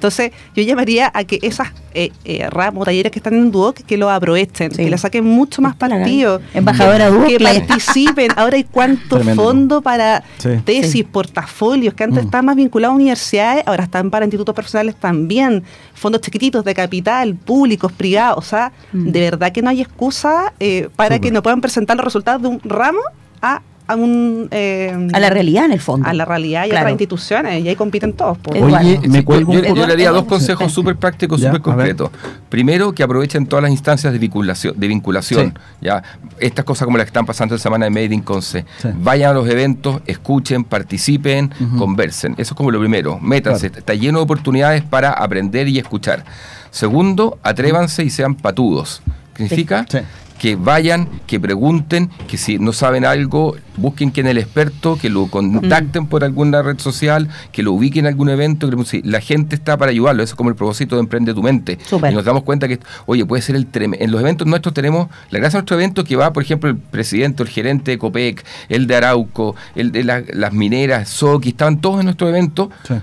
Entonces, 0.06 0.32
yo 0.56 0.62
llamaría 0.62 1.12
a 1.14 1.24
que 1.24 1.40
esas 1.42 1.70
eh, 1.96 2.12
eh, 2.26 2.48
ramos, 2.50 2.86
talleres 2.86 3.12
que 3.12 3.18
están 3.20 3.34
en 3.34 3.52
Duoc, 3.52 3.78
que 3.78 3.98
lo 3.98 4.10
aprovechen, 4.12 4.70
Sí. 4.72 4.84
que 4.84 4.90
le 4.90 4.98
saquen 4.98 5.24
mucho 5.24 5.62
más 5.64 5.74
La 5.80 5.88
partido. 5.90 6.42
Embajadora 6.54 7.08
Duoc, 7.10 7.28
Que 7.28 7.40
participen. 7.40 8.32
Ahora 8.36 8.58
hay 8.58 8.66
cuánto 8.66 9.16
Tremendo. 9.16 9.42
fondo 9.44 9.82
para 9.82 10.24
Sí. 10.38 10.50
tesis, 10.64 10.92
Sí. 10.92 11.04
portafolios, 11.04 11.94
que 11.96 12.04
antes 12.04 12.22
Mm. 12.24 12.26
estaban 12.28 12.46
más 12.46 12.56
vinculados 12.58 12.94
a 12.94 12.96
universidades, 12.98 13.64
ahora 13.66 13.86
están 13.86 14.12
para 14.12 14.26
institutos 14.26 14.54
profesionales 14.54 14.96
también. 15.00 15.64
Fondos 15.94 16.22
chiquititos 16.22 16.64
de 16.66 16.74
capital, 16.76 17.34
públicos, 17.36 17.92
privados. 17.92 18.38
O 18.38 18.48
sea, 18.48 18.72
Mm. 18.94 19.12
de 19.12 19.20
verdad 19.22 19.52
que 19.52 19.62
no 19.64 19.70
hay 19.70 19.82
excusa 19.82 20.54
eh, 20.60 20.90
para 20.96 21.18
que 21.20 21.32
no 21.32 21.42
puedan 21.42 21.62
presentar 21.62 21.96
los 21.98 22.04
resultados 22.04 22.42
de 22.42 22.50
un 22.50 22.60
ramo 22.64 23.00
a, 23.42 23.62
a 23.88 23.96
un... 23.96 24.48
eh, 24.52 25.10
A 25.14 25.20
la 25.20 25.30
realidad 25.30 25.66
en 25.66 25.72
el 25.74 25.80
fondo. 25.80 26.08
a 26.08 26.14
la 26.14 26.26
realidad 26.26 26.66
y 26.66 26.70
Claro. 26.70 26.84
otras 26.86 26.92
instituciones. 26.94 27.64
Y 27.64 27.68
ahí 27.70 27.76
compiten 27.76 28.14
todos. 28.14 28.38
Oye, 28.48 29.00
me 29.08 29.24
yo, 29.24 29.42
yo 29.44 29.76
le 29.76 29.88
daría 29.88 30.12
dos 30.12 30.26
consejos 30.26 30.72
súper 30.72 30.96
prácticos, 30.96 31.40
súper 31.42 31.58
a 31.58 31.60
concretos. 31.64 32.10
Primero, 32.50 32.94
que 32.94 33.04
aprovechen 33.04 33.46
todas 33.48 33.64
las 33.64 33.72
instancias 33.72 34.12
de 34.14 34.20
vinculación. 34.20 34.74
De 34.78 34.88
vinculación 34.88 35.54
Sí. 35.56 35.86
ya 35.86 36.04
Estas 36.40 36.66
cosas 36.66 36.86
como 36.86 36.98
las 36.98 37.06
que 37.06 37.10
están 37.10 37.26
pasando 37.26 37.56
en 37.56 37.60
Semana 37.60 37.86
de 37.86 37.92
Made 37.92 38.14
in 38.14 38.22
Conce. 38.22 38.66
Sí. 38.82 38.90
Vayan 38.96 39.32
a 39.32 39.34
los 39.34 39.48
eventos, 39.50 40.02
escuchen, 40.06 40.64
participen, 40.64 41.52
conversen. 41.78 42.34
Eso 42.34 42.54
es 42.54 42.58
como 42.58 42.72
lo 42.72 42.80
primero. 42.80 43.20
Métanse. 43.20 43.70
Claro. 43.70 43.80
Está 43.80 43.94
lleno 43.94 44.20
de 44.20 44.24
oportunidades 44.24 44.84
para 44.84 45.12
aprender 45.12 45.68
y 45.68 45.78
escuchar. 45.80 46.26
Segundo, 46.72 47.38
atrévanse 47.44 48.04
y 48.04 48.10
sean 48.10 48.36
patudos. 48.36 49.02
¿Significa? 49.38 49.86
Sí. 49.90 50.00
Que 50.46 50.56
vayan, 50.56 51.08
que 51.26 51.40
pregunten, 51.40 52.12
que 52.28 52.38
si 52.38 52.60
no 52.60 52.72
saben 52.72 53.04
algo, 53.04 53.56
busquen 53.78 54.12
quién 54.12 54.28
es 54.28 54.32
el 54.32 54.38
experto, 54.38 54.96
que 54.96 55.10
lo 55.10 55.26
contacten 55.26 56.04
Mm. 56.04 56.06
por 56.08 56.24
alguna 56.24 56.62
red 56.62 56.78
social, 56.78 57.30
que 57.52 57.64
lo 57.64 57.72
ubiquen 57.74 58.06
en 58.06 58.10
algún 58.12 58.30
evento, 58.30 58.70
que 58.70 58.86
si 58.86 59.02
la 59.02 59.22
gente 59.22 59.56
está 59.56 59.76
para 59.76 59.90
ayudarlo, 59.90 60.22
eso 60.22 60.34
es 60.34 60.36
como 60.36 60.52
el 60.52 60.56
propósito 60.56 60.98
de 60.98 61.02
Emprende 61.02 61.34
tu 61.34 61.42
Mente. 61.42 61.80
Y 62.12 62.14
nos 62.14 62.24
damos 62.26 62.44
cuenta 62.44 62.68
que, 62.68 62.80
oye, 63.08 63.26
puede 63.26 63.42
ser 63.42 63.56
el 63.56 63.72
trem- 63.72 63.98
en 64.00 64.12
los 64.12 64.22
eventos 64.22 64.46
nuestros 64.46 64.76
tenemos, 64.76 65.08
la 65.32 65.40
gracia 65.40 65.58
de 65.58 65.62
nuestro 65.62 65.78
evento 65.78 66.04
que 66.04 66.16
va, 66.16 66.32
por 66.32 66.44
ejemplo, 66.44 66.70
el 66.70 66.78
presidente, 66.78 67.42
el 67.42 67.50
gerente 67.50 67.90
de 67.90 67.98
COPEC, 67.98 68.46
el 68.70 68.86
de 68.86 68.96
Arauco, 68.98 69.56
el 69.76 69.92
de 69.92 70.04
la- 70.04 70.22
las 70.32 70.54
mineras, 70.54 71.10
Soki, 71.10 71.50
estaban 71.50 71.82
todos 71.82 72.02
en 72.02 72.06
nuestro 72.06 72.30
evento. 72.30 72.70
Sí. 72.88 72.94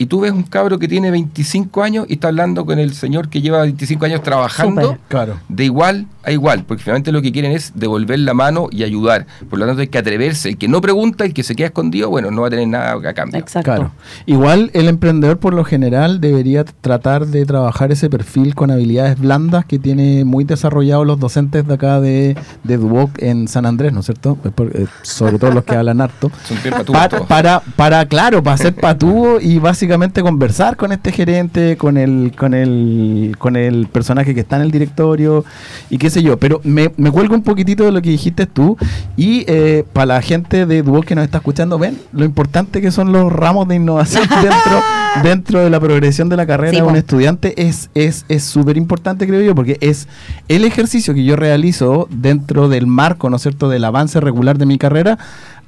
Y 0.00 0.06
tú 0.06 0.20
ves 0.20 0.32
un 0.32 0.44
cabro 0.44 0.78
que 0.78 0.88
tiene 0.88 1.10
25 1.10 1.82
años 1.82 2.06
y 2.08 2.14
está 2.14 2.28
hablando 2.28 2.64
con 2.64 2.78
el 2.78 2.94
señor 2.94 3.28
que 3.28 3.42
lleva 3.42 3.60
25 3.60 4.06
años 4.06 4.22
trabajando. 4.22 4.96
Claro. 5.08 5.38
de 5.50 5.66
igual 5.66 6.06
a 6.22 6.32
igual, 6.32 6.64
porque 6.64 6.82
finalmente 6.82 7.12
lo 7.12 7.22
que 7.22 7.32
quieren 7.32 7.52
es 7.52 7.72
devolver 7.74 8.18
la 8.18 8.32
mano 8.32 8.68
y 8.70 8.82
ayudar. 8.82 9.26
Por 9.48 9.58
lo 9.58 9.66
tanto, 9.66 9.80
hay 9.80 9.88
que 9.88 9.98
atreverse. 9.98 10.50
El 10.50 10.58
que 10.58 10.68
no 10.68 10.80
pregunta, 10.80 11.24
el 11.24 11.34
que 11.34 11.42
se 11.42 11.54
queda 11.54 11.68
escondido, 11.68 12.08
bueno, 12.08 12.30
no 12.30 12.42
va 12.42 12.46
a 12.46 12.50
tener 12.50 12.68
nada 12.68 12.92
a 12.92 13.12
cambio. 13.12 13.38
Exacto. 13.38 13.70
Claro. 13.70 13.92
Igual 14.24 14.70
el 14.72 14.88
emprendedor 14.88 15.38
por 15.38 15.52
lo 15.52 15.64
general 15.64 16.20
debería 16.20 16.64
tratar 16.64 17.26
de 17.26 17.44
trabajar 17.44 17.92
ese 17.92 18.08
perfil 18.08 18.54
con 18.54 18.70
habilidades 18.70 19.18
blandas 19.18 19.66
que 19.66 19.78
tiene 19.78 20.24
muy 20.24 20.44
desarrollados 20.44 21.06
los 21.06 21.18
docentes 21.18 21.66
de 21.66 21.74
acá 21.74 22.00
de, 22.00 22.36
de 22.64 22.76
Duoc 22.78 23.10
en 23.22 23.48
San 23.48 23.66
Andrés, 23.66 23.92
¿no 23.92 24.00
es 24.00 24.06
cierto? 24.06 24.38
Eh, 24.44 24.86
sobre 25.02 25.38
todo 25.38 25.50
los 25.52 25.64
que 25.64 25.74
hablan 25.74 26.00
harto. 26.00 26.30
Son 26.44 26.58
bien 26.62 26.74
Para, 26.86 27.20
para, 27.26 27.60
para, 27.76 28.06
claro, 28.06 28.42
para 28.42 28.56
ser 28.56 28.74
patúo 28.74 29.40
y 29.40 29.58
básicamente 29.58 29.89
básicamente 29.90 30.22
conversar 30.22 30.76
con 30.76 30.92
este 30.92 31.10
gerente, 31.10 31.76
con 31.76 31.96
el, 31.96 32.32
con 32.38 32.54
el, 32.54 33.34
con 33.40 33.56
el 33.56 33.88
personaje 33.88 34.34
que 34.34 34.40
está 34.40 34.54
en 34.54 34.62
el 34.62 34.70
directorio 34.70 35.44
y 35.90 35.98
qué 35.98 36.10
sé 36.10 36.22
yo. 36.22 36.38
Pero 36.38 36.60
me, 36.62 36.92
me 36.96 37.10
cuelgo 37.10 37.34
un 37.34 37.42
poquitito 37.42 37.84
de 37.84 37.90
lo 37.90 38.00
que 38.00 38.10
dijiste 38.10 38.46
tú 38.46 38.76
y 39.16 39.44
eh, 39.48 39.84
para 39.92 40.06
la 40.06 40.22
gente 40.22 40.64
de 40.64 40.84
Duo 40.84 41.02
que 41.02 41.16
nos 41.16 41.24
está 41.24 41.38
escuchando, 41.38 41.76
ven 41.76 41.98
lo 42.12 42.24
importante 42.24 42.80
que 42.80 42.92
son 42.92 43.12
los 43.12 43.32
ramos 43.32 43.66
de 43.66 43.74
innovación 43.74 44.22
dentro, 44.42 44.82
dentro 45.24 45.58
de 45.58 45.70
la 45.70 45.80
progresión 45.80 46.28
de 46.28 46.36
la 46.36 46.46
carrera 46.46 46.70
Sí, 46.70 46.76
de 46.76 46.82
un 46.84 46.94
estudiante 46.94 47.60
es 47.66 47.90
es 47.94 48.24
es 48.28 48.44
súper 48.44 48.76
importante 48.76 49.26
creo 49.26 49.40
yo 49.40 49.56
porque 49.56 49.76
es 49.80 50.06
el 50.46 50.64
ejercicio 50.64 51.14
que 51.14 51.24
yo 51.24 51.34
realizo 51.34 52.06
dentro 52.12 52.68
del 52.68 52.86
marco, 52.86 53.28
¿no 53.28 53.36
es 53.36 53.42
cierto?, 53.42 53.68
del 53.68 53.84
avance 53.84 54.20
regular 54.20 54.56
de 54.56 54.66
mi 54.66 54.78
carrera 54.78 55.18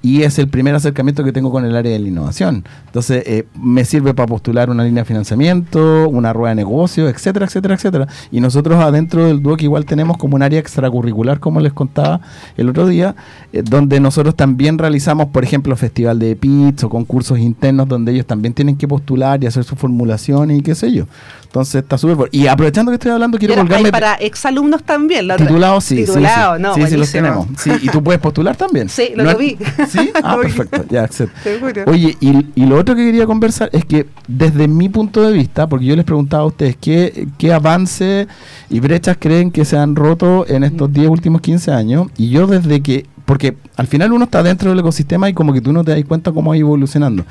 y 0.03 0.23
es 0.23 0.39
el 0.39 0.49
primer 0.49 0.75
acercamiento 0.75 1.23
que 1.23 1.33
tengo 1.33 1.51
con 1.51 1.65
el 1.65 1.77
área 1.77 1.93
de 1.93 1.99
la 2.01 2.09
innovación. 2.09 2.65
Entonces, 2.87 3.23
eh, 3.27 3.47
me 3.61 3.85
sirve 3.85 4.15
para 4.15 4.27
postular 4.27 4.69
una 4.69 4.85
línea 4.85 5.03
de 5.03 5.07
financiamiento, 5.07 6.09
una 6.09 6.33
rueda 6.33 6.51
de 6.51 6.57
negocio, 6.57 7.09
etcétera, 7.09 7.47
etcétera, 7.47 7.75
etcétera. 7.75 8.09
Y 8.33 8.41
nosotros 8.41 8.83
adentro 8.83 9.25
del 9.25 9.43
DUOC 9.43 9.63
igual 9.63 9.87
tenemos 9.87 10.19
como 10.19 10.35
un 10.35 10.43
área 10.43 10.59
extracurricular, 10.59 11.39
como 11.39 11.61
les 11.61 11.73
contaba 11.73 12.21
el 12.57 12.69
otro 12.69 12.87
día, 12.87 13.15
eh, 13.53 13.63
donde 13.63 14.01
nosotros 14.01 14.35
también 14.35 14.77
realizamos, 14.77 15.29
por 15.29 15.45
ejemplo, 15.45 15.77
festival 15.77 16.19
de 16.19 16.35
PITS 16.35 16.85
o 16.85 16.91
concursos 16.91 17.39
internos 17.39 17.89
donde 17.89 18.13
ellos 18.13 18.27
también 18.27 18.55
tienen 18.55 18.77
que 18.77 18.89
postular 18.89 19.43
y 19.43 19.47
hacer 19.47 19.63
su 19.63 19.77
formulación 19.77 20.51
y 20.51 20.63
qué 20.63 20.75
sé 20.75 20.93
yo. 20.93 21.07
Entonces, 21.45 21.83
está 21.83 21.99
súper... 21.99 22.17
bueno. 22.17 22.31
Y 22.33 22.47
aprovechando 22.47 22.91
que 22.91 22.95
estoy 22.95 23.11
hablando, 23.11 23.37
quiero 23.37 23.53
ahora 23.53 23.65
colgarme... 23.65 23.89
hay 23.89 23.93
para 23.93 24.15
exalumnos 24.15 24.83
también. 24.85 25.29
la 25.29 25.37
Titulados, 25.37 25.85
sí. 25.85 25.97
sí, 25.97 26.07
sí. 26.07 26.13
Titulados, 26.13 26.59
no, 26.59 26.75
Sí, 26.75 26.87
sí, 26.87 26.97
los 26.97 27.13
tenemos. 27.13 27.47
Sí, 27.59 27.71
y 27.83 27.89
tú 27.91 28.03
puedes 28.03 28.21
postular 28.21 28.57
también. 28.57 28.89
Sí, 28.93 29.13
lo 29.17 29.25
No 29.25 29.39
vi. 29.39 29.57
¿Sí? 29.93 30.11
Ah, 30.25 30.37
perfecto. 30.41 30.85
Ya. 30.89 31.09
Seguro. 31.09 31.85
Oye, 31.87 32.17
y, 32.21 32.47
y 32.55 32.67
lo 32.67 32.77
otro 32.79 32.95
que 32.95 33.05
quería 33.05 33.27
conversar 33.27 33.69
es 33.73 33.85
que 33.85 34.07
desde 34.29 34.69
mi 34.69 34.89
punto 34.89 35.23
de 35.23 35.33
vista, 35.33 35.67
porque 35.67 35.87
yo 35.87 35.97
les 35.97 36.05
preguntaba 36.05 36.45
a 36.45 36.47
ustedes 36.47 36.77
qué, 36.81 37.29
qué 37.39 37.53
avance 37.53 38.27
y 38.71 38.81
brechas 38.81 39.17
creen 39.19 39.51
que 39.51 39.65
se 39.65 39.77
han 39.77 39.97
roto 39.97 40.47
en 40.49 40.65
estos 40.65 40.93
10 40.93 41.09
últimos 41.09 41.41
15 41.41 41.71
años, 41.73 42.07
y 42.17 42.31
yo 42.31 42.47
desde 42.47 42.81
que, 42.83 43.07
porque 43.25 43.57
al 43.77 43.87
final 43.87 44.13
uno 44.13 44.25
está 44.25 44.43
dentro 44.43 44.71
del 44.71 44.79
ecosistema 44.79 45.29
y 45.29 45.35
como 45.35 45.53
que 45.53 45.61
tú 45.61 45.73
no 45.73 45.85
te 45.85 45.91
das 45.93 46.05
cuenta 46.05 46.33
cómo 46.33 46.51
va 46.51 46.57
evolucionando, 46.57 47.25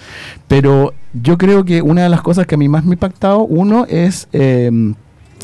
pero 0.48 0.94
yo 1.14 1.38
creo 1.38 1.66
que 1.66 1.82
una 1.82 2.04
de 2.04 2.10
las 2.10 2.22
cosas 2.22 2.46
que 2.46 2.56
a 2.56 2.58
mí 2.58 2.68
más 2.70 2.84
me 2.84 2.92
ha 2.92 2.94
impactado, 2.94 3.42
uno 3.44 3.86
es... 3.90 4.28
eh, 4.34 4.94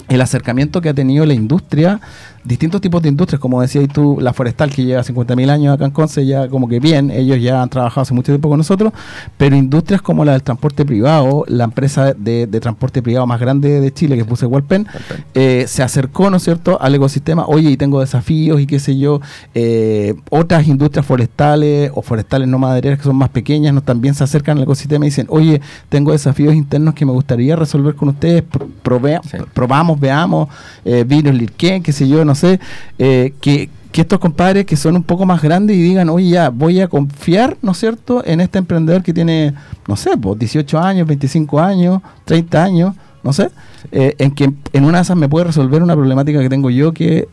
el 0.10 0.21
acercamiento 0.21 0.80
que 0.80 0.89
ha 0.89 0.93
tenido 0.93 1.25
la 1.25 1.34
industria, 1.34 1.99
distintos 2.47 2.81
tipos 2.81 3.01
de 3.01 3.10
industrias, 3.10 3.39
como 3.39 3.62
decías 3.62 3.88
tú, 3.93 4.17
la 4.21 4.33
forestal 4.33 4.69
que 4.71 4.83
lleva 4.86 5.03
50.000 5.03 5.49
años 5.49 5.73
acá 5.73 5.86
en 5.86 5.91
Conce, 5.91 6.25
ya 6.25 6.47
como 6.47 6.67
que 6.67 6.79
bien, 6.79 7.12
ellos 7.12 7.41
ya 7.41 7.62
han 7.62 7.69
trabajado 7.69 8.01
hace 8.03 8.13
mucho 8.13 8.31
tiempo 8.31 8.49
con 8.49 8.57
nosotros, 8.57 8.93
pero 9.38 9.55
industrias 9.55 10.01
como 10.01 10.23
la 10.25 10.31
del 10.33 10.43
transporte 10.43 10.86
privado, 10.86 11.43
la 11.47 11.65
empresa 11.65 12.13
de, 12.13 12.47
de 12.47 12.60
transporte 12.60 13.01
privado 13.01 13.27
más 13.27 13.39
grande 13.39 13.81
de 13.81 13.93
Chile, 13.93 14.15
que 14.17 14.25
puse 14.25 14.45
Walpen, 14.45 14.88
eh, 15.33 15.65
se 15.67 15.83
acercó, 15.83 16.29
¿no 16.29 16.38
es 16.38 16.43
cierto?, 16.43 16.77
al 16.81 16.95
ecosistema, 16.95 17.45
oye, 17.47 17.69
y 17.71 17.77
tengo 17.77 17.99
desafíos 17.99 18.62
y 18.62 18.65
qué 18.67 18.79
sé 18.79 18.97
yo, 18.97 19.19
eh, 19.53 20.15
otras 20.29 20.67
industrias 20.67 21.05
forestales 21.05 21.91
o 21.93 22.01
forestales 22.01 22.47
no 22.47 22.60
madereras 22.60 22.97
que 22.99 23.03
son 23.05 23.15
más 23.15 23.29
pequeñas, 23.29 23.73
¿no? 23.73 23.81
también 23.81 24.13
se 24.15 24.23
acercan 24.23 24.57
al 24.57 24.63
ecosistema 24.63 25.05
y 25.05 25.10
dicen, 25.10 25.27
oye, 25.29 25.62
tengo 25.89 26.12
desafíos 26.12 26.53
internos 26.55 26.93
que 26.93 27.05
me 27.05 27.12
gustaría 27.12 27.55
resolver 27.55 27.95
con 27.95 28.10
ustedes, 28.10 28.43
pr- 28.43 28.65
provea- 28.83 29.21
Sí. 29.23 29.38
probamos, 29.53 29.99
veamos, 29.99 30.47
eh, 30.86 31.03
vinos 31.07 31.33
Lirquén, 31.36 31.83
qué 31.83 31.91
sé 31.91 32.07
yo, 32.07 32.23
no 32.23 32.36
eh, 32.43 33.34
que, 33.41 33.69
que 33.91 34.02
estos 34.02 34.19
compadres 34.19 34.65
que 34.65 34.76
son 34.76 34.95
un 34.95 35.04
poco 35.04 35.26
más 35.26 35.41
grandes 35.41 35.76
y 35.76 35.82
digan, 35.82 36.10
oye, 36.10 36.30
ya, 36.30 36.50
voy 36.50 36.82
a 36.82 36.88
confiar, 36.88 37.58
¿no 37.62 37.71
es 37.71 37.78
cierto?, 37.78 38.23
en 38.26 38.41
este 38.41 38.60
emprendedor 38.60 39.04
que 39.04 39.13
tiene, 39.13 39.54
no 39.88 39.95
sé, 39.95 40.17
pues 40.17 40.38
18 40.39 40.80
años, 40.80 41.08
25 41.08 41.60
años, 41.60 42.02
30 42.26 42.63
años, 42.63 42.95
no 43.23 43.34
sé, 43.34 43.50
eh, 43.91 44.15
en 44.19 44.32
que 44.32 44.54
en 44.73 44.86
una 44.86 45.02
de 45.02 45.15
me 45.15 45.30
puede 45.30 45.45
resolver 45.45 45.82
una 45.82 45.95
problemática 45.95 46.39
que 46.39 46.50
tengo 46.50 46.69
yo 46.69 46.93
que 46.93 47.28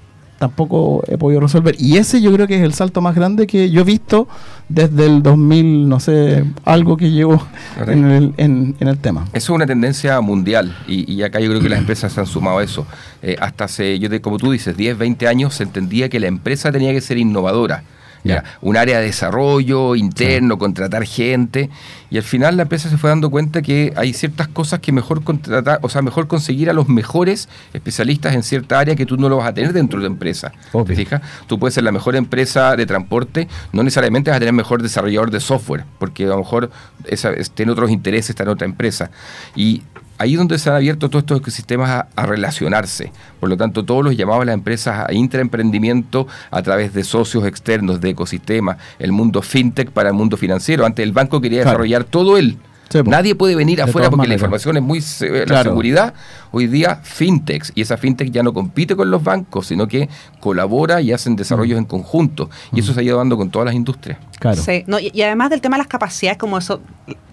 tampoco 0.49 1.03
he 1.09 1.17
podido 1.17 1.41
resolver. 1.41 1.75
Y 1.79 1.97
ese 1.97 2.21
yo 2.21 2.33
creo 2.33 2.47
que 2.47 2.57
es 2.57 2.63
el 2.63 2.75
salto 2.75 3.01
más 3.01 3.15
grande 3.15 3.47
que 3.47 3.71
yo 3.71 3.81
he 3.81 3.85
visto 3.85 4.29
desde 4.69 5.07
el 5.07 5.23
2000, 5.23 5.89
no 5.89 6.01
sé, 6.01 6.45
algo 6.65 6.97
que 6.97 7.11
llevo 7.11 7.43
en 7.87 8.05
el, 8.11 8.35
en, 8.37 8.77
en 8.81 8.89
el 8.89 8.99
tema. 8.99 9.25
Eso 9.33 9.53
es 9.53 9.57
una 9.57 9.67
tendencia 9.67 10.21
mundial 10.21 10.77
y, 10.87 11.11
y 11.13 11.23
acá 11.23 11.41
yo 11.41 11.49
creo 11.49 11.61
que 11.61 11.69
las 11.69 11.79
empresas 11.79 12.13
se 12.13 12.21
han 12.21 12.27
sumado 12.27 12.59
a 12.59 12.65
eso. 12.65 12.87
Eh, 13.23 13.37
hasta 13.41 13.65
hace, 13.65 13.99
yo 13.99 14.09
te- 14.11 14.21
como 14.21 14.37
tú 14.39 14.51
dices, 14.53 14.77
10, 14.77 14.99
20 14.99 15.27
años 15.29 15.55
se 15.55 15.63
entendía 15.63 16.09
que 16.09 16.21
la 16.21 16.27
empresa 16.27 16.71
tenía 16.71 16.93
que 16.93 17.01
ser 17.01 17.17
innovadora. 17.19 17.83
Ya. 18.25 18.37
Ya, 18.37 18.45
Un 18.63 18.77
área 18.79 18.99
de 19.01 19.05
desarrollo 19.07 19.95
interno, 19.97 20.57
contratar 20.59 21.05
gente. 21.05 21.69
Y 22.11 22.17
al 22.17 22.23
final 22.23 22.57
la 22.57 22.63
empresa 22.63 22.89
se 22.89 22.97
fue 22.97 23.11
dando 23.11 23.29
cuenta 23.31 23.61
que 23.61 23.93
hay 23.97 24.13
ciertas 24.15 24.49
cosas 24.49 24.81
que 24.81 24.93
mejor 24.93 25.23
contratar, 25.25 25.79
o 25.83 25.89
sea, 25.91 26.01
mejor 26.01 26.27
conseguir 26.27 26.71
a 26.71 26.73
los 26.73 26.89
mejores 26.89 27.49
especialistas 27.75 28.35
en 28.35 28.43
cierta 28.43 28.79
área 28.79 28.97
que 28.97 29.05
tú 29.05 29.17
no 29.19 29.29
lo 29.29 29.37
vas 29.37 29.49
a 29.49 29.53
tener 29.55 29.73
dentro 29.75 29.99
de 29.99 30.05
la 30.09 30.13
empresa. 30.13 30.53
Obvio. 30.73 30.87
¿Te 30.87 30.97
fijas? 30.97 31.21
Tú 31.47 31.59
puedes 31.59 31.75
ser 31.75 31.85
la 31.85 31.93
mejor 31.93 32.17
empresa 32.17 32.77
de 32.77 32.87
transporte, 32.87 33.47
no 33.73 33.83
necesariamente 33.83 34.31
vas 34.31 34.37
a 34.37 34.41
tener 34.41 34.55
mejor 34.55 34.81
desarrollador 34.83 35.31
de 35.31 35.41
software, 35.41 35.85
porque 35.99 36.25
a 36.25 36.29
lo 36.29 36.39
mejor 36.39 36.71
esa, 37.07 37.31
es- 37.33 37.51
tiene 37.51 37.73
otros 37.73 37.91
intereses, 37.91 38.31
está 38.31 38.45
en 38.45 38.49
otra 38.51 38.65
empresa. 38.67 39.11
Y 39.57 39.83
ahí 40.19 40.33
es 40.33 40.39
donde 40.39 40.59
se 40.59 40.71
han 40.71 40.77
abierto 40.77 41.09
todos 41.11 41.23
estos 41.23 41.41
ecosistemas 41.41 41.91
a, 41.91 42.09
a 42.17 42.27
relacionarse. 42.27 43.13
Por 43.41 43.49
lo 43.49 43.57
tanto, 43.57 43.85
todos 43.85 44.05
los 44.05 44.17
llamados 44.17 44.43
a 44.43 44.45
las 44.47 44.55
empresas 44.55 45.07
a 45.09 45.13
intraemprendimiento 45.13 46.27
a 46.51 46.63
través 46.63 46.93
de 46.95 47.05
socios 47.05 47.47
externos, 47.47 48.01
de 48.01 48.11
ecosistemas, 48.11 48.77
el 48.99 49.13
mundo 49.13 49.43
fintech 49.43 49.91
para 49.91 50.09
el 50.11 50.15
mundo 50.15 50.37
financiero. 50.37 50.85
Antes 50.87 51.03
el 51.05 51.13
banco 51.13 51.41
quería 51.41 51.63
Claro. 51.63 51.71
desarrollar 51.79 52.05
todo 52.05 52.37
él. 52.39 52.57
Sí. 52.91 52.99
Nadie 53.05 53.35
puede 53.35 53.57
venir 53.57 53.77
De 53.79 53.83
afuera 53.85 54.09
porque 54.11 54.29
la 54.29 54.35
información 54.35 54.77
es 54.77 54.83
muy 54.83 55.01
se- 55.01 55.29
la 55.31 55.45
Claro. 55.47 55.71
seguridad. 55.71 56.15
Hoy 56.53 56.67
día 56.69 57.01
fintechs 57.03 57.73
y 57.75 57.81
esa 57.83 57.97
fintech 57.97 58.31
ya 58.31 58.43
no 58.43 58.53
compite 58.53 58.95
con 58.95 59.11
los 59.11 59.23
bancos, 59.25 59.67
sino 59.67 59.89
que 59.89 60.09
colabora 60.41 61.01
y 61.01 61.13
hacen 61.13 61.35
desarrollos 61.35 61.79
en 61.79 61.85
conjunto. 61.87 62.51
Y 62.73 62.81
eso 62.81 62.95
se 62.95 63.01
ha 63.01 63.03
ido 63.03 63.19
dando 63.19 63.37
con 63.37 63.51
todas 63.51 63.67
las 63.67 63.75
industrias. 63.75 64.19
Claro. 64.39 64.61
Sí, 64.63 64.85
no, 64.87 64.99
y, 65.01 65.11
y 65.13 65.23
además 65.23 65.51
del 65.51 65.61
tema 65.61 65.77
de 65.77 65.79
las 65.79 65.89
capacidades, 65.89 66.39
como 66.39 66.59
eso, 66.59 66.81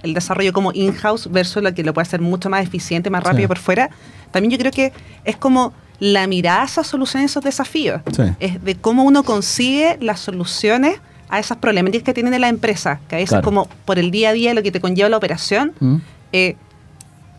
el 0.01 0.13
desarrollo 0.13 0.53
como 0.53 0.71
in-house 0.73 1.29
versus 1.31 1.61
lo 1.61 1.73
que 1.73 1.83
lo 1.83 1.93
puede 1.93 2.07
hacer 2.07 2.21
mucho 2.21 2.49
más 2.49 2.63
eficiente, 2.63 3.09
más 3.09 3.23
rápido 3.23 3.43
Sí. 3.43 3.47
por 3.47 3.59
fuera, 3.59 3.89
también 4.31 4.51
yo 4.51 4.57
creo 4.57 4.71
que 4.71 4.91
es 5.25 5.35
como 5.37 5.73
la 5.99 6.25
mirada 6.25 6.63
a 6.63 6.65
esas 6.65 6.87
soluciones, 6.87 7.29
esos 7.29 7.43
desafíos. 7.43 8.01
Sí. 8.15 8.23
Es 8.39 8.63
de 8.63 8.73
cómo 8.75 9.03
uno 9.03 9.21
consigue 9.21 9.97
las 10.01 10.19
soluciones 10.19 10.95
a 11.31 11.39
esas 11.39 11.57
problemáticas 11.57 12.03
que 12.03 12.13
tienen 12.13 12.33
en 12.35 12.41
la 12.41 12.49
empresa, 12.49 12.99
que 13.07 13.15
a 13.15 13.17
veces 13.17 13.29
Claro. 13.29 13.43
como 13.45 13.67
por 13.85 13.97
el 13.97 14.11
día 14.11 14.29
a 14.29 14.33
día 14.33 14.53
lo 14.53 14.61
que 14.61 14.71
te 14.71 14.79
conlleva 14.81 15.09
la 15.09 15.17
operación, 15.17 15.73
¿Mm? 15.79 15.95
eh, 16.33 16.55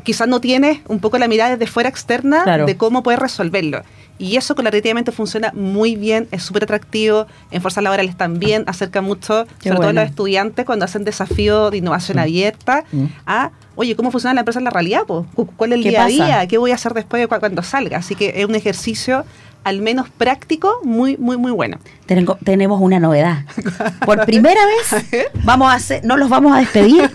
quizás 0.02 0.26
no 0.26 0.40
tienes 0.40 0.80
un 0.88 0.98
poco 0.98 1.18
la 1.18 1.28
mirada 1.28 1.50
desde 1.56 1.70
fuera 1.70 1.88
externa 1.88 2.42
Claro. 2.42 2.66
de 2.66 2.76
cómo 2.76 3.02
puedes 3.04 3.20
resolverlo. 3.20 3.82
Y 4.18 4.36
eso 4.36 4.54
colaborativamente 4.54 5.10
funciona 5.12 5.50
muy 5.54 5.96
bien, 5.96 6.28
es 6.30 6.42
súper 6.42 6.64
atractivo, 6.64 7.26
en 7.50 7.60
fuerzas 7.60 7.82
laborales 7.82 8.16
también, 8.16 8.64
acerca 8.66 9.00
mucho, 9.00 9.46
Qué 9.60 9.68
sobre 9.68 9.80
todo 9.80 9.88
a 9.88 9.92
los 9.92 10.04
estudiantes 10.04 10.64
cuando 10.64 10.84
hacen 10.84 11.04
desafío 11.04 11.70
de 11.70 11.78
innovación 11.78 12.18
abierta, 12.18 12.84
Mm. 12.92 13.04
a, 13.26 13.50
oye, 13.74 13.96
¿cómo 13.96 14.10
funciona 14.10 14.34
la 14.34 14.40
empresa 14.40 14.58
en 14.60 14.64
la 14.64 14.70
realidad? 14.70 15.02
po? 15.06 15.26
Cu- 15.34 15.46
¿Cuál 15.56 15.72
es 15.72 15.78
el 15.78 15.82
¿Qué 15.84 15.88
día 15.90 16.04
a 16.04 16.06
día? 16.06 16.46
¿Qué 16.46 16.58
voy 16.58 16.70
a 16.70 16.76
hacer 16.76 16.94
después 16.94 17.20
de 17.20 17.26
cu- 17.28 17.40
cuando 17.40 17.62
salga? 17.62 17.98
Así 17.98 18.14
que 18.14 18.32
es 18.36 18.44
un 18.46 18.54
ejercicio 18.54 19.24
al 19.64 19.80
menos 19.80 20.08
práctico 20.10 20.80
muy, 20.84 21.16
muy, 21.16 21.36
muy 21.36 21.52
bueno. 21.52 21.78
Tengo- 22.06 22.36
tenemos 22.44 22.80
una 22.80 22.98
novedad. 23.00 23.44
Por 24.04 24.24
primera 24.26 24.60
vez 24.66 25.32
vamos 25.44 25.70
a 25.70 25.74
hacer, 25.74 26.04
no 26.04 26.16
los 26.16 26.28
vamos 26.28 26.54
a 26.54 26.58
despedir, 26.58 27.10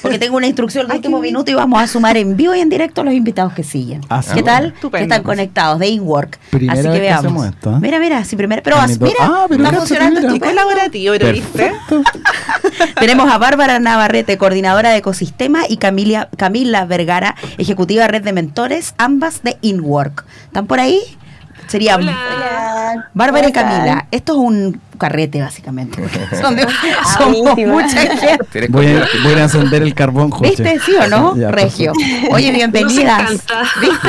porque 0.00 0.18
tengo 0.18 0.36
una 0.36 0.46
instrucción 0.46 0.86
Ay, 0.88 0.96
último 0.96 1.20
minuto 1.20 1.50
y 1.50 1.54
vamos 1.54 1.82
a 1.82 1.86
sumar 1.86 2.16
en 2.16 2.36
vivo 2.36 2.54
y 2.54 2.60
en 2.60 2.68
directo 2.70 3.00
a 3.02 3.04
los 3.04 3.12
invitados 3.12 3.52
que 3.52 3.62
siguen. 3.64 4.00
Ah. 4.08 4.22
¿Qué 4.32 4.42
tal? 4.42 4.66
Estupendo. 4.66 4.90
Que 4.98 5.02
están 5.02 5.22
conectados 5.24 5.78
de 5.78 5.88
InWork. 5.88 6.38
Primera 6.50 6.72
Así 6.80 6.88
que 6.88 7.00
veamos. 7.00 7.46
esto, 7.46 7.72
¿eh? 7.76 7.78
Mira, 7.80 7.98
mira, 7.98 8.24
sí, 8.24 8.36
primera, 8.36 8.62
pero 8.62 8.76
mira, 9.00 9.14
Ah, 9.20 9.46
pero 9.48 9.62
está 9.64 9.76
funcionando 9.76 10.20
estupendo. 10.20 10.46
colaborativo, 10.46 11.14
¿pero 11.18 11.32
viste? 11.32 11.72
Tenemos 13.00 13.30
a 13.30 13.38
Bárbara 13.38 13.78
Navarrete, 13.78 14.38
coordinadora 14.38 14.90
de 14.90 14.98
ecosistema, 14.98 15.62
y 15.68 15.76
Camila, 15.76 16.28
Camila 16.36 16.84
Vergara, 16.86 17.34
ejecutiva 17.58 18.06
red 18.06 18.22
de 18.22 18.32
mentores, 18.32 18.94
ambas 18.98 19.42
de 19.42 19.58
InWork. 19.60 20.24
¿Están 20.46 20.66
por 20.66 20.80
ahí? 20.80 21.00
Sería 21.70 21.94
Hola. 21.94 23.08
Bárbara 23.14 23.48
y. 23.48 23.52
Camila. 23.52 24.06
Esto 24.10 24.32
es 24.32 24.38
un 24.38 24.80
carrete, 24.98 25.40
básicamente. 25.40 26.02
Son 26.40 26.56
de- 26.56 26.64
Ah, 26.64 27.14
somos 27.18 27.56
mucha 27.56 28.00
gente. 28.16 28.66
Voy 28.68 28.86
a, 28.88 29.06
voy 29.22 29.34
a 29.34 29.44
encender 29.44 29.82
el 29.82 29.94
carbón, 29.94 30.30
José. 30.30 30.50
¿Viste? 30.50 30.80
¿Sí 30.80 30.92
o 30.96 31.06
no? 31.06 31.36
Ya, 31.36 31.52
Regio. 31.52 31.92
Oye, 32.32 32.50
bienvenidas. 32.50 33.30
¿Viste? 33.80 34.08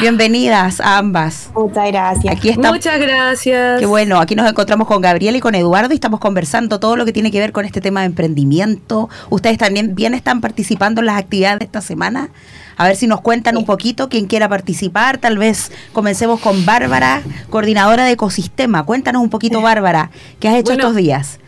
Bienvenidas 0.00 0.80
a 0.80 0.96
ambas. 0.96 1.50
Muchas 1.54 1.86
gracias. 1.88 2.34
Aquí 2.34 2.48
está. 2.48 2.72
Muchas 2.72 2.98
gracias. 2.98 3.80
Qué 3.80 3.86
bueno, 3.86 4.18
aquí 4.18 4.34
nos 4.34 4.48
encontramos 4.48 4.86
con 4.88 5.02
Gabriel 5.02 5.36
y 5.36 5.40
con 5.40 5.54
Eduardo 5.54 5.92
y 5.92 5.96
estamos 5.96 6.20
conversando 6.20 6.80
todo 6.80 6.96
lo 6.96 7.04
que 7.04 7.12
tiene 7.12 7.30
que 7.30 7.38
ver 7.40 7.52
con 7.52 7.66
este 7.66 7.82
tema 7.82 8.00
de 8.00 8.06
emprendimiento. 8.06 9.10
Ustedes 9.28 9.58
también 9.58 9.94
bien 9.94 10.14
están 10.14 10.40
participando 10.40 11.00
en 11.02 11.06
las 11.06 11.18
actividades 11.18 11.58
de 11.58 11.64
esta 11.66 11.82
semana. 11.82 12.30
A 12.78 12.86
ver 12.86 12.96
si 12.96 13.06
nos 13.06 13.20
cuentan 13.20 13.56
un 13.56 13.64
poquito 13.64 14.08
quién 14.08 14.26
quiera 14.26 14.48
participar. 14.48 15.18
Tal 15.18 15.36
vez 15.36 15.72
comencemos 15.92 16.40
con 16.40 16.64
Bárbara, 16.64 17.22
coordinadora 17.50 18.04
de 18.04 18.12
ecosistema. 18.12 18.84
Cuéntanos 18.84 19.20
un 19.20 19.30
poquito, 19.30 19.60
Bárbara, 19.60 20.10
¿qué 20.38 20.48
has 20.48 20.54
hecho 20.54 20.72
Bueno, 20.72 20.84
estos 20.84 20.96
días? 20.96 21.40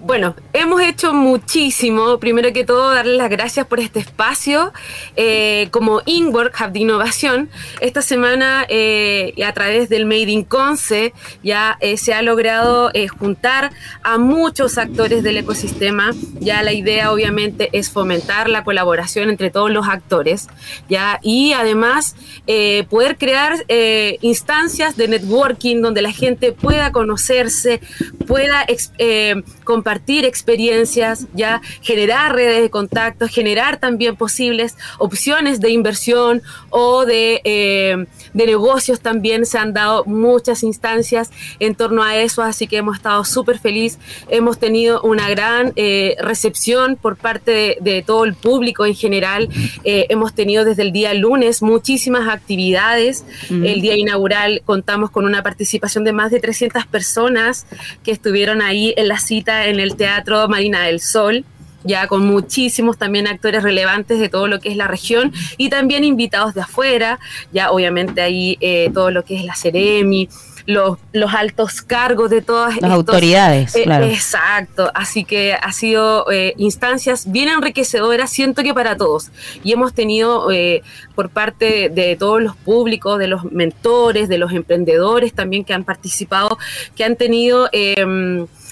Bueno, 0.00 0.36
hemos 0.52 0.80
hecho 0.80 1.12
muchísimo. 1.12 2.18
Primero 2.18 2.52
que 2.52 2.64
todo, 2.64 2.94
darle 2.94 3.16
las 3.16 3.28
gracias 3.28 3.66
por 3.66 3.80
este 3.80 3.98
espacio. 3.98 4.72
Eh, 5.16 5.68
como 5.72 6.02
Inwork 6.06 6.54
Hub 6.60 6.72
de 6.72 6.78
Innovación, 6.78 7.50
esta 7.80 8.00
semana 8.00 8.64
eh, 8.68 9.34
a 9.44 9.52
través 9.52 9.88
del 9.88 10.06
Made 10.06 10.30
in 10.30 10.44
Conce 10.44 11.12
ya 11.42 11.76
eh, 11.80 11.96
se 11.96 12.14
ha 12.14 12.22
logrado 12.22 12.90
eh, 12.94 13.08
juntar 13.08 13.72
a 14.04 14.18
muchos 14.18 14.78
actores 14.78 15.24
del 15.24 15.38
ecosistema. 15.38 16.12
Ya 16.38 16.62
la 16.62 16.72
idea 16.72 17.12
obviamente 17.12 17.68
es 17.72 17.90
fomentar 17.90 18.48
la 18.48 18.62
colaboración 18.62 19.28
entre 19.30 19.50
todos 19.50 19.70
los 19.70 19.88
actores. 19.88 20.46
Ya 20.88 21.18
y 21.22 21.54
además 21.54 22.14
eh, 22.46 22.86
poder 22.88 23.18
crear 23.18 23.64
eh, 23.66 24.18
instancias 24.20 24.96
de 24.96 25.08
networking 25.08 25.82
donde 25.82 26.02
la 26.02 26.12
gente 26.12 26.52
pueda 26.52 26.92
conocerse, 26.92 27.80
pueda 28.26 28.64
eh, 28.98 29.42
compartir 29.88 30.26
experiencias, 30.26 31.26
ya 31.32 31.62
generar 31.80 32.34
redes 32.34 32.60
de 32.60 32.68
contactos, 32.68 33.30
generar 33.30 33.80
también 33.80 34.16
posibles 34.16 34.76
opciones 34.98 35.60
de 35.60 35.70
inversión 35.70 36.42
o 36.68 37.06
de, 37.06 37.40
eh, 37.44 38.04
de 38.34 38.46
negocios 38.46 39.00
también. 39.00 39.46
Se 39.46 39.56
han 39.56 39.72
dado 39.72 40.04
muchas 40.04 40.62
instancias 40.62 41.30
en 41.58 41.74
torno 41.74 42.02
a 42.02 42.18
eso, 42.18 42.42
así 42.42 42.66
que 42.66 42.76
hemos 42.76 42.98
estado 42.98 43.24
súper 43.24 43.58
feliz. 43.58 43.98
Hemos 44.28 44.58
tenido 44.58 45.00
una 45.00 45.30
gran 45.30 45.72
eh, 45.76 46.16
recepción 46.20 46.96
por 46.96 47.16
parte 47.16 47.50
de, 47.50 47.78
de 47.80 48.02
todo 48.02 48.26
el 48.26 48.34
público 48.34 48.84
en 48.84 48.94
general. 48.94 49.48
Eh, 49.84 50.04
hemos 50.10 50.34
tenido 50.34 50.66
desde 50.66 50.82
el 50.82 50.92
día 50.92 51.14
lunes 51.14 51.62
muchísimas 51.62 52.28
actividades. 52.28 53.24
Mm. 53.48 53.64
El 53.64 53.80
día 53.80 53.96
inaugural 53.96 54.60
contamos 54.66 55.10
con 55.10 55.24
una 55.24 55.42
participación 55.42 56.04
de 56.04 56.12
más 56.12 56.30
de 56.30 56.40
300 56.40 56.84
personas 56.86 57.64
que 58.04 58.10
estuvieron 58.10 58.60
ahí 58.60 58.92
en 58.98 59.08
la 59.08 59.18
cita 59.18 59.66
en 59.68 59.77
el 59.80 59.96
Teatro 59.96 60.48
Marina 60.48 60.82
del 60.82 61.00
Sol 61.00 61.44
ya 61.84 62.06
con 62.08 62.26
muchísimos 62.26 62.98
también 62.98 63.26
actores 63.26 63.62
relevantes 63.62 64.18
de 64.18 64.28
todo 64.28 64.48
lo 64.48 64.60
que 64.60 64.68
es 64.68 64.76
la 64.76 64.88
región 64.88 65.32
y 65.56 65.70
también 65.70 66.04
invitados 66.04 66.54
de 66.54 66.62
afuera, 66.62 67.20
ya 67.52 67.70
obviamente 67.70 68.20
ahí 68.20 68.58
eh, 68.60 68.90
todo 68.92 69.10
lo 69.10 69.24
que 69.24 69.36
es 69.36 69.44
la 69.44 69.54
Ceremi, 69.54 70.28
los, 70.68 70.98
los 71.14 71.32
altos 71.32 71.80
cargos 71.80 72.28
de 72.28 72.42
todas 72.42 72.76
Las 72.82 72.90
autoridades, 72.90 73.74
eh, 73.74 73.84
claro. 73.84 74.04
Exacto, 74.04 74.90
así 74.94 75.24
que 75.24 75.54
ha 75.54 75.72
sido 75.72 76.30
eh, 76.30 76.52
instancias 76.58 77.32
bien 77.32 77.48
enriquecedoras, 77.48 78.28
siento 78.28 78.62
que 78.62 78.74
para 78.74 78.94
todos. 78.94 79.30
Y 79.64 79.72
hemos 79.72 79.94
tenido 79.94 80.52
eh, 80.52 80.82
por 81.14 81.30
parte 81.30 81.88
de 81.88 82.16
todos 82.16 82.42
los 82.42 82.54
públicos, 82.54 83.18
de 83.18 83.28
los 83.28 83.50
mentores, 83.50 84.28
de 84.28 84.36
los 84.36 84.52
emprendedores 84.52 85.32
también 85.32 85.64
que 85.64 85.72
han 85.72 85.84
participado, 85.84 86.58
que 86.94 87.02
han 87.02 87.16
tenido... 87.16 87.70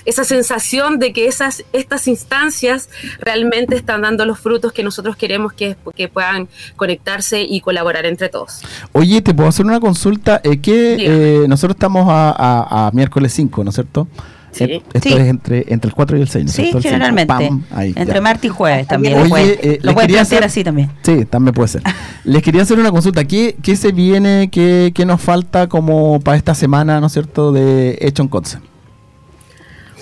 esa 0.07 0.25
sensación 0.25 0.99
de 0.99 1.12
que 1.12 1.27
esas, 1.27 1.64
estas 1.73 2.09
instancias 2.09 2.88
realmente 3.21 3.77
están 3.77 4.03
dando 4.03 4.25
los 4.25 4.38
frutos 4.38 4.73
que 4.73 4.83
nosotros 4.83 5.16
queremos 5.16 5.53
que, 5.53 5.77
que 5.95 6.09
puedan 6.09 6.49
conectarse 6.77 7.42
y 7.42 7.61
colaborar 7.61 8.07
entre 8.07 8.29
todos. 8.29 8.62
Oye, 8.92 9.21
¿te 9.21 9.35
puedo 9.35 9.49
hacer 9.49 9.66
una 9.66 9.81
consulta? 9.81 10.40
Eh, 10.45 10.59
que 10.61 10.97
eh, 11.42 11.49
nosotros 11.49 11.75
estamos 11.77 12.07
a, 12.09 12.31
a- 12.31 12.87
a 12.87 12.90
miércoles 12.92 13.33
5, 13.35 13.64
¿no 13.64 13.71
es 13.71 13.75
cierto? 13.75 14.09
Sí. 14.53 14.64
Eh, 14.64 14.83
Esto 14.95 15.09
Sí. 15.11 15.14
es 15.14 15.21
entre, 15.27 15.64
entre 15.69 15.88
el 15.90 15.95
4 15.95 16.16
y 16.16 16.21
el 16.23 16.29
6, 16.29 16.45
¿no 16.47 16.51
Sí, 16.53 16.73
generalmente. 16.81 17.27
Pam, 17.27 17.64
ahí, 17.73 17.92
Entre 17.95 18.21
martes 18.23 18.45
y 18.47 18.49
jueves 18.49 18.87
también. 18.87 19.19
Oye, 19.19 19.59
eh, 19.61 19.79
lo 19.83 19.92
puedes 19.92 20.16
hacer- 20.19 20.42
así 20.45 20.64
también. 20.64 20.90
Sí, 21.03 21.27
también 21.27 21.53
puede 21.53 21.69
ser. 21.69 21.83
Les 22.25 22.42
quería 22.42 22.62
hacer 22.62 22.79
una 22.79 22.90
consulta. 22.90 23.25
¿Qué, 23.25 23.55
qué 23.62 23.77
se 23.77 23.92
viene, 23.92 24.49
qué, 24.51 24.92
qué 24.95 25.05
nos 25.05 25.21
falta 25.21 25.66
como 25.69 26.21
para 26.21 26.38
esta 26.38 26.55
semana, 26.55 27.01
¿no 27.01 27.09
es 27.09 27.12
cierto?, 27.12 27.53
de 27.53 27.99
Hecho 28.01 28.23
en 28.23 28.29
Conce. 28.29 28.59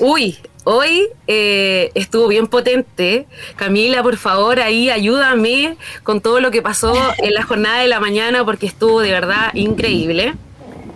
Uy, 0.01 0.39
hoy 0.65 1.09
eh, 1.27 1.93
estuvo 1.95 2.27
bien 2.27 2.49
potente. 2.49 3.27
Camila, 3.57 4.03
por 4.03 4.17
favor, 4.17 4.59
ahí 4.59 4.91
ayúdame 4.91 5.77
con 6.03 6.21
todo 6.21 6.41
lo 6.41 6.51
que 6.51 6.63
pasó 6.63 6.95
en 7.19 7.35
la 7.35 7.43
jornada 7.43 7.81
de 7.81 7.89
la 7.89 8.01
mañana 8.01 8.45
porque 8.45 8.67
estuvo 8.67 9.01
de 9.01 9.13
verdad 9.13 9.55
increíble. 9.55 10.35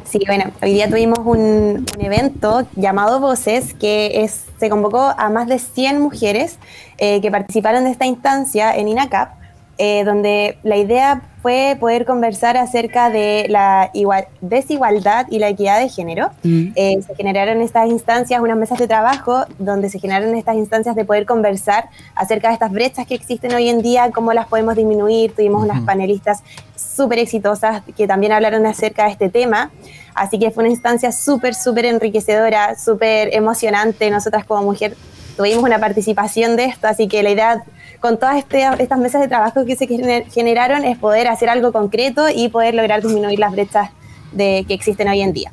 Sí, 0.04 0.20
bueno, 0.26 0.50
hoy 0.62 0.72
día 0.72 0.88
tuvimos 0.88 1.18
un, 1.22 1.84
evento 2.00 2.66
llamado 2.76 3.20
Voces 3.20 3.74
que 3.74 4.28
se 4.58 4.70
convocó 4.70 5.14
a 5.16 5.28
más 5.28 5.46
de 5.48 5.58
100 5.58 6.00
mujeres 6.00 6.58
eh, 6.96 7.20
que 7.20 7.30
participaron 7.30 7.84
de 7.84 7.90
esta 7.90 8.06
instancia 8.06 8.74
en 8.74 8.88
INACAP, 8.88 9.38
eh, 9.79 10.03
donde 10.05 10.59
la 10.64 10.77
idea 10.77 11.23
fue 11.41 11.77
poder 11.79 12.05
conversar 12.05 12.57
acerca 12.57 13.11
de 13.11 13.47
la 13.49 13.91
igual- 13.95 14.27
desigualdad 14.41 15.27
y 15.31 15.38
la 15.38 15.49
equidad 15.49 15.79
de 15.79 15.88
género. 15.88 16.31
Mm. 16.43 16.73
Eh, 16.75 16.99
se 17.07 17.14
generaron 17.14 17.61
estas 17.62 17.88
instancias, 17.88 18.41
unas 18.41 18.57
mesas 18.59 18.79
de 18.79 18.88
trabajo, 18.88 19.45
donde 19.59 19.88
se 19.88 20.01
generaron 20.01 20.35
estas 20.35 20.57
instancias 20.57 20.97
de 20.97 21.05
poder 21.05 21.27
conversar 21.27 21.91
acerca 22.17 22.49
de 22.49 22.55
estas 22.55 22.73
brechas 22.73 23.07
que 23.07 23.14
existen 23.14 23.55
hoy 23.55 23.69
en 23.69 23.81
día, 23.83 24.11
cómo 24.12 24.33
las 24.33 24.49
podemos 24.49 24.75
disminuir. 24.75 25.33
Tuvimos 25.33 25.62
unas 25.62 25.79
Ujú. 25.79 25.87
panelistas 25.87 26.43
súper 26.77 27.21
exitosas 27.21 27.83
que 27.97 28.09
también 28.09 28.33
hablaron 28.33 28.67
acerca 28.67 29.05
de 29.05 29.12
este 29.12 29.29
tema. 29.29 29.71
Así 30.14 30.41
que 30.41 30.51
fue 30.51 30.64
una 30.64 30.73
instancia 30.73 31.12
súper, 31.12 31.55
súper 31.55 31.85
enriquecedora, 31.85 32.75
súper 32.77 33.33
emocionante. 33.33 34.11
Nosotras 34.11 34.45
como 34.45 34.62
mujer 34.64 34.97
tuvimos 35.37 35.62
una 35.62 35.79
participación 35.79 36.57
de 36.57 36.64
esto, 36.64 36.88
así 36.88 37.07
que 37.07 37.23
la 37.23 37.31
idea 37.31 37.62
con 38.00 38.18
todas 38.18 38.37
este- 38.37 38.62
estas 38.78 38.98
mesas 38.98 39.20
de 39.20 39.28
trabajo 39.28 39.64
que 39.64 39.74
se 39.76 39.87
gener- 39.88 40.26
generaron 40.30 40.84
es 40.84 40.96
poder 40.98 41.26
hacer 41.28 41.48
algo 41.48 41.72
concreto 41.72 42.26
y 42.34 42.48
poder 42.48 42.74
lograr 42.74 43.02
disminuir 43.02 43.38
las 43.38 43.52
brechas 43.52 43.90
de, 44.32 44.64
que 44.68 44.74
existen 44.74 45.08
hoy 45.08 45.20
en 45.22 45.32
día. 45.32 45.52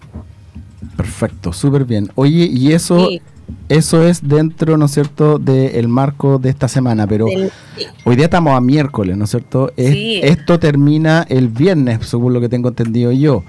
Perfecto, 0.98 1.52
súper 1.54 1.86
bien. 1.86 2.10
Oye, 2.16 2.46
y 2.52 2.72
eso, 2.74 3.10
Sí. 3.10 3.22
eso 3.70 4.08
es 4.08 4.28
dentro, 4.28 4.78
¿no 4.78 4.86
es 4.86 4.92
cierto?, 4.92 5.38
del 5.40 5.88
marco 5.88 6.38
de 6.40 6.50
esta 6.50 6.68
semana, 6.68 7.06
pero 7.08 7.28
sí. 7.28 7.50
hoy 8.06 8.16
día 8.16 8.26
estamos 8.26 8.54
a 8.56 8.62
miércoles, 8.62 9.18
¿no 9.18 9.26
es 9.26 9.30
cierto? 9.32 9.72
Es- 9.76 9.92
Sí. 9.92 10.20
Esto 10.24 10.60
termina 10.60 11.26
el 11.30 11.50
viernes, 11.50 12.08
según 12.08 12.34
lo 12.34 12.40
que 12.42 12.50
tengo 12.50 12.70
entendido 12.70 13.12
yo. 13.12 13.44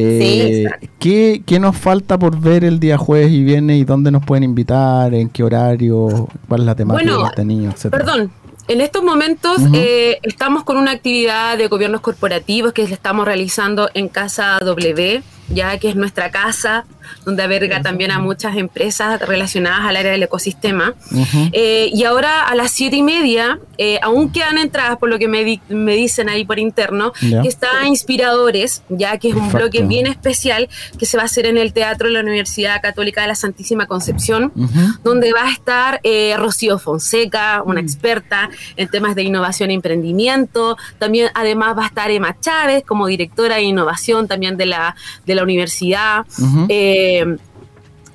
Eh. 0.00 0.66
¿qué, 1.00 1.42
qué 1.44 1.58
nos 1.58 1.76
falta 1.76 2.18
por 2.18 2.38
ver 2.38 2.62
el 2.62 2.78
día 2.78 2.96
jueves 2.96 3.32
y 3.32 3.42
viernes 3.42 3.80
y 3.80 3.84
dónde 3.84 4.10
nos 4.10 4.24
pueden 4.24 4.44
invitar? 4.44 5.12
¿En 5.12 5.28
qué 5.28 5.42
horario? 5.42 6.28
¿Cuál 6.46 6.60
es 6.60 6.66
la 6.66 6.74
temática 6.76 7.04
Bueno, 7.04 7.18
del 7.18 7.26
contenido, 7.26 7.72
etcétera? 7.72 8.04
Perdón. 8.04 8.30
En 8.68 8.82
estos 8.82 9.02
momentos 9.02 9.60
eh, 9.72 10.18
estamos 10.22 10.62
con 10.62 10.76
una 10.76 10.90
actividad 10.90 11.56
de 11.56 11.68
gobiernos 11.68 12.02
corporativos 12.02 12.74
que 12.74 12.82
estamos 12.82 13.24
realizando 13.24 13.88
en 13.94 14.08
Casa 14.08 14.58
W, 14.60 15.22
ya 15.48 15.78
que 15.78 15.88
es 15.90 15.96
nuestra 15.96 16.30
casa, 16.30 16.84
donde 17.24 17.42
alberga 17.42 17.80
también 17.80 18.10
a 18.10 18.18
muchas 18.18 18.56
empresas 18.56 19.20
relacionadas 19.22 19.80
al 19.86 19.96
área 19.96 20.12
del 20.12 20.22
ecosistema. 20.22 20.94
Ujú. 21.10 21.48
Eh, 21.52 21.88
y 21.92 22.04
ahora 22.04 22.42
a 22.42 22.54
las 22.54 22.70
siete 22.70 22.96
y 22.96 23.02
media, 23.02 23.58
eh, 23.78 23.98
aún 24.02 24.30
quedan 24.30 24.58
entradas, 24.58 24.98
por 24.98 25.08
lo 25.08 25.18
que 25.18 25.26
me, 25.26 25.42
di- 25.44 25.60
me 25.68 25.94
dicen 25.96 26.28
ahí 26.28 26.44
por 26.44 26.58
interno, 26.58 27.12
que 27.20 27.48
está 27.48 27.68
Inspiradores, 27.86 28.82
ya 28.88 29.16
que 29.18 29.28
es 29.28 29.34
un 29.34 29.40
Perfecto. 29.50 29.58
bloque 29.58 29.82
bien 29.84 30.06
especial 30.06 30.68
que 30.98 31.06
se 31.06 31.16
va 31.16 31.22
a 31.22 31.26
hacer 31.26 31.46
en 31.46 31.56
el 31.56 31.72
Teatro 31.72 32.08
de 32.08 32.14
la 32.14 32.20
Universidad 32.20 32.80
Católica 32.82 33.22
de 33.22 33.28
la 33.28 33.34
Santísima 33.34 33.86
Concepción 33.86 34.52
Ujú. 34.54 34.80
donde 35.02 35.32
va 35.32 35.44
a 35.44 35.50
estar 35.52 36.00
eh, 36.02 36.34
Rocío 36.36 36.78
Fonseca, 36.78 37.62
una 37.64 37.80
experta 37.80 38.50
en 38.76 38.88
temas 38.88 39.14
de 39.14 39.22
innovación 39.22 39.70
e 39.70 39.74
emprendimiento. 39.74 40.76
También, 40.98 41.30
además, 41.34 41.76
va 41.76 41.84
a 41.84 41.86
estar 41.86 42.10
Emma 42.10 42.36
Chávez 42.40 42.84
como 42.86 43.06
directora 43.06 43.56
de 43.56 43.62
innovación 43.62 44.28
también 44.28 44.56
de 44.56 44.66
la, 44.66 44.94
de 45.26 45.34
la 45.38 45.44
universidad. 45.44 46.26
Eh, 46.68 47.24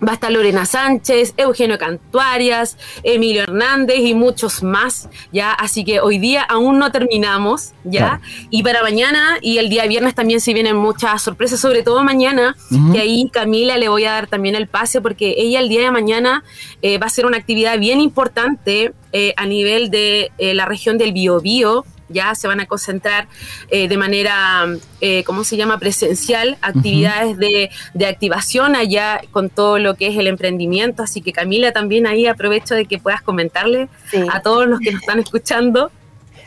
Va 0.05 0.12
a 0.12 0.15
estar 0.15 0.31
Lorena 0.33 0.65
Sánchez, 0.65 1.33
Eugenio 1.38 1.77
Cantuarias, 1.77 2.77
Emilio 3.03 3.43
Hernández 3.43 3.99
y 3.99 4.13
muchos 4.13 4.62
más, 4.62 5.07
¿ya? 5.31 5.53
Así 5.53 5.86
que 5.86 6.01
hoy 6.01 6.17
día 6.17 6.41
aún 6.41 6.77
no 6.77 6.91
terminamos, 6.91 7.71
¿ya? 7.86 7.99
Claro. 8.19 8.21
Y 8.49 8.63
para 8.63 8.83
mañana 8.83 9.38
y 9.41 9.59
el 9.59 9.69
día 9.69 9.88
viernes 9.88 10.13
también 10.13 10.41
se 10.41 10.53
vienen 10.53 10.75
muchas 10.75 11.21
sorpresas, 11.21 11.62
sobre 11.62 11.83
todo 11.83 12.03
mañana, 12.03 12.57
Ujú. 12.69 12.91
que 12.91 12.99
ahí 12.99 13.29
Camila 13.31 13.77
le 13.77 13.88
voy 13.88 14.03
a 14.03 14.12
dar 14.12 14.27
también 14.27 14.55
el 14.55 14.67
pase 14.67 14.99
porque 14.99 15.36
ella 15.38 15.62
el 15.62 15.69
día 15.69 15.81
de 15.83 15.91
mañana 15.91 16.43
eh, 16.81 16.97
va 16.97 17.05
a 17.05 17.07
hacer 17.07 17.25
una 17.25 17.38
actividad 17.38 17.79
bien 17.79 18.01
importante 18.01 18.91
eh, 19.13 19.33
a 19.38 19.45
nivel 19.45 19.89
de 19.89 20.31
eh, 20.38 20.53
la 20.53 20.65
región 20.65 20.97
del 20.97 21.13
Biobío. 21.13 21.86
Ya 22.13 22.34
se 22.36 22.47
van 22.47 22.60
a 22.62 22.65
concentrar 22.65 23.28
eh, 23.69 23.88
de 23.88 23.97
manera, 23.97 24.65
eh, 25.02 25.23
¿cómo 25.26 25.43
se 25.43 25.58
llama?, 25.58 25.78
presencial, 25.80 26.58
actividades 26.62 27.38
de, 27.38 27.69
de 27.93 28.06
activación 28.06 28.76
allá 28.76 29.19
con 29.32 29.49
todo 29.49 29.80
lo 29.80 29.95
que 29.95 30.08
es 30.08 30.17
el 30.17 30.28
emprendimiento. 30.28 31.04
Así 31.04 31.21
que 31.21 31.34
Camila, 31.34 31.71
también 31.73 32.08
ahí 32.08 32.28
aprovecho 32.28 32.76
de 32.76 32.86
que 32.86 32.99
puedas 32.99 33.21
comentarle 33.21 33.89
Sí. 34.12 34.23
a 34.32 34.41
todos 34.41 34.67
los 34.67 34.80
que 34.80 34.91
nos 34.91 35.02
están 35.02 35.19
escuchando. 35.19 35.91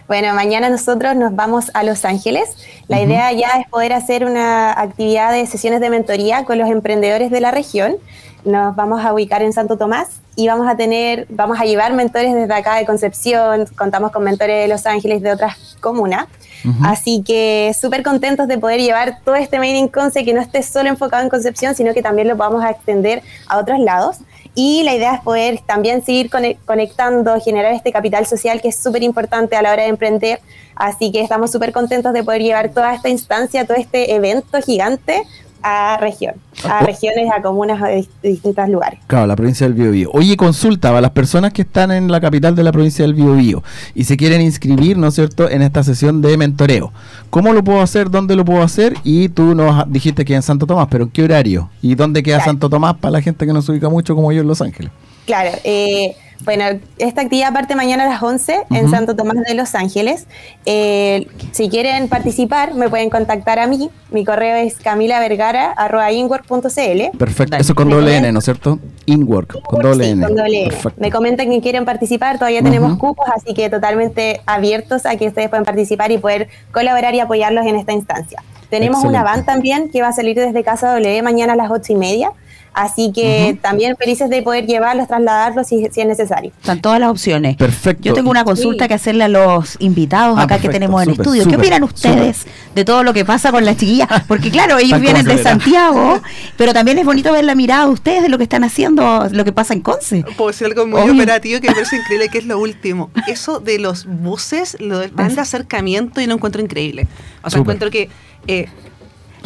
Bueno, 0.08 0.32
mañana 0.34 0.68
nosotros 0.70 1.16
nos 1.16 1.34
vamos 1.34 1.72
a 1.74 1.82
Los 1.82 2.04
Ángeles. 2.04 2.56
La 2.86 3.02
idea 3.02 3.32
ya 3.32 3.48
es 3.60 3.68
poder 3.68 3.92
hacer 3.92 4.24
una 4.24 4.70
actividad 4.70 5.32
de 5.32 5.44
sesiones 5.46 5.80
de 5.80 5.90
mentoría 5.90 6.44
con 6.44 6.58
los 6.58 6.70
emprendedores 6.70 7.32
de 7.32 7.40
la 7.40 7.50
región. 7.50 7.96
Nos 8.44 8.76
vamos 8.76 9.04
a 9.04 9.12
ubicar 9.12 9.42
en 9.42 9.52
Santo 9.52 9.76
Tomás 9.76 10.20
y 10.36 10.46
vamos 10.46 10.68
a 10.68 10.76
tener, 10.76 11.26
vamos 11.30 11.58
a 11.58 11.64
llevar 11.64 11.94
mentores 11.94 12.34
desde 12.34 12.52
acá 12.52 12.76
de 12.76 12.84
Concepción, 12.84 13.66
contamos 13.76 14.12
con 14.12 14.22
mentores 14.22 14.62
de 14.62 14.68
Los 14.68 14.84
Ángeles 14.86 15.22
de 15.22 15.32
otras 15.32 15.76
comunas. 15.80 16.26
Ujú. 16.62 16.76
Así 16.84 17.22
que 17.26 17.74
súper 17.78 18.02
contentos 18.02 18.46
de 18.46 18.58
poder 18.58 18.80
llevar 18.80 19.20
todo 19.24 19.34
este 19.34 19.58
Made 19.58 19.78
in 19.78 19.88
Conce 19.88 20.24
que 20.24 20.34
no 20.34 20.40
esté 20.42 20.62
solo 20.62 20.90
enfocado 20.90 21.22
en 21.22 21.30
Concepción, 21.30 21.74
sino 21.74 21.94
que 21.94 22.02
también 22.02 22.28
lo 22.28 22.36
podamos 22.36 22.62
extender 22.64 23.22
a 23.48 23.58
otros 23.58 23.80
lados. 23.80 24.18
Y 24.54 24.82
la 24.84 24.94
idea 24.94 25.14
es 25.14 25.20
poder 25.20 25.60
también 25.66 26.02
seguir 26.04 26.30
cone- 26.30 26.58
conectando, 26.64 27.38
generar 27.40 27.72
este 27.72 27.92
capital 27.92 28.26
social 28.26 28.60
que 28.60 28.68
es 28.68 28.76
súper 28.76 29.02
importante 29.02 29.56
a 29.56 29.62
la 29.62 29.72
hora 29.72 29.82
de 29.82 29.88
emprender. 29.88 30.40
Así 30.74 31.12
que 31.12 31.20
estamos 31.22 31.50
súper 31.50 31.72
contentos 31.72 32.12
de 32.12 32.24
poder 32.24 32.42
llevar 32.42 32.70
toda 32.70 32.94
esta 32.94 33.08
instancia, 33.08 33.66
todo 33.66 33.76
este 33.76 34.14
evento 34.14 34.60
gigante 34.62 35.22
a 35.62 35.96
región, 36.00 36.34
a 36.68 36.80
regiones, 36.84 37.30
a 37.36 37.42
comunas 37.42 37.80
de 37.82 37.98
dis- 37.98 38.08
de 38.22 38.28
distintos 38.30 38.68
lugares. 38.68 39.00
Claro, 39.06 39.26
la 39.26 39.34
provincia 39.36 39.66
del 39.66 39.74
Biobío. 39.74 40.10
Oye, 40.12 40.36
consulta 40.36 40.88
para 40.90 41.00
las 41.00 41.10
personas 41.10 41.52
que 41.52 41.62
están 41.62 41.90
en 41.90 42.10
la 42.10 42.20
capital 42.20 42.54
de 42.54 42.62
la 42.62 42.72
provincia 42.72 43.04
del 43.04 43.14
Biobío 43.14 43.62
y 43.94 44.04
se 44.04 44.16
quieren 44.16 44.40
inscribir, 44.40 44.96
¿no 44.96 45.08
es 45.08 45.14
cierto?, 45.14 45.48
en 45.50 45.62
esta 45.62 45.82
sesión 45.82 46.22
de 46.22 46.36
mentoreo. 46.36 46.92
¿Cómo 47.30 47.52
lo 47.52 47.64
puedo 47.64 47.80
hacer? 47.80 48.10
¿Dónde 48.10 48.36
lo 48.36 48.44
puedo 48.44 48.62
hacer? 48.62 48.94
Y 49.02 49.28
tú 49.28 49.54
nos 49.54 49.90
dijiste 49.92 50.24
que 50.24 50.34
en 50.34 50.42
Santo 50.42 50.66
Tomás, 50.66 50.88
pero 50.90 51.04
¿en 51.04 51.10
qué 51.10 51.24
horario? 51.24 51.68
¿Y 51.82 51.94
dónde 51.94 52.22
queda 52.22 52.36
Claro. 52.36 52.50
Santo 52.52 52.70
Tomás 52.70 52.96
para 52.96 53.12
la 53.12 53.20
gente 53.22 53.44
que 53.46 53.52
no 53.52 53.62
se 53.62 53.72
ubica 53.72 53.88
mucho 53.88 54.14
como 54.14 54.30
yo 54.32 54.42
en 54.42 54.46
Los 54.48 54.60
Ángeles? 54.62 54.92
Claro, 55.26 55.50
eh, 55.64 56.14
bueno, 56.44 56.64
esta 56.98 57.22
actividad 57.22 57.52
parte 57.52 57.74
mañana 57.74 58.04
a 58.04 58.08
las 58.08 58.22
11 58.22 58.60
en 58.70 58.84
Ujú. 58.84 58.90
Santo 58.94 59.16
Tomás 59.16 59.36
de 59.46 59.54
Los 59.54 59.74
Ángeles. 59.74 60.26
Eh, 60.64 61.26
si 61.52 61.68
quieren 61.68 62.08
participar, 62.08 62.74
me 62.74 62.88
pueden 62.88 63.10
contactar 63.10 63.58
a 63.58 63.66
mí. 63.66 63.90
Mi 64.10 64.24
correo 64.24 64.54
es 64.56 64.76
camilavergara.inwork.cl. 64.76 67.18
Perfecto. 67.18 67.50
Dale. 67.52 67.62
Eso 67.62 67.74
con 67.74 67.90
doble 67.90 68.16
N, 68.16 68.32
¿no 68.32 68.38
es 68.38 68.44
cierto? 68.44 68.78
Inwork, 69.06 69.60
con 69.62 69.82
doble 69.82 70.04
Sí, 70.04 70.10
N. 70.10 70.26
con 70.26 70.36
doble 70.36 70.60
N. 70.62 70.70
Perfecto. 70.70 71.00
Me 71.00 71.10
comentan 71.10 71.50
que 71.50 71.60
quieren 71.60 71.84
participar, 71.84 72.38
todavía 72.38 72.62
tenemos 72.62 72.96
cupos, 72.98 73.26
así 73.34 73.54
que 73.54 73.68
totalmente 73.70 74.40
abiertos 74.46 75.06
a 75.06 75.16
que 75.16 75.28
ustedes 75.28 75.48
puedan 75.48 75.64
participar 75.64 76.10
y 76.12 76.18
poder 76.18 76.48
colaborar 76.72 77.14
y 77.14 77.20
apoyarlos 77.20 77.64
en 77.66 77.76
esta 77.76 77.92
instancia. 77.92 78.42
Tenemos 78.70 79.04
una 79.04 79.22
van 79.22 79.44
también 79.46 79.90
que 79.90 80.02
va 80.02 80.08
a 80.08 80.12
salir 80.12 80.36
desde 80.36 80.64
Casa 80.64 80.88
W 80.92 81.22
mañana 81.22 81.52
a 81.52 81.56
las 81.56 81.70
ocho 81.70 81.92
y 81.92 81.96
media, 81.96 82.32
así 82.76 83.10
que 83.12 83.58
también 83.60 83.96
felices 83.96 84.30
de 84.30 84.42
poder 84.42 84.66
llevarlos, 84.66 85.08
trasladarlos 85.08 85.66
si, 85.66 85.88
si 85.90 86.00
es 86.02 86.06
necesario. 86.06 86.52
Están 86.60 86.80
todas 86.80 87.00
las 87.00 87.10
opciones. 87.10 87.56
Perfecto. 87.56 88.02
Yo 88.04 88.14
tengo 88.14 88.30
una 88.30 88.44
consulta 88.44 88.84
Sí. 88.84 88.88
que 88.88 88.94
hacerle 88.94 89.24
a 89.24 89.28
los 89.28 89.76
invitados 89.80 90.38
Ah, 90.38 90.42
acá 90.42 90.58
que 90.58 90.68
tenemos 90.68 91.02
en 91.02 91.08
súper, 91.10 91.26
estudio. 91.26 91.48
¿Qué 91.48 91.56
opinan 91.56 91.82
ustedes 91.82 92.46
de 92.74 92.84
todo 92.84 93.02
lo 93.02 93.12
que 93.12 93.24
pasa 93.24 93.50
con 93.50 93.64
las 93.64 93.76
chiquillas? 93.76 94.08
Porque 94.28 94.50
claro, 94.50 94.78
ellos 94.78 95.00
vienen 95.00 95.24
de. 95.24 95.42
Santiago, 95.42 96.20
pero 96.56 96.72
también 96.72 96.98
es 96.98 97.04
bonito 97.04 97.32
ver 97.32 97.44
la 97.44 97.54
mirada 97.54 97.86
de 97.86 97.92
ustedes 97.92 98.22
de 98.22 98.28
lo 98.28 98.36
que 98.36 98.44
están 98.44 98.62
haciendo, 98.64 99.26
lo 99.30 99.44
que 99.44 99.52
pasa 99.52 99.72
en 99.74 99.80
Conce. 99.80 100.24
Puedo 100.36 100.50
decir 100.50 100.66
algo 100.66 100.86
muy 100.86 101.00
Obvio. 101.00 101.14
operativo 101.14 101.60
que 101.60 101.68
me 101.68 101.74
parece 101.74 101.96
increíble, 102.02 102.28
que 102.28 102.38
es 102.38 102.44
lo 102.46 102.58
último. 102.58 103.10
Eso 103.26 103.58
de 103.60 103.78
los 103.78 104.04
buses, 104.06 104.76
lo 104.80 104.98
del 104.98 105.10
plan 105.10 105.34
de 105.34 105.40
acercamiento, 105.40 106.20
y 106.20 106.26
lo 106.26 106.34
encuentro 106.34 106.60
increíble. 106.60 107.06
O 107.42 107.50
sea, 107.50 107.60
encuentro 107.60 107.90
que 107.90 108.10
eh, 108.48 108.68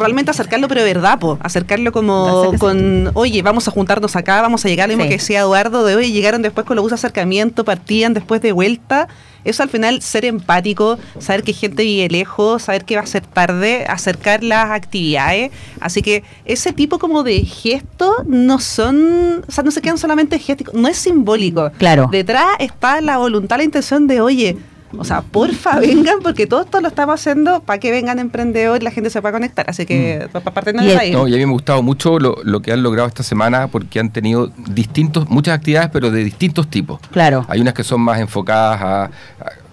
realmente 0.00 0.30
acercarlo, 0.30 0.66
pero 0.68 0.82
de 0.82 0.92
verdad, 0.94 1.18
po. 1.18 1.38
acercarlo 1.42 1.92
como 1.92 2.26
Acérquese. 2.26 2.58
con, 2.58 3.10
oye, 3.14 3.42
vamos 3.42 3.68
a 3.68 3.70
juntarnos 3.70 4.16
acá, 4.16 4.42
vamos 4.42 4.64
a 4.64 4.68
llegar, 4.68 4.88
lo 4.88 4.92
mismo 4.96 5.04
Sí. 5.04 5.08
que 5.10 5.16
decía 5.18 5.40
Eduardo, 5.40 5.84
de 5.84 5.94
hoy 5.96 6.12
llegaron 6.12 6.42
después 6.42 6.66
con 6.66 6.76
los 6.76 6.88
de 6.88 6.94
acercamiento, 6.94 7.64
partían 7.64 8.14
después 8.14 8.40
de 8.40 8.52
vuelta. 8.52 9.08
Eso 9.42 9.62
al 9.62 9.70
final, 9.70 10.02
ser 10.02 10.26
empático, 10.26 10.98
saber 11.18 11.42
que 11.42 11.54
gente 11.54 11.82
vive 11.82 12.08
lejos, 12.10 12.64
saber 12.64 12.84
que 12.84 12.96
va 12.96 13.02
a 13.02 13.06
ser 13.06 13.24
tarde, 13.24 13.86
acercar 13.88 14.44
las 14.44 14.70
actividades. 14.70 15.50
Así 15.80 16.02
que 16.02 16.24
ese 16.44 16.72
tipo 16.74 16.98
como 16.98 17.22
de 17.22 17.38
gestos 17.44 18.14
no 18.26 18.58
son, 18.58 19.42
o 19.48 19.50
sea, 19.50 19.64
no 19.64 19.70
se 19.70 19.80
quedan 19.80 19.96
solamente 19.96 20.38
gestos, 20.38 20.74
no 20.74 20.88
es 20.88 20.98
simbólico. 20.98 21.70
Claro. 21.78 22.08
Detrás 22.12 22.44
está 22.58 23.00
la 23.00 23.16
voluntad, 23.16 23.56
la 23.56 23.64
intención 23.64 24.06
de, 24.06 24.20
oye, 24.20 24.58
o 24.96 25.04
sea, 25.04 25.22
porfa, 25.22 25.78
vengan, 25.80 26.18
porque 26.22 26.46
todo 26.46 26.62
esto 26.62 26.80
lo 26.80 26.88
estamos 26.88 27.20
haciendo 27.20 27.60
para 27.60 27.78
que 27.78 27.90
vengan 27.90 28.18
emprendedores 28.18 28.80
y 28.82 28.84
la 28.84 28.90
gente 28.90 29.10
se 29.10 29.20
pueda 29.20 29.32
conectar. 29.32 29.64
Así 29.68 29.86
que, 29.86 30.26
Mm. 30.28 30.32
para 30.32 30.50
partirnos 30.52 30.84
Y 30.84 30.88
de 30.88 30.96
ahí. 30.98 31.12
No, 31.12 31.28
y 31.28 31.34
a 31.34 31.36
mí 31.36 31.44
me 31.44 31.50
ha 31.50 31.52
gustado 31.52 31.82
mucho 31.82 32.18
lo, 32.18 32.36
lo 32.42 32.60
que 32.60 32.72
han 32.72 32.82
logrado 32.82 33.08
esta 33.08 33.22
semana 33.22 33.68
porque 33.68 34.00
han 34.00 34.10
tenido 34.10 34.48
distintos, 34.56 35.28
muchas 35.28 35.54
actividades, 35.56 35.90
pero 35.92 36.10
de 36.10 36.24
distintos 36.24 36.68
tipos. 36.68 37.00
Claro. 37.12 37.44
Hay 37.48 37.60
unas 37.60 37.74
que 37.74 37.84
son 37.84 38.00
más 38.00 38.18
enfocadas 38.20 38.80
a, 38.82 39.04
a 39.04 39.10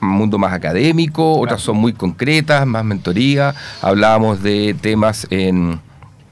un 0.01 0.10
mundo 0.10 0.38
más 0.38 0.53
académico, 0.53 1.39
otras 1.39 1.62
son 1.62 1.77
muy 1.77 1.93
concretas, 1.93 2.65
más 2.67 2.86
mentoría. 2.86 3.56
Hablábamos 3.82 4.43
de 4.43 4.75
temas 4.80 5.25
en, 5.32 5.80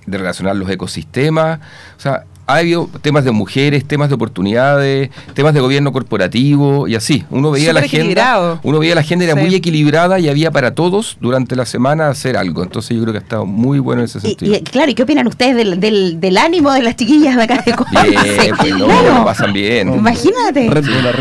de 0.06 0.18
relacionar 0.20 0.56
los 0.56 0.70
ecosistemas. 0.70 1.60
O 1.98 2.00
sea, 2.00 2.26
ha 2.48 2.56
habido 2.58 2.90
temas 3.02 3.24
de 3.26 3.32
mujeres, 3.32 3.86
temas 3.86 4.10
de 4.10 4.16
oportunidades, 4.16 5.10
temas 5.34 5.54
de 5.54 5.62
gobierno 5.62 5.92
corporativo 5.92 6.88
y 6.88 6.96
así. 6.96 7.26
Uno 7.30 7.52
veía 7.52 7.74
la 7.74 7.80
agenda, 7.80 7.98
equilibrado. 7.98 8.60
uno 8.64 8.80
veía 8.80 8.96
la 8.96 9.02
agenda 9.02 9.26
era 9.26 9.34
Sí. 9.36 9.40
muy 9.42 9.56
equilibrada 9.56 10.20
y 10.20 10.30
había 10.30 10.52
para 10.52 10.76
todos 10.76 11.18
durante 11.20 11.56
la 11.56 11.66
semana 11.66 12.10
hacer 12.10 12.38
algo. 12.38 12.62
Entonces 12.64 12.96
yo 12.96 13.02
creo 13.04 13.14
que 13.14 13.20
ha 13.20 13.22
estado 13.22 13.46
muy 13.46 13.80
bueno 13.80 14.02
en 14.02 14.06
ese 14.06 14.20
sentido. 14.20 14.56
y, 14.56 14.62
claro, 14.62 14.92
¿y 14.92 14.94
qué 14.96 15.04
opinan 15.04 15.26
ustedes 15.28 15.56
del, 15.56 15.80
del, 15.80 16.20
del 16.20 16.38
ánimo 16.38 16.72
de 16.72 16.82
las 16.84 16.96
chiquillas 16.96 17.36
de 17.36 17.44
acá 17.44 17.64
de? 17.66 17.74
Bien, 18.10 18.56
pues 18.60 18.76
no, 18.76 18.86
Claro. 18.86 19.16
lo 19.16 19.26
pasan 19.26 19.52
bien. 19.54 19.94
Imagínate. 19.94 20.70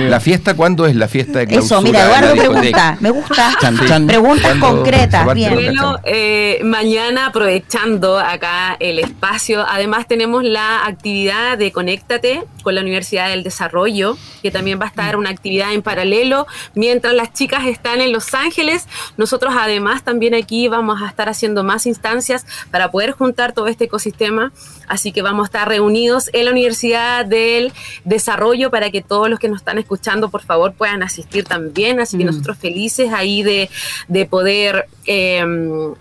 ¿La 0.09 0.21
fiesta 0.21 0.55
cuándo 0.55 0.87
es 0.87 0.95
la 0.95 1.09
fiesta 1.09 1.39
de 1.39 1.47
clausura? 1.47 1.79
Eso, 1.79 1.83
mira, 1.87 2.05
Eduardo 2.07 2.35
pregunta, 2.37 2.97
me 3.01 3.11
gusta. 3.11 3.55
Chan, 3.61 3.79
chan. 3.89 4.07
Preguntas 4.07 4.57
¿Cuándo 4.59 4.77
concretas, 4.83 5.35
bien. 5.35 5.55
Bueno, 5.55 5.99
eh, 6.05 6.61
mañana 6.65 7.27
aprovechando 7.27 8.19
acá 8.19 8.77
el 8.79 8.99
espacio, 8.99 9.65
además 9.67 10.07
tenemos 10.07 10.45
la 10.45 10.85
actividad 10.85 11.14
de 11.15 11.71
Conéctate 11.73 12.43
con 12.65 12.75
la 12.75 12.81
Universidad 12.81 13.29
del 13.29 13.45
Desarrollo, 13.45 14.17
que 14.43 14.51
también 14.51 14.81
va 14.81 14.87
a 14.87 14.89
estar 14.89 15.17
una 15.17 15.31
actividad 15.31 15.73
en 15.73 15.81
paralelo 15.81 16.47
mientras 16.75 17.15
las 17.15 17.33
chicas 17.33 17.67
están 17.67 18.01
en 18.01 18.13
Los 18.13 18.35
Ángeles. 18.35 18.89
Nosotros 19.17 19.55
además 19.57 20.03
también 20.03 20.35
aquí 20.35 20.67
vamos 20.67 21.01
a 21.03 21.07
estar 21.09 21.29
haciendo 21.29 21.63
más 21.63 21.87
instancias 21.87 22.47
para 22.73 22.91
poder 22.91 23.13
juntar 23.13 23.53
todo 23.53 23.69
este 23.69 23.85
ecosistema, 23.85 24.53
así 24.89 25.13
que 25.13 25.23
vamos 25.23 25.45
a 25.45 25.47
estar 25.47 25.69
reunidos 25.69 26.31
en 26.33 26.47
la 26.47 26.51
Universidad 26.51 27.25
del 27.25 27.73
Desarrollo 28.05 28.71
para 28.71 28.91
que 28.91 29.01
todos 29.03 29.31
los 29.31 29.39
que 29.39 29.49
nos 29.49 29.59
están 29.59 29.79
escuchando 29.79 30.31
por 30.31 30.43
favor 30.43 30.73
puedan 30.75 31.03
asistir 31.05 31.45
también, 31.45 32.01
así 32.01 32.19
que 32.19 32.25
Mm. 32.25 32.27
nosotros 32.27 32.59
felices 32.59 33.13
ahí 33.13 33.43
de, 33.45 33.71
de 34.09 34.27
poder 34.27 34.87
eh, 35.07 35.45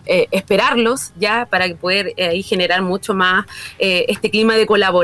eh, 0.06 0.28
esperarlos 0.32 1.12
ya 1.19 1.45
para 1.45 1.67
poder 1.76 2.13
eh, 2.17 2.41
generar 2.41 2.82
mucho 2.82 3.13
más 3.13 3.45
eh, 3.78 4.06
este 4.08 4.30
clima 4.32 4.56
de 4.56 4.65
colaboración 4.65 5.03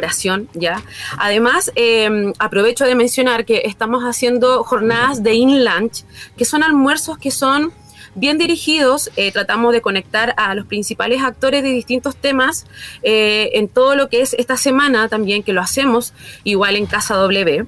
ya. 0.53 0.81
Además, 1.17 1.71
eh, 1.75 2.33
aprovecho 2.39 2.85
de 2.85 2.95
mencionar 2.95 3.45
que 3.45 3.63
estamos 3.65 4.03
haciendo 4.03 4.63
jornadas 4.63 5.23
de 5.23 5.33
in-lunch, 5.33 6.03
que 6.38 6.45
son 6.45 6.63
almuerzos 6.63 7.17
que 7.17 7.31
son 7.31 7.73
bien 8.15 8.38
dirigidos, 8.38 9.12
eh, 9.15 9.31
tratamos 9.31 9.73
de 9.73 9.81
conectar 9.81 10.33
a 10.38 10.53
los 10.55 10.65
principales 10.65 11.21
actores 11.21 11.63
de 11.63 11.69
distintos 11.69 12.15
temas 12.15 12.65
eh, 13.03 13.51
en 13.53 13.67
todo 13.67 13.95
lo 13.95 14.09
que 14.09 14.21
es 14.21 14.33
esta 14.33 14.57
semana 14.57 15.07
también, 15.07 15.43
que 15.43 15.53
lo 15.53 15.62
hacemos 15.62 16.13
igual 16.43 16.75
en 16.75 16.85
Casa 16.85 17.15
W. 17.15 17.65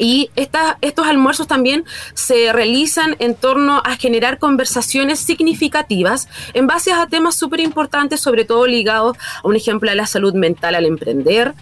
Y 0.00 0.30
estos 0.34 1.06
almuerzos 1.06 1.46
también 1.46 1.84
se 2.14 2.54
realizan 2.54 3.16
en 3.18 3.34
torno 3.34 3.82
a 3.84 3.96
generar 3.96 4.38
conversaciones 4.38 5.20
significativas 5.20 6.26
en 6.54 6.66
base 6.66 6.90
a 6.90 7.06
temas 7.06 7.34
súper 7.34 7.60
importantes, 7.60 8.18
sobre 8.18 8.46
todo 8.46 8.66
ligados 8.66 9.18
a 9.44 9.46
un 9.46 9.56
ejemplo 9.56 9.90
a 9.90 9.94
la 9.94 10.06
salud 10.06 10.32
mental 10.32 10.74
al 10.74 10.86
emprender, 10.86 11.52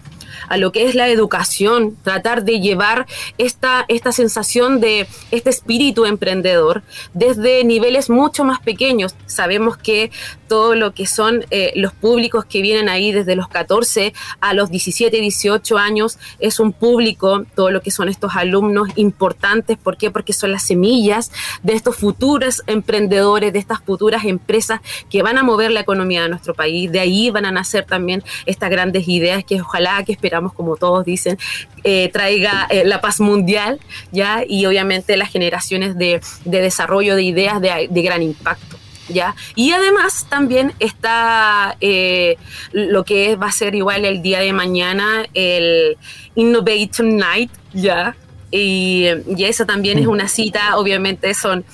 a 0.49 0.57
lo 0.57 0.73
que 0.73 0.87
es 0.87 0.95
la 0.95 1.09
educación, 1.09 1.97
tratar 2.03 2.45
de 2.45 2.61
llevar 2.61 3.07
esta, 3.39 3.85
esta 3.89 4.13
sensación 4.13 4.81
de 4.81 5.07
este 5.31 5.51
espíritu 5.51 6.05
emprendedor 6.05 6.83
desde 7.15 7.65
niveles 7.65 8.11
mucho 8.11 8.45
más 8.45 8.61
pequeños. 8.61 9.15
Sabemos 9.27 9.77
que 9.77 10.11
todo 10.49 10.75
lo 10.75 10.95
que 10.95 11.07
son 11.07 11.45
eh, 11.51 11.73
los 11.77 11.93
públicos 11.93 12.45
que 12.45 12.63
vienen 12.63 12.89
ahí 12.89 13.13
desde 13.13 13.37
los 13.37 13.49
14 13.49 14.13
a 14.41 14.55
los 14.55 14.71
17, 14.71 15.21
18 15.21 15.79
años 15.79 16.19
es 16.39 16.59
un 16.59 16.73
público, 16.73 17.45
todo 17.55 17.71
lo 17.71 17.83
que 17.83 17.91
son 17.91 18.09
estos 18.09 18.35
alumnos 18.35 18.89
importantes. 18.97 19.77
¿Por 19.77 19.97
qué? 19.97 20.11
Porque 20.11 20.33
son 20.33 20.53
las 20.53 20.63
semillas 20.65 21.31
de 21.63 21.75
estos 21.75 21.97
futuros 21.97 22.63
emprendedores, 22.67 23.53
de 23.53 23.59
estas 23.59 23.81
futuras 23.81 24.25
empresas 24.25 24.81
que 25.11 25.23
van 25.23 25.39
a 25.39 25.43
mover 25.43 25.71
la 25.71 25.81
economía 25.81 26.23
de 26.23 26.29
nuestro 26.31 26.55
país. 26.55 26.91
De 26.91 27.01
ahí 27.01 27.31
van 27.31 27.45
a 27.45 27.53
nacer 27.53 27.85
también 27.85 28.25
estas 28.47 28.71
grandes 28.71 29.07
ideas 29.09 29.45
que 29.45 29.61
ojalá 29.61 30.03
que 30.05 30.13
como 30.53 30.77
todos 30.77 31.05
dicen, 31.05 31.39
eh, 31.85 32.11
traiga 32.13 32.67
eh, 32.71 32.85
la 32.85 33.01
paz 33.01 33.21
mundial, 33.21 33.81
¿ya? 34.13 34.43
Y 34.47 34.67
obviamente 34.67 35.17
las 35.17 35.31
generaciones 35.31 35.97
de, 35.97 36.21
de 36.45 36.61
desarrollo 36.61 37.17
de 37.17 37.23
ideas 37.23 37.61
de, 37.61 37.89
de 37.91 38.03
gran 38.03 38.23
impacto. 38.23 38.77
¿Ya? 39.11 39.35
Y 39.55 39.73
además 39.73 40.27
también 40.29 40.75
está 40.81 41.79
eh, 41.81 42.37
lo 42.73 43.05
que 43.05 43.37
va 43.37 43.47
a 43.47 43.53
ser 43.53 43.75
igual 43.75 44.05
el 44.05 44.21
día 44.21 44.41
de 44.41 44.53
mañana, 44.53 45.25
el 45.33 45.97
Innovation 46.35 47.17
Night, 47.17 47.51
¿ya? 47.73 48.15
Y, 48.51 49.07
y 49.37 49.45
eso 49.45 49.67
también 49.67 49.99
es 49.99 50.07
una 50.07 50.27
cita, 50.27 50.79
obviamente 50.79 51.35
son, 51.35 51.65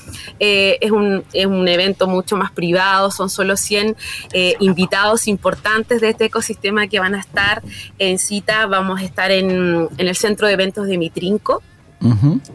eh, 0.40 0.76
es, 0.80 0.90
un, 0.90 1.22
es 1.32 1.46
un 1.46 1.68
evento 1.68 2.08
mucho 2.08 2.36
más 2.36 2.50
privado, 2.50 3.12
son 3.12 3.30
solo 3.30 3.56
100 3.56 3.94
eh, 4.32 4.56
invitados 4.58 5.28
importantes 5.28 6.00
de 6.00 6.08
este 6.08 6.24
ecosistema 6.24 6.88
que 6.88 6.98
van 6.98 7.14
a 7.14 7.20
estar 7.20 7.62
en 8.00 8.18
cita, 8.18 8.66
vamos 8.66 9.00
a 9.00 9.04
estar 9.04 9.30
en, 9.30 9.88
en 9.98 10.08
el 10.08 10.16
centro 10.16 10.48
de 10.48 10.54
eventos 10.54 10.86
de 10.88 10.98
Mitrinco, 10.98 11.62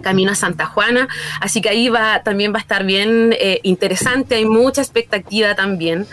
camino 0.01 0.31
a 0.31 0.35
Santa 0.35 0.65
Juana, 0.67 1.07
así 1.41 1.59
que 1.61 1.69
ahí 1.69 1.89
va 1.89 2.21
también 2.21 2.53
va 2.53 2.57
a 2.57 2.61
estar 2.61 2.83
bien 2.85 3.33
eh, 3.39 3.59
interesante, 3.63 4.35
hay 4.35 4.45
mucha 4.45 4.81
expectativa 4.81 5.55
también 5.55 6.05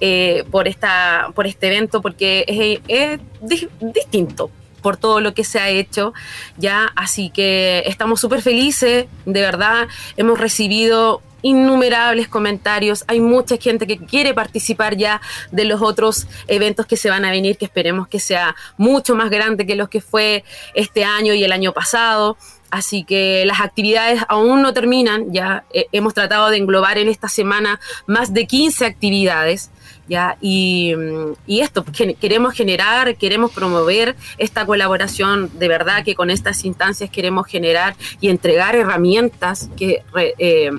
eh, 0.00 0.44
por 0.50 0.68
esta 0.68 1.30
por 1.34 1.46
este 1.46 1.68
evento 1.68 2.02
porque 2.02 2.44
es, 2.48 2.80
es 2.88 3.20
di- 3.40 3.68
distinto. 3.80 4.50
Por 4.82 4.96
todo 4.96 5.20
lo 5.20 5.32
que 5.34 5.44
se 5.44 5.58
ha 5.58 5.68
hecho, 5.70 6.12
ya, 6.58 6.92
así 6.96 7.30
que 7.30 7.82
estamos 7.86 8.20
súper 8.20 8.42
felices, 8.42 9.06
de 9.24 9.40
verdad, 9.40 9.88
hemos 10.16 10.38
recibido 10.38 11.22
innumerables 11.42 12.28
comentarios, 12.28 13.04
hay 13.08 13.20
mucha 13.20 13.56
gente 13.56 13.86
que 13.86 13.98
quiere 13.98 14.32
participar 14.32 14.96
ya 14.96 15.20
de 15.50 15.64
los 15.64 15.82
otros 15.82 16.26
eventos 16.46 16.86
que 16.86 16.96
se 16.96 17.10
van 17.10 17.24
a 17.24 17.30
venir, 17.30 17.58
que 17.58 17.64
esperemos 17.64 18.08
que 18.08 18.20
sea 18.20 18.54
mucho 18.78 19.14
más 19.14 19.28
grande 19.28 19.66
que 19.66 19.76
los 19.76 19.88
que 19.88 20.00
fue 20.00 20.44
este 20.74 21.04
año 21.04 21.34
y 21.34 21.44
el 21.44 21.52
año 21.52 21.72
pasado. 21.72 22.36
Así 22.70 23.04
que 23.04 23.44
las 23.44 23.60
actividades 23.60 24.22
aún 24.28 24.62
no 24.62 24.72
terminan, 24.72 25.30
ya 25.30 25.64
eh, 25.74 25.88
hemos 25.92 26.14
tratado 26.14 26.48
de 26.48 26.56
englobar 26.56 26.96
en 26.96 27.08
esta 27.08 27.28
semana 27.28 27.78
más 28.06 28.32
de 28.32 28.46
15 28.46 28.86
actividades. 28.86 29.70
¿Ya? 30.12 30.36
Y, 30.40 30.94
mm, 30.94 31.32
y 31.46 31.60
esto, 31.60 31.84
gen- 31.92 32.14
queremos 32.14 32.52
generar, 32.54 33.16
queremos 33.16 33.50
promover 33.50 34.14
esta 34.38 34.66
colaboración, 34.66 35.50
de 35.58 35.68
verdad 35.68 36.04
que 36.04 36.14
con 36.14 36.28
estas 36.30 36.64
instancias 36.64 37.08
queremos 37.10 37.46
generar 37.46 37.94
y 38.20 38.28
entregar 38.28 38.76
herramientas 38.76 39.70
que, 39.78 40.02
eh, 40.38 40.70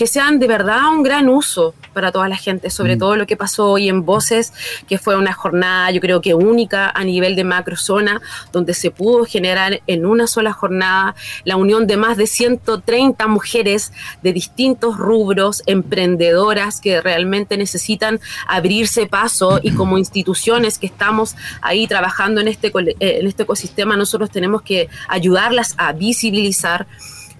que 0.00 0.06
sean 0.06 0.38
de 0.38 0.46
verdad 0.46 0.88
un 0.88 1.02
gran 1.02 1.28
uso 1.28 1.74
para 1.92 2.10
toda 2.10 2.26
la 2.26 2.38
gente, 2.38 2.70
sobre 2.70 2.96
todo 2.96 3.16
lo 3.16 3.26
que 3.26 3.36
pasó 3.36 3.68
hoy 3.72 3.90
en 3.90 4.06
Voces, 4.06 4.54
que 4.88 4.96
fue 4.96 5.14
una 5.14 5.34
jornada 5.34 5.90
yo 5.90 6.00
creo 6.00 6.22
que 6.22 6.32
única 6.32 6.88
a 6.88 7.04
nivel 7.04 7.36
de 7.36 7.44
macrozona, 7.44 8.22
donde 8.50 8.72
se 8.72 8.90
pudo 8.90 9.26
generar 9.26 9.82
en 9.86 10.06
una 10.06 10.26
sola 10.26 10.54
jornada 10.54 11.14
la 11.44 11.56
unión 11.56 11.86
de 11.86 11.98
más 11.98 12.16
de 12.16 12.26
130 12.26 13.26
mujeres 13.26 13.92
de 14.22 14.32
distintos 14.32 14.96
rubros, 14.96 15.62
emprendedoras 15.66 16.80
que 16.80 17.02
realmente 17.02 17.58
necesitan 17.58 18.20
abrirse 18.46 19.06
paso 19.06 19.60
y 19.62 19.72
como 19.72 19.98
instituciones 19.98 20.78
que 20.78 20.86
estamos 20.86 21.36
ahí 21.60 21.86
trabajando 21.86 22.40
en 22.40 22.48
este, 22.48 22.68
eh, 22.68 23.18
en 23.20 23.26
este 23.26 23.42
ecosistema, 23.42 23.98
nosotros 23.98 24.30
tenemos 24.30 24.62
que 24.62 24.88
ayudarlas 25.08 25.74
a 25.76 25.92
visibilizar 25.92 26.86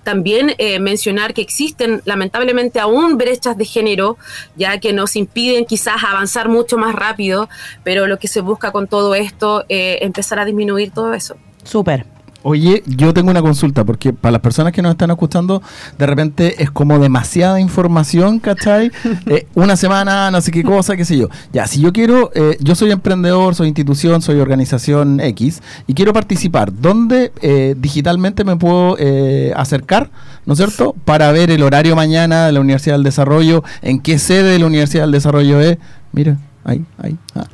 también 0.03 0.55
eh, 0.59 0.79
mencionar 0.79 1.35
que 1.35 1.43
existen 1.43 2.03
lamentablemente 2.05 2.81
aún 2.81 3.19
brechas 3.19 3.57
de 3.57 3.65
género, 3.65 4.17
ya 4.57 4.79
que 4.79 4.93
nos 4.93 5.17
impiden 5.17 5.65
quizás 5.65 6.03
avanzar 6.05 6.49
mucho 6.49 6.79
más 6.79 6.95
rápido, 6.95 7.49
pero 7.85 8.07
lo 8.07 8.19
que 8.19 8.29
se 8.29 8.41
busca 8.41 8.73
con 8.73 8.87
todo 8.87 9.15
esto 9.15 9.65
es 9.69 10.03
empezar 10.03 10.39
a 10.39 10.45
disminuir 10.45 10.91
todo 10.91 11.15
eso. 11.15 11.37
Súper. 11.65 12.07
Oye, 12.43 12.83
yo 12.87 13.13
tengo 13.13 13.31
una 13.31 13.43
consulta, 13.43 13.85
porque 13.85 14.13
para 14.13 14.33
las 14.33 14.41
personas 14.41 14.73
que 14.73 14.81
nos 14.81 14.93
están 14.93 15.11
escuchando, 15.11 15.63
de 15.99 16.07
repente 16.07 16.63
es 16.63 16.71
como 16.71 16.99
demasiada 16.99 17.61
información, 17.61 18.39
¿cachai? 18.39 18.91
Eh, 19.27 19.47
una 19.55 19.77
semana, 19.77 20.31
no 20.31 20.41
sé 20.41 20.51
qué 20.51 20.63
cosa, 20.63 20.97
qué 20.97 21.05
sé 21.05 21.17
yo. 21.17 21.29
Ya, 21.53 21.67
si 21.67 21.81
yo 21.81 21.93
quiero, 21.93 22.31
eh, 22.35 22.57
yo 22.61 22.75
soy 22.75 22.91
emprendedor, 22.91 23.55
soy 23.55 23.69
institución, 23.69 24.23
soy 24.23 24.41
organización 24.41 25.21
X, 25.21 25.63
y 25.87 25.95
quiero 25.95 26.13
participar, 26.13 26.73
¿dónde 26.73 27.33
eh, 27.43 27.75
digitalmente 27.77 28.45
me 28.45 28.57
puedo 28.57 28.97
eh, 28.99 29.53
acercar, 29.55 30.11
¿no 30.47 30.55
es 30.55 30.59
cierto? 30.59 30.95
Para 31.05 31.31
ver 31.33 31.51
el 31.51 31.63
horario 31.63 31.95
mañana 31.95 32.47
de 32.47 32.53
la 32.53 32.61
Universidad 32.61 32.95
del 32.95 33.05
Desarrollo, 33.05 33.63
en 33.83 34.01
qué 34.01 34.19
sede 34.19 34.53
de 34.53 34.59
la 34.59 34.67
Universidad 34.67 35.05
del 35.05 35.13
Desarrollo 35.13 35.61
es. 35.61 35.79
Mira, 36.13 36.39
ahí, 36.65 36.85
ahí. 37.03 37.17
ah. 37.35 37.45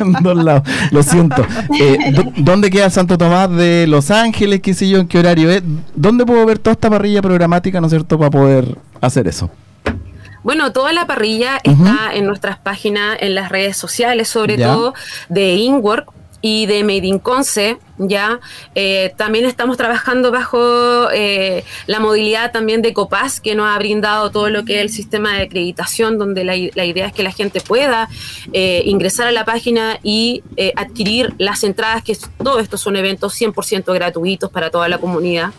en 0.00 0.12
dos 0.22 0.36
lados. 0.44 0.62
Lo 0.90 1.02
siento. 1.02 1.44
Eh, 1.80 2.12
¿dó- 2.12 2.32
¿Dónde 2.36 2.70
queda 2.70 2.88
Santo 2.90 3.16
Tomás 3.18 3.50
de 3.50 3.86
Los 3.88 4.10
Ángeles? 4.10 4.60
¿Qué 4.60 4.74
sé 4.74 4.88
yo? 4.88 4.98
¿En 4.98 5.08
qué 5.08 5.18
horario 5.18 5.50
es? 5.50 5.62
¿Dónde 5.94 6.24
puedo 6.26 6.44
ver 6.46 6.58
toda 6.58 6.72
esta 6.72 6.88
parrilla 6.90 7.22
programática, 7.22 7.80
¿no 7.80 7.86
es 7.86 7.90
cierto?, 7.92 8.18
para 8.18 8.30
poder 8.30 8.76
hacer 9.00 9.26
eso. 9.28 9.50
Bueno, 10.42 10.70
toda 10.72 10.92
la 10.92 11.06
parrilla 11.08 11.58
está 11.64 12.14
en 12.14 12.26
nuestras 12.26 12.56
páginas, 12.58 13.16
en 13.20 13.34
las 13.34 13.48
redes 13.48 13.76
sociales, 13.76 14.28
sobre 14.28 14.56
Ya. 14.56 14.72
todo 14.72 14.94
de 15.28 15.54
InWork 15.56 16.08
y 16.46 16.66
de 16.66 16.84
Made 16.84 17.08
in 17.08 17.18
Conce, 17.18 17.78
ya. 17.98 18.38
Eh, 18.76 19.12
también 19.16 19.46
estamos 19.46 19.76
trabajando 19.76 20.30
bajo 20.30 21.10
eh, 21.12 21.64
la 21.88 21.98
modalidad 21.98 22.52
también 22.52 22.82
de 22.82 22.92
Copaz, 22.92 23.40
que 23.40 23.56
nos 23.56 23.68
ha 23.68 23.76
brindado 23.78 24.30
todo 24.30 24.48
lo 24.48 24.64
que 24.64 24.76
es 24.76 24.82
el 24.82 24.90
sistema 24.90 25.34
de 25.34 25.42
acreditación, 25.42 26.18
donde 26.18 26.44
la, 26.44 26.54
la 26.74 26.84
idea 26.84 27.06
es 27.06 27.12
que 27.12 27.24
la 27.24 27.32
gente 27.32 27.60
pueda 27.60 28.08
eh, 28.52 28.82
ingresar 28.84 29.26
a 29.26 29.32
la 29.32 29.44
página 29.44 29.98
y 30.04 30.44
eh, 30.56 30.72
adquirir 30.76 31.34
las 31.38 31.64
entradas, 31.64 32.04
que 32.04 32.16
todo 32.38 32.60
esto 32.60 32.78
son 32.78 32.94
eventos 32.94 33.40
100% 33.40 33.92
gratuitos 33.92 34.48
para 34.48 34.70
toda 34.70 34.88
la 34.88 34.98
comunidad, 34.98 35.52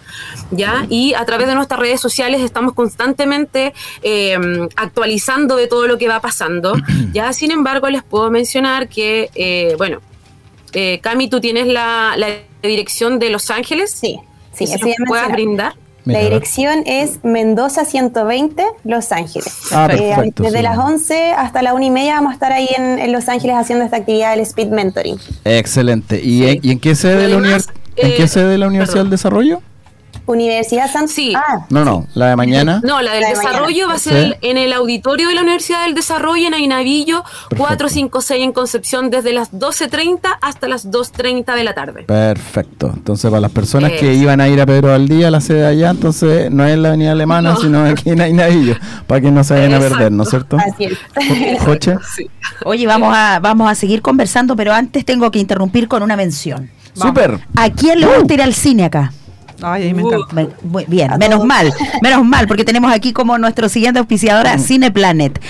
¿ya? 0.52 0.86
Y 0.90 1.16
a 1.16 1.26
través 1.26 1.48
de 1.48 1.56
nuestras 1.56 1.82
redes 1.82 2.00
sociales 2.00 2.42
estamos 2.42 2.74
constantemente 2.74 3.74
eh, 4.04 4.38
actualizando 4.78 5.58
de 5.58 5.68
todo 5.68 5.86
lo 5.86 5.98
que 5.98 6.08
va 6.08 6.22
pasando, 6.22 6.76
¿ya? 7.12 7.34
Sin 7.34 7.52
embargo, 7.52 7.90
les 7.90 8.04
puedo 8.04 8.32
mencionar 8.32 8.88
que, 8.88 9.30
eh, 9.36 9.76
bueno, 9.78 10.00
eh, 10.74 11.00
Cami, 11.02 11.30
tú 11.30 11.40
tienes 11.42 11.68
la, 11.68 12.14
la 12.18 12.28
dirección 12.62 13.20
de 13.20 13.30
Los 13.30 13.50
Ángeles. 13.52 13.92
Sí, 13.92 14.20
sí, 14.54 14.64
eso 14.66 14.76
a 14.76 15.06
puedas 15.08 15.32
brindar. 15.32 15.74
La 16.06 16.20
dirección 16.20 16.84
es 16.86 17.20
Mendoza 17.26 17.84
120, 17.84 18.64
Los 18.86 19.12
Ángeles. 19.12 19.54
Ah, 19.74 19.90
Eh, 19.92 20.32
desde 20.38 20.58
sí. 20.60 20.64
las 20.64 20.78
11 20.78 21.32
hasta 21.34 21.62
la 21.62 21.74
1 21.74 21.84
y 21.86 21.90
media 21.90 22.14
vamos 22.16 22.32
a 22.32 22.34
estar 22.36 22.54
ahí 22.54 22.70
en, 22.78 22.98
en 22.98 23.12
Los 23.12 23.28
Ángeles 23.28 23.58
haciendo 23.58 23.84
esta 23.84 23.98
actividad 23.98 24.32
del 24.32 24.40
Speed 24.40 24.68
Mentoring. 24.70 25.18
Excelente. 25.44 26.22
¿Y, 26.24 26.40
Sí. 26.40 26.48
en, 26.48 26.60
y 26.64 26.72
en 26.72 26.80
qué 26.80 26.96
sede 26.96 27.18
de 27.24 27.28
la 27.28 27.36
Además, 27.38 27.68
univers- 27.68 27.74
¿En 27.98 28.12
qué 28.16 28.24
eh, 28.24 28.28
sede 28.30 28.48
de 28.48 28.58
la 28.58 28.68
Universidad 28.68 28.94
perdón. 28.96 29.06
del 29.10 29.12
Desarrollo? 29.12 29.62
Universidad 30.28 30.92
San 30.92 31.08
Sí. 31.08 31.34
Ah, 31.36 31.66
No, 31.70 31.84
no, 31.84 32.06
la 32.14 32.28
de 32.30 32.36
mañana. 32.36 32.82
No, 32.84 33.02
la 33.02 33.14
del 33.14 33.22
La 33.22 33.30
de 33.30 33.34
desarrollo 33.36 33.66
mañana. 33.66 33.88
va 33.88 33.94
a 33.94 34.00
ser 34.00 34.26
Sí. 34.42 34.48
en 34.50 34.58
el 34.58 34.74
auditorio 34.74 35.28
de 35.30 35.34
la 35.36 35.42
Universidad 35.42 35.84
del 35.86 35.96
Desarrollo 35.96 36.48
en 36.48 36.54
Ainavillo, 36.54 37.24
456 37.58 38.44
en 38.44 38.52
Concepción, 38.52 39.10
desde 39.10 39.34
las 39.34 39.52
12.30 39.52 40.38
hasta 40.42 40.68
las 40.68 40.92
2.30 40.92 41.56
de 41.56 41.64
la 41.64 41.74
tarde. 41.74 42.04
Perfecto. 42.04 42.92
Entonces, 42.94 43.30
para 43.32 43.42
las 43.42 43.52
personas 43.52 43.92
que 43.94 44.14
iban 44.14 44.42
a 44.42 44.48
ir 44.48 44.60
a 44.62 44.66
Pedro 44.66 44.90
Valdía, 44.90 45.32
la 45.32 45.42
sede 45.42 45.66
allá, 45.66 45.90
entonces 45.92 46.52
no 46.52 46.66
es 46.66 46.78
la 46.78 46.90
avenida 46.90 47.14
alemana, 47.14 47.52
No. 47.54 47.58
sino 47.60 47.84
aquí 47.86 48.10
en 48.10 48.22
Ainavillo, 48.22 48.76
para 49.08 49.22
que 49.22 49.32
no 49.32 49.44
se 49.44 49.54
vayan 49.56 49.74
a 49.74 49.80
perder, 49.80 50.12
¿no 50.12 50.24
es 50.24 50.30
cierto? 50.30 50.58
así 50.58 50.86
es. 50.86 50.98
Jo- 51.60 51.66
Joche. 51.66 51.96
Sí. 52.16 52.30
Oye, 52.66 52.86
vamos 52.88 53.14
a, 53.16 53.40
vamos 53.40 53.70
a 53.72 53.76
seguir 53.76 54.02
conversando, 54.02 54.56
pero 54.56 54.74
antes 54.74 55.06
tengo 55.06 55.32
que 55.32 55.40
interrumpir 55.40 55.88
con 55.88 56.04
una 56.04 56.16
mención. 56.16 56.70
Súper. 56.94 57.40
¿A 57.56 57.70
quién 57.70 58.00
le 58.00 58.08
gusta 58.08 58.34
ir 58.34 58.42
al 58.42 58.54
cine 58.54 58.86
acá? 58.86 59.14
Ay, 59.62 59.84
a 59.84 59.86
mí 59.88 59.94
me 59.96 60.04
Uh. 60.04 60.14
encanta. 60.24 60.56
Muy 60.64 60.86
bien, 60.88 61.12
menos 61.18 61.44
mal, 61.46 61.74
menos 62.02 62.24
mal, 62.26 62.48
porque 62.48 62.64
tenemos 62.64 62.92
aquí 62.92 63.12
como 63.14 63.38
nuestro 63.38 63.70
siguiente 63.70 64.00
auspiciador 64.00 64.46
a 64.48 64.58
Cineplanet. 64.60 65.42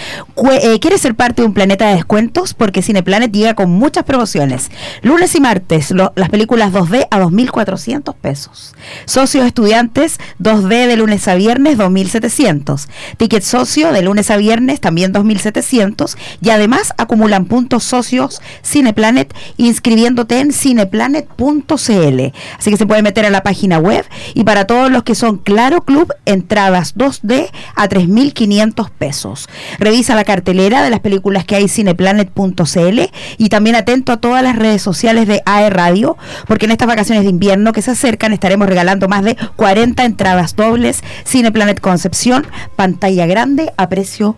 Eh, 0.62 0.80
¿Quieres 0.80 1.01
ser 1.01 1.16
parte 1.16 1.41
de 1.41 1.47
un 1.47 1.53
planeta 1.53 1.88
de 1.88 1.95
descuentos? 1.95 2.53
Porque 2.53 2.82
Cineplanet 2.82 3.32
llega 3.32 3.53
con 3.55 3.70
muchas 3.72 4.03
promociones. 4.05 4.72
Lunes 5.01 5.36
y 5.36 5.41
martes, 5.41 5.91
lo- 5.91 6.14
las 6.16 6.30
películas 6.30 6.72
2D 6.72 7.08
a 7.12 7.20
2.400 7.20 8.16
pesos. 8.16 8.74
Socios 9.05 9.45
estudiantes 9.45 10.20
2D 10.39 10.88
de 10.88 10.95
lunes 10.95 11.28
a 11.28 11.36
viernes 11.36 11.78
2.700. 11.78 12.88
Ticket 13.18 13.43
socio 13.43 13.91
de 13.91 14.01
lunes 14.01 14.32
a 14.32 14.38
viernes 14.38 14.80
también 14.80 15.12
2.700. 15.14 16.16
Y 16.41 16.49
además 16.51 16.93
acumulan 16.97 17.45
puntos 17.45 17.84
socios 17.84 18.41
Cineplanet 18.64 19.34
inscribiéndote 19.58 20.39
en 20.39 20.53
cineplanet.cl. 20.53 22.34
Así 22.58 22.72
que 22.72 22.78
se 22.78 22.86
puede 22.86 23.01
meter 23.01 23.26
a 23.26 23.30
la 23.30 23.43
página 23.43 23.80
web 23.80 23.97
y 24.34 24.43
para 24.43 24.68
todos 24.68 24.91
los 24.91 25.04
que 25.04 25.16
son 25.16 25.38
Claro 25.38 25.82
Club, 25.82 26.14
entradas 26.26 26.95
2D 26.95 27.50
a 27.76 27.88
3.500 27.88 28.89
pesos. 28.89 29.50
Revisa 29.80 30.16
la 30.16 30.24
cartelera 30.24 30.84
de 30.84 30.89
las 30.89 31.00
películas 31.00 31.45
que 31.45 31.56
hay 31.56 31.64
en 31.64 31.70
cineplanet.cl 31.70 33.00
y 33.38 33.50
también 33.50 33.76
atento 33.76 34.12
a 34.12 34.18
todas 34.18 34.43
las 34.43 34.56
redes 34.56 34.82
sociales 34.82 35.28
de 35.28 35.41
AE 35.45 35.70
Radio, 35.70 36.18
porque 36.48 36.66
en 36.66 36.72
estas 36.72 36.88
vacaciones 36.88 37.24
de 37.24 37.30
invierno 37.30 37.74
que 37.74 37.82
se 37.82 37.91
acercan 37.91 38.34
estaremos 38.34 38.68
regalando 38.68 39.08
más 39.08 39.24
de 39.24 39.38
40 39.56 40.06
entradas 40.06 40.56
dobles 40.56 41.04
Cineplanet 41.26 41.80
Concepción, 41.80 42.48
pantalla 42.76 43.26
grande 43.26 43.72
a 43.78 43.89
precio 43.89 44.38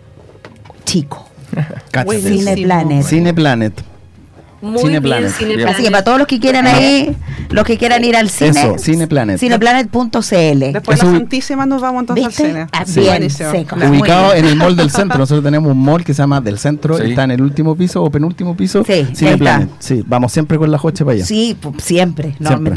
chico. 0.84 1.28
Cineplanet. 3.04 3.89
Muy 4.62 4.72
bien, 4.72 5.02
Cineplanet. 5.02 5.68
Así 5.68 5.82
que 5.84 5.90
para 5.90 6.04
todos 6.04 6.18
los 6.18 6.26
que 6.26 6.38
quieran 6.38 6.66
ahí, 6.66 7.16
los 7.48 7.64
que 7.64 7.78
quieran 7.78 8.04
ir 8.04 8.14
al 8.16 8.28
cine, 8.28 8.50
Eso, 8.50 8.76
Cineplanet. 8.78 9.38
cineplanet.cl. 9.38 10.72
Después 10.72 10.98
Eso- 10.98 11.06
de 11.06 11.12
la 11.12 11.18
Santísima 11.18 11.66
nos 11.66 11.80
vamos 11.80 12.00
entonces 12.02 12.26
¿Viste? 12.26 12.42
al 12.44 12.48
cine. 12.50 12.66
Ah, 12.72 12.84
Sí. 12.86 13.00
bien, 13.00 13.30
seco. 13.30 13.76
Ubicado 13.76 14.32
bien. 14.32 14.44
en 14.44 14.50
el 14.50 14.56
mall 14.56 14.76
del 14.76 14.90
centro. 14.90 15.18
Nosotros 15.18 15.44
tenemos 15.44 15.72
un 15.72 15.82
mall 15.82 16.04
que 16.04 16.12
se 16.14 16.22
llama 16.22 16.40
del 16.40 16.58
centro. 16.58 16.96
Sí. 16.98 17.04
Está 17.10 17.24
en 17.24 17.30
el 17.32 17.42
último 17.42 17.74
piso 17.76 18.02
o 18.02 18.10
penúltimo 18.10 18.56
piso. 18.56 18.84
Sí, 18.86 19.06
Cineplanet. 19.14 19.68
Sí, 19.78 20.04
vamos 20.06 20.32
siempre 20.32 20.58
con 20.58 20.70
la 20.70 20.78
Joche 20.78 21.04
para 21.04 21.14
allá. 21.16 21.24
Sí, 21.24 21.56
pu- 21.60 21.78
siempre. 21.80 22.36
No, 22.38 22.48
Siempre. 22.50 22.74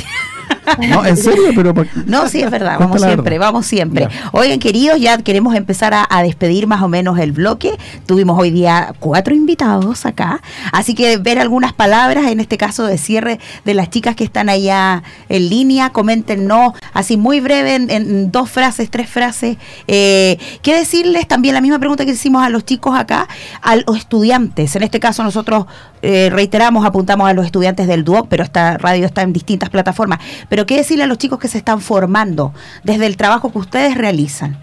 No, 0.90 1.06
en 1.06 1.18
serio, 1.18 1.52
pero 1.56 1.74
¿por- 1.74 1.88
No, 2.08 2.28
sí, 2.28 2.42
es 2.42 2.50
verdad, 2.52 2.78
vamos 2.80 3.02
siempre, 3.02 3.38
vamos 3.40 3.66
siempre. 3.66 4.08
Ya. 4.10 4.30
Oigan, 4.32 4.60
queridos, 4.60 5.00
ya 5.00 5.18
queremos 5.18 5.56
empezar 5.56 5.94
a, 5.94 6.06
a 6.10 6.24
despedir 6.24 6.68
más 6.68 6.82
o 6.82 6.88
menos 6.88 7.20
el 7.20 7.32
bloque. 7.32 7.78
Tuvimos 8.06 8.40
hoy 8.40 8.52
día 8.52 8.94
cuatro 9.00 9.34
invitados 9.36 10.06
acá, 10.06 10.42
así 10.72 10.94
que 10.96 11.18
ver 11.18 11.40
algunas 11.40 11.74
palabras, 11.74 12.28
en 12.28 12.40
este 12.40 12.58
caso 12.58 12.86
de 12.86 12.98
cierre 12.98 13.40
de 13.66 13.74
las 13.74 13.90
chicas 13.90 14.16
que 14.16 14.24
están 14.24 14.50
allá 14.50 15.04
en 15.30 15.50
línea, 15.50 15.90
coméntenos 15.92 16.74
así 16.94 17.18
muy 17.18 17.40
breve, 17.40 17.76
en, 17.76 17.90
en 17.90 18.32
dos 18.32 18.50
frases, 18.50 18.90
tres 18.90 19.10
frases. 19.10 19.58
Eh, 19.88 20.38
¿Qué 20.62 20.76
decirles? 20.76 21.28
También 21.28 21.54
la 21.56 21.62
misma 21.62 21.80
pregunta 21.80 22.06
que 22.06 22.12
hicimos 22.12 22.44
a 22.44 22.50
los 22.50 22.66
chicos 22.66 22.98
acá, 22.98 23.28
a 23.62 23.76
los 23.76 23.98
estudiantes. 23.98 24.76
En 24.76 24.84
este 24.84 25.00
caso 25.00 25.24
nosotros 25.24 25.66
eh, 26.02 26.30
reiteramos, 26.32 26.86
apuntamos 26.86 27.30
a 27.30 27.34
los 27.34 27.46
estudiantes 27.46 27.88
del 27.88 28.04
DUOC, 28.04 28.28
pero 28.28 28.44
esta 28.44 28.78
radio 28.78 29.06
está 29.06 29.22
en 29.22 29.32
distintas 29.34 29.70
plataformas. 29.70 30.20
Pero 30.54 30.68
¿qué 30.68 30.76
decirle 30.78 31.06
a 31.06 31.08
los 31.08 31.18
chicos 31.18 31.40
que 31.40 31.48
se 31.48 31.58
están 31.58 31.82
formando 31.82 32.54
desde 32.84 33.08
el 33.08 33.18
trabajo 33.18 33.52
que 33.52 33.58
ustedes 33.58 33.98
realizan? 33.98 34.56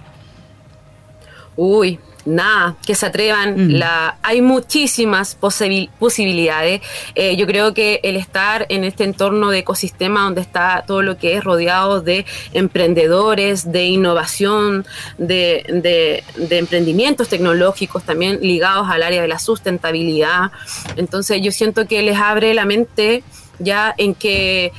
Uy, 1.56 1.98
nada, 2.24 2.76
que 2.86 2.94
se 2.94 3.06
atrevan. 3.06 3.54
Mm. 3.56 3.70
La, 3.72 4.16
hay 4.22 4.40
muchísimas 4.40 5.36
posibil- 5.40 5.90
posibilidades. 5.98 6.80
Eh, 7.16 7.34
yo 7.34 7.44
creo 7.48 7.74
que 7.74 7.98
el 8.04 8.14
estar 8.14 8.66
en 8.68 8.84
este 8.84 9.02
entorno 9.02 9.50
de 9.50 9.58
ecosistema 9.58 10.22
donde 10.22 10.42
está 10.42 10.84
todo 10.86 11.02
lo 11.02 11.18
que 11.18 11.34
es 11.36 11.42
rodeado 11.42 12.00
de 12.00 12.24
emprendedores, 12.52 13.72
de 13.72 13.86
innovación, 13.86 14.86
de, 15.18 15.64
de- 15.72 16.22
de 16.36 16.58
emprendimientos 16.58 17.28
tecnológicos 17.28 18.04
también 18.04 18.38
ligados 18.42 18.88
al 18.88 19.02
área 19.02 19.22
de 19.22 19.26
la 19.26 19.40
sustentabilidad. 19.40 20.52
Entonces 20.94 21.42
yo 21.42 21.50
siento 21.50 21.88
que 21.88 22.00
les 22.02 22.16
abre 22.16 22.54
la 22.54 22.64
mente 22.64 23.24
ya 23.58 23.92
en 23.98 24.14
que 24.14 24.72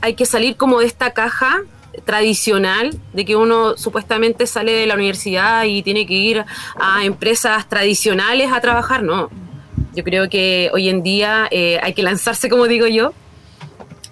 hay 0.00 0.14
que 0.14 0.26
salir 0.26 0.56
como 0.56 0.80
de 0.80 0.86
esta 0.86 1.12
caja 1.12 1.60
tradicional 2.04 2.98
de 3.12 3.24
que 3.24 3.36
uno 3.36 3.76
supuestamente 3.76 4.46
sale 4.46 4.72
de 4.72 4.86
la 4.86 4.94
universidad 4.94 5.64
y 5.64 5.82
tiene 5.82 6.06
que 6.06 6.14
ir 6.14 6.44
a 6.76 7.04
empresas 7.04 7.68
tradicionales 7.68 8.52
a 8.52 8.60
trabajar, 8.60 9.02
no. 9.02 9.30
Yo 9.94 10.04
creo 10.04 10.28
que 10.28 10.70
hoy 10.72 10.88
en 10.88 11.02
día 11.02 11.48
eh, 11.50 11.78
hay 11.82 11.92
que 11.92 12.02
lanzarse, 12.02 12.48
como 12.48 12.66
digo 12.66 12.86
yo, 12.86 13.12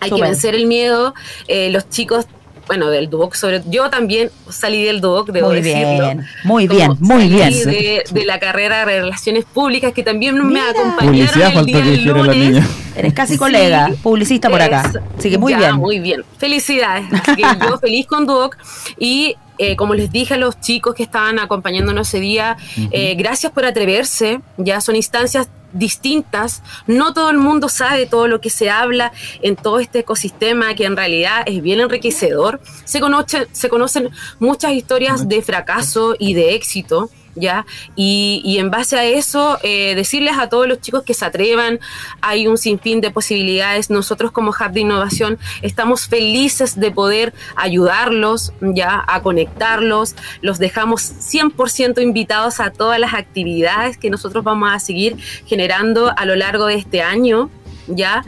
hay 0.01 0.11
que 0.11 0.21
vencer 0.21 0.55
el 0.55 0.67
miedo. 0.67 1.15
Eh, 1.49 1.71
los 1.71 1.89
chicos, 1.89 2.27
bueno, 2.71 2.89
del 2.89 3.11
Duoc 3.11 3.35
sobre 3.35 3.63
yo 3.67 3.91
también 3.91 4.31
salí 4.49 4.85
del 4.85 5.01
Duoc, 5.01 5.31
debo 5.33 5.49
Muy 5.49 5.57
decirlo. 5.61 5.91
bien, 6.05 6.25
muy 6.45 6.69
Como 6.69 6.79
bien, 6.79 6.97
muy 7.01 7.23
salí 7.23 7.35
bien. 7.35 7.65
De, 7.65 8.05
de 8.13 8.25
la 8.25 8.39
carrera 8.39 8.87
de 8.87 9.01
Relaciones 9.01 9.45
Públicas 9.45 9.93
que 9.93 10.05
también 10.05 10.37
me 10.47 10.61
acompañaron 10.61 11.17
Publicidad 11.17 11.49
el 11.49 11.55
faltó 11.55 11.67
día 11.67 11.83
que 11.83 11.91
del 11.91 12.07
la 12.07 12.13
lunes. 12.13 12.37
niña. 12.37 12.69
Eres 12.95 13.13
casi 13.13 13.33
Sí. 13.33 13.39
colega, 13.41 13.91
publicista 14.05 14.49
por 14.49 14.63
acá. 14.63 14.89
Así 15.19 15.31
que 15.31 15.37
muy 15.39 15.51
ya, 15.51 15.59
bien. 15.59 15.77
Muy 15.79 15.99
bien. 15.99 16.25
Felicidades. 16.39 17.07
Así 17.13 17.35
que 17.35 17.43
yo 17.43 17.77
feliz 17.79 18.07
con 18.07 18.25
Duoc. 18.25 18.57
Y 19.01 19.35
eh, 19.61 19.77
como 19.77 19.95
les 19.95 20.11
dije 20.11 20.35
a 20.35 20.39
los 20.39 20.59
chicos 20.61 20.95
que 20.95 21.03
estaban 21.05 21.39
acompañándonos 21.39 22.09
ese 22.09 22.19
día, 22.21 22.57
eh, 22.91 23.15
gracias 23.15 23.53
por 23.53 23.65
atreverse. 23.65 24.41
Ya 24.57 24.81
son 24.81 24.97
instancias 24.97 25.49
distintas. 25.73 26.63
No 26.87 27.13
todo 27.15 27.31
el 27.31 27.39
mundo 27.39 27.69
sabe 27.69 28.07
todo 28.07 28.27
lo 28.27 28.41
que 28.41 28.51
se 28.51 28.71
habla 28.71 29.13
en 29.43 29.55
todo 29.57 29.79
este 29.79 30.01
ecosistema 30.01 30.75
que 30.75 30.85
en 30.85 30.97
realidad 30.97 31.43
es 31.47 31.63
bien 31.63 31.81
enriquecedor. 31.81 32.61
Se, 32.85 33.01
conoce- 33.01 33.47
se 33.53 33.69
conocen 33.69 34.11
muchas 34.41 34.73
historias 34.73 35.29
de 35.29 35.43
fracaso 35.43 36.17
y 36.19 36.35
de 36.35 36.55
éxito. 36.55 37.11
¿Ya? 37.41 37.65
Y, 37.97 38.43
y 38.45 38.59
en 38.59 38.71
base 38.71 38.99
a 38.99 39.05
eso, 39.05 39.59
eh, 39.63 39.95
decirles 39.95 40.37
a 40.39 40.49
todos 40.49 40.69
los 40.69 40.81
chicos 40.81 41.03
que 41.05 41.15
se 41.15 41.25
atrevan, 41.25 41.81
hay 42.21 42.47
un 42.47 42.59
sinfín 42.59 43.01
de 43.01 43.11
posibilidades. 43.11 43.89
Nosotros 43.89 44.31
como 44.31 44.51
Hub 44.51 44.73
de 44.73 44.81
Innovación 44.81 45.39
estamos 45.63 46.07
felices 46.07 46.79
de 46.79 46.91
poder 46.91 47.33
ayudarlos, 47.57 48.53
ya, 48.61 49.03
a 49.07 49.23
conectarlos. 49.23 50.15
Los 50.43 50.59
dejamos 50.59 51.03
100% 51.03 52.03
invitados 52.03 52.61
a 52.61 52.71
todas 52.71 52.99
las 52.99 53.15
actividades 53.15 53.97
que 53.97 54.11
nosotros 54.11 54.45
vamos 54.45 54.71
a 54.73 54.79
seguir 54.79 55.17
generando 55.47 56.13
a 56.17 56.25
lo 56.27 56.37
largo 56.37 56.67
de 56.67 56.75
este 56.75 57.03
año, 57.03 57.51
ya. 57.87 58.25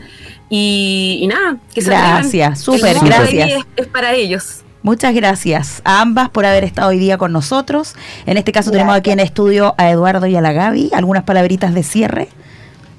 Y, 0.49 1.19
y 1.21 1.27
nada, 1.27 1.57
que 1.73 1.81
se. 1.81 1.89
Gracias, 1.89 2.61
súper, 2.61 2.97
gracias. 2.99 3.63
es 3.75 3.87
para 3.87 4.13
ellos. 4.13 4.63
Muchas 4.83 5.15
gracias 5.15 5.81
a 5.85 6.01
ambas 6.01 6.29
por 6.29 6.45
haber 6.45 6.65
estado 6.65 6.89
hoy 6.89 6.99
día 6.99 7.17
con 7.17 7.31
nosotros. 7.31 7.95
En 8.25 8.35
este 8.37 8.51
caso 8.51 8.69
tenemos 8.69 8.93
aquí 8.95 9.11
en 9.11 9.21
estudio 9.21 9.75
a 9.77 9.89
Eduardo 9.89 10.27
y 10.27 10.35
a 10.35 10.41
la 10.41 10.51
Gaby. 10.51 10.89
Algunas 10.93 11.23
palabritas 11.23 11.73
de 11.73 11.83
cierre. 11.83 12.27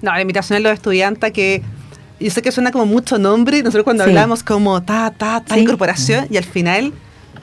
No, 0.01 0.11
la 0.12 0.20
invitación 0.22 0.57
a 0.57 0.61
los 0.61 0.72
estudiantes 0.72 1.30
que 1.32 1.62
yo 2.20 2.30
sé 2.30 2.41
que 2.41 2.53
suena 2.53 2.70
como 2.70 2.87
mucho 2.87 3.18
nombre, 3.18 3.59
nosotros 3.62 3.85
cuando 3.85 4.05
Sí. 4.05 4.11
hablamos 4.11 4.43
como 4.43 4.82
ta, 4.82 5.12
ta, 5.16 5.43
ta, 5.45 5.55
Sí. 5.57 5.61
incorporación, 5.61 6.26
y 6.30 6.39
al 6.39 6.45
final 6.45 6.93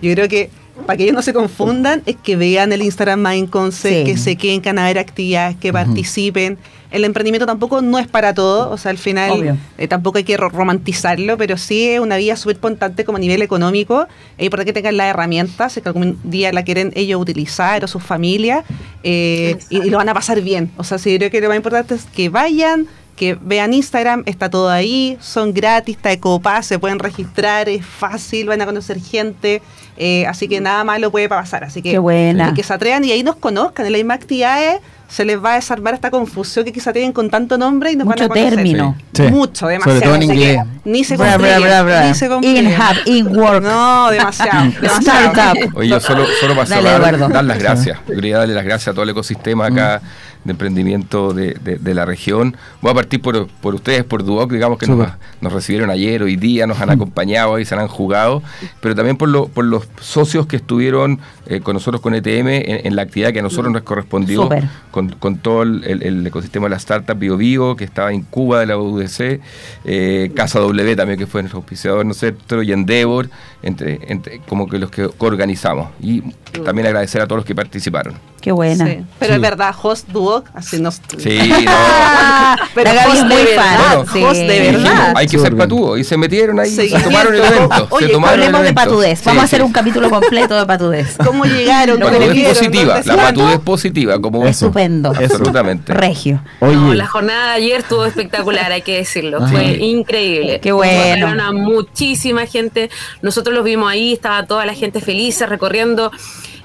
yo 0.02 0.12
creo 0.14 0.28
que 0.28 0.50
para 0.86 0.98
que 0.98 1.04
ellos 1.04 1.16
no 1.16 1.22
se 1.22 1.34
confundan, 1.34 2.02
es 2.06 2.16
que 2.16 2.36
vean 2.36 2.72
el 2.74 2.82
Instagram 2.82 3.22
Mindconce, 3.28 4.00
Sí. 4.00 4.04
que 4.06 4.18
se 4.18 4.36
queden 4.36 4.80
a 4.80 4.86
ver 4.86 4.98
actividades, 5.00 5.56
que 5.58 5.72
participen. 5.74 6.58
El 6.90 7.06
emprendimiento 7.06 7.46
tampoco 7.46 7.82
no 7.82 8.00
es 8.00 8.08
para 8.08 8.34
todo, 8.34 8.70
o 8.70 8.78
sea, 8.78 8.92
al 8.92 8.98
final 8.98 9.58
eh, 9.78 9.88
tampoco 9.88 10.18
hay 10.18 10.26
que 10.26 10.36
ro- 10.36 10.50
romantizarlo, 10.50 11.38
pero 11.38 11.58
sí 11.58 11.88
es 11.88 12.00
una 12.02 12.18
vía 12.18 12.36
súper 12.36 12.58
importante 12.58 13.06
como 13.06 13.18
a 13.18 13.22
nivel 13.22 13.42
económico. 13.42 14.08
Es 14.38 14.46
importante 14.46 14.72
que 14.74 14.74
tengan 14.82 14.98
las 14.98 15.08
herramientas, 15.10 15.72
si 15.72 15.82
que 15.82 15.88
algún 15.88 16.18
día 16.24 16.52
la 16.52 16.64
quieren 16.64 16.92
ellos 16.96 17.22
utilizar 17.22 17.84
o 17.86 17.88
sus 17.88 18.04
familias, 18.04 18.66
eh, 19.04 19.58
y, 19.70 19.88
y 19.88 19.90
lo 19.90 19.98
van 20.00 20.10
a 20.10 20.14
pasar 20.14 20.42
bien. 20.42 20.70
O 20.78 20.84
sea, 20.84 20.98
sí, 20.98 21.18
creo 21.18 21.32
que 21.32 21.40
lo 21.40 21.48
más 21.48 21.56
importante 21.58 21.96
es 21.96 22.04
que 22.14 22.28
vayan, 22.28 22.88
que 23.16 23.38
vean 23.42 23.74
Instagram, 23.74 24.24
está 24.26 24.50
todo 24.50 24.70
ahí, 24.70 25.18
son 25.22 25.54
gratis, 25.54 25.96
está 25.98 26.12
Ecopass, 26.12 26.66
se 26.66 26.80
pueden 26.80 27.00
registrar, 27.00 27.70
es 27.70 27.86
fácil, 27.86 28.48
van 28.48 28.62
a 28.62 28.66
conocer 28.66 29.00
gente, 29.00 29.62
eh, 29.98 30.26
así 30.28 30.48
que 30.48 30.60
nada 30.62 30.84
malo 30.84 31.12
puede 31.12 31.30
pasar. 31.30 31.64
Así 31.64 31.82
que, 31.82 31.92
Qué 31.92 32.00
buena. 32.00 32.54
que 32.54 32.64
se 32.64 32.74
atrevan 32.74 33.04
y 33.04 33.12
ahí 33.12 33.24
nos 33.24 33.36
conozcan, 33.36 33.86
en 33.86 33.92
las 33.92 34.00
mismas 34.00 34.18
actividades 34.18 34.80
se 35.08 35.26
les 35.26 35.44
va 35.44 35.52
a 35.52 35.56
desarmar 35.56 35.94
esta 35.94 36.10
confusión 36.10 36.64
que 36.64 36.72
quizá 36.72 36.94
tienen 36.94 37.12
con 37.12 37.30
tanto 37.30 37.58
nombre 37.58 37.92
y 37.92 37.98
nos 37.98 38.08
van 38.08 38.14
Mucho 38.16 38.24
a 38.24 38.28
conocer. 38.30 38.56
término. 38.56 38.96
Sí. 39.14 39.24
Mucho, 39.24 39.68
demasiado. 39.68 40.00
Sobre 40.00 40.06
todo 40.08 40.16
en 40.16 40.24
inglés. 40.24 40.60
Ni 40.86 41.04
se 41.04 41.18
Bra, 41.18 41.38
bra, 41.38 41.56
compliquen, 41.56 41.62
bra, 41.64 41.82
bra. 41.84 42.08
ni 42.08 42.16
se 42.16 42.26
In 42.28 42.68
hub, 42.68 43.08
in 43.08 43.38
work. 43.38 43.62
No, 43.62 44.10
demasiado. 44.10 44.72
demasiado. 44.82 45.20
Startup. 45.34 45.78
Oye, 45.78 45.90
yo 45.90 46.00
solo, 46.00 46.26
solo 46.40 46.56
para 46.56 46.70
Dale, 46.82 47.18
dar 47.28 47.44
las 47.44 47.60
gracias. 47.60 48.00
Yo 48.08 48.16
quería 48.16 48.38
darle 48.38 48.54
las 48.56 48.64
gracias 48.64 48.88
a 48.88 48.94
todo 48.94 49.04
el 49.04 49.10
ecosistema 49.10 49.66
acá 49.66 50.02
de 50.44 50.52
emprendimiento 50.52 51.34
de, 51.34 51.54
de- 51.64 51.78
de 51.78 51.94
la 51.94 52.06
región. 52.06 52.56
Voy 52.82 52.92
a 52.92 52.96
partir 52.96 53.22
por, 53.22 53.48
por 53.48 53.76
ustedes, 53.76 54.04
por 54.04 54.24
Duoc, 54.24 54.52
digamos 54.52 54.78
que 54.80 54.88
nos, 54.88 55.54
recibieron 55.54 55.90
ayer, 55.90 56.24
hoy 56.24 56.36
día, 56.36 56.66
nos 56.68 56.80
han 56.82 56.90
acompañado 56.90 57.60
y 57.60 57.66
se 57.66 57.76
han 57.76 57.88
jugado, 57.88 58.42
pero 58.82 58.96
también 58.96 59.18
por, 59.18 59.30
lo- 59.30 59.48
por 59.48 59.66
los 59.66 59.88
socios 60.00 60.48
que 60.48 60.56
estuvieron 60.56 61.20
eh, 61.48 61.60
con 61.62 61.74
nosotros 61.74 62.02
con 62.02 62.14
ETM 62.16 62.48
en, 62.48 62.88
en 62.88 62.96
la 62.96 63.02
actividad 63.04 63.34
que 63.34 63.40
a 63.40 63.44
nosotros 63.44 63.72
nos 63.74 63.82
correspondió 63.84 64.44
con, 64.92 65.10
con 65.10 65.38
todo 65.38 65.64
el, 65.64 65.84
el- 65.84 66.26
ecosistema 66.28 66.66
de 66.66 66.72
la 66.72 66.78
startup 66.78 67.18
Bio 67.18 67.38
Bio, 67.38 67.76
que 67.76 67.84
estaba 67.84 68.12
en 68.12 68.22
Cuba 68.24 68.60
de 68.62 68.66
la 68.68 68.78
UDC, 68.78 69.40
eh, 69.86 70.32
Casa 70.36 70.60
W 70.60 70.96
también, 70.96 71.20
que 71.20 71.28
fue 71.28 71.42
nuestro 71.42 71.60
auspiciador, 71.60 72.06
¿no 72.06 72.12
es 72.12 72.18
cierto? 72.20 72.62
Y 72.64 72.72
Endeavor, 72.72 73.30
entre, 73.64 74.00
entre, 74.12 74.40
como 74.42 74.68
que 74.68 74.78
los 74.80 74.90
que 74.92 75.10
organizamos. 75.20 75.90
Y 76.02 76.22
también 76.66 76.88
agradecer 76.88 77.22
a 77.22 77.28
todos 77.28 77.38
los 77.40 77.46
que 77.46 77.56
participaron. 77.56 78.16
Qué 78.42 78.52
buena. 78.52 78.88
Sí, 78.88 79.06
Pero 79.20 79.34
Sí. 79.34 79.36
es 79.36 79.42
verdad, 79.42 79.76
host 79.80 80.08
Duoc, 80.10 80.48
así 80.56 80.80
nos. 80.82 81.00
Sí, 81.20 81.38
no. 81.66 81.72
Ah, 81.72 82.58
Pero 82.74 82.92
la 82.94 83.04
Gaby 83.06 83.12
es 83.18 83.20
host 83.22 83.30
de 83.30 83.36
muy 83.36 83.46
fan. 83.56 83.78
Bueno, 83.78 84.12
sí. 84.12 84.24
host 84.24 84.40
de 84.42 84.60
Dijimos, 84.60 84.84
verdad. 84.84 85.14
hay 85.16 85.28
que 85.28 85.38
ser 85.40 85.56
patúo. 85.58 85.98
Y 85.98 86.04
se 86.04 86.18
metieron 86.18 86.60
ahí, 86.60 86.70
se 86.72 86.90
tomaron 86.90 87.36
el 87.36 87.42
evento. 87.44 87.88
Oye, 87.92 88.08
se 88.08 88.12
tomaron 88.14 88.40
el 88.40 88.46
Hablemos 88.46 88.62
de 88.62 88.68
evento. 88.70 88.82
patudez. 88.84 89.24
Vamos 89.26 89.40
Sí, 89.40 89.42
a 89.42 89.46
hacer 89.46 89.60
sí. 89.60 89.66
un 89.66 89.72
capítulo 89.72 90.10
completo 90.10 90.56
de 90.60 90.66
patudez. 90.66 91.16
¿Cómo 91.24 91.46
llegaron? 91.46 92.00
La 92.00 92.06
¿Cómo 92.06 92.18
patudez 92.18 92.34
vieron? 92.34 92.54
positiva, 92.56 92.94
¿Dónde 92.96 93.08
la 93.16 93.24
patudez 93.24 93.60
positiva, 93.60 94.20
como 94.22 94.42
Eso. 94.48 94.50
Estupendo. 94.66 95.12
Eso. 95.14 95.22
absolutamente. 95.24 95.94
Regio. 95.94 96.42
Oye, 96.62 96.76
No, 96.76 96.94
la 96.96 97.06
jornada 97.08 97.46
de 97.50 97.52
ayer 97.54 97.82
estuvo 97.82 98.06
espectacular, 98.06 98.72
hay 98.72 98.82
que 98.82 98.98
decirlo. 98.98 99.38
Ajá. 99.38 99.48
Fue 99.50 99.64
increíble. 99.78 100.60
Qué 100.62 100.72
bueno. 100.72 101.28
A 101.28 101.52
muchísima 101.52 102.48
gente. 102.48 102.90
Nosotros 103.22 103.51
los 103.52 103.64
vimos 103.64 103.90
ahí, 103.90 104.14
estaba 104.14 104.46
toda 104.46 104.66
la 104.66 104.74
gente 104.74 105.02
feliz 105.02 105.42
recorriendo 105.48 106.12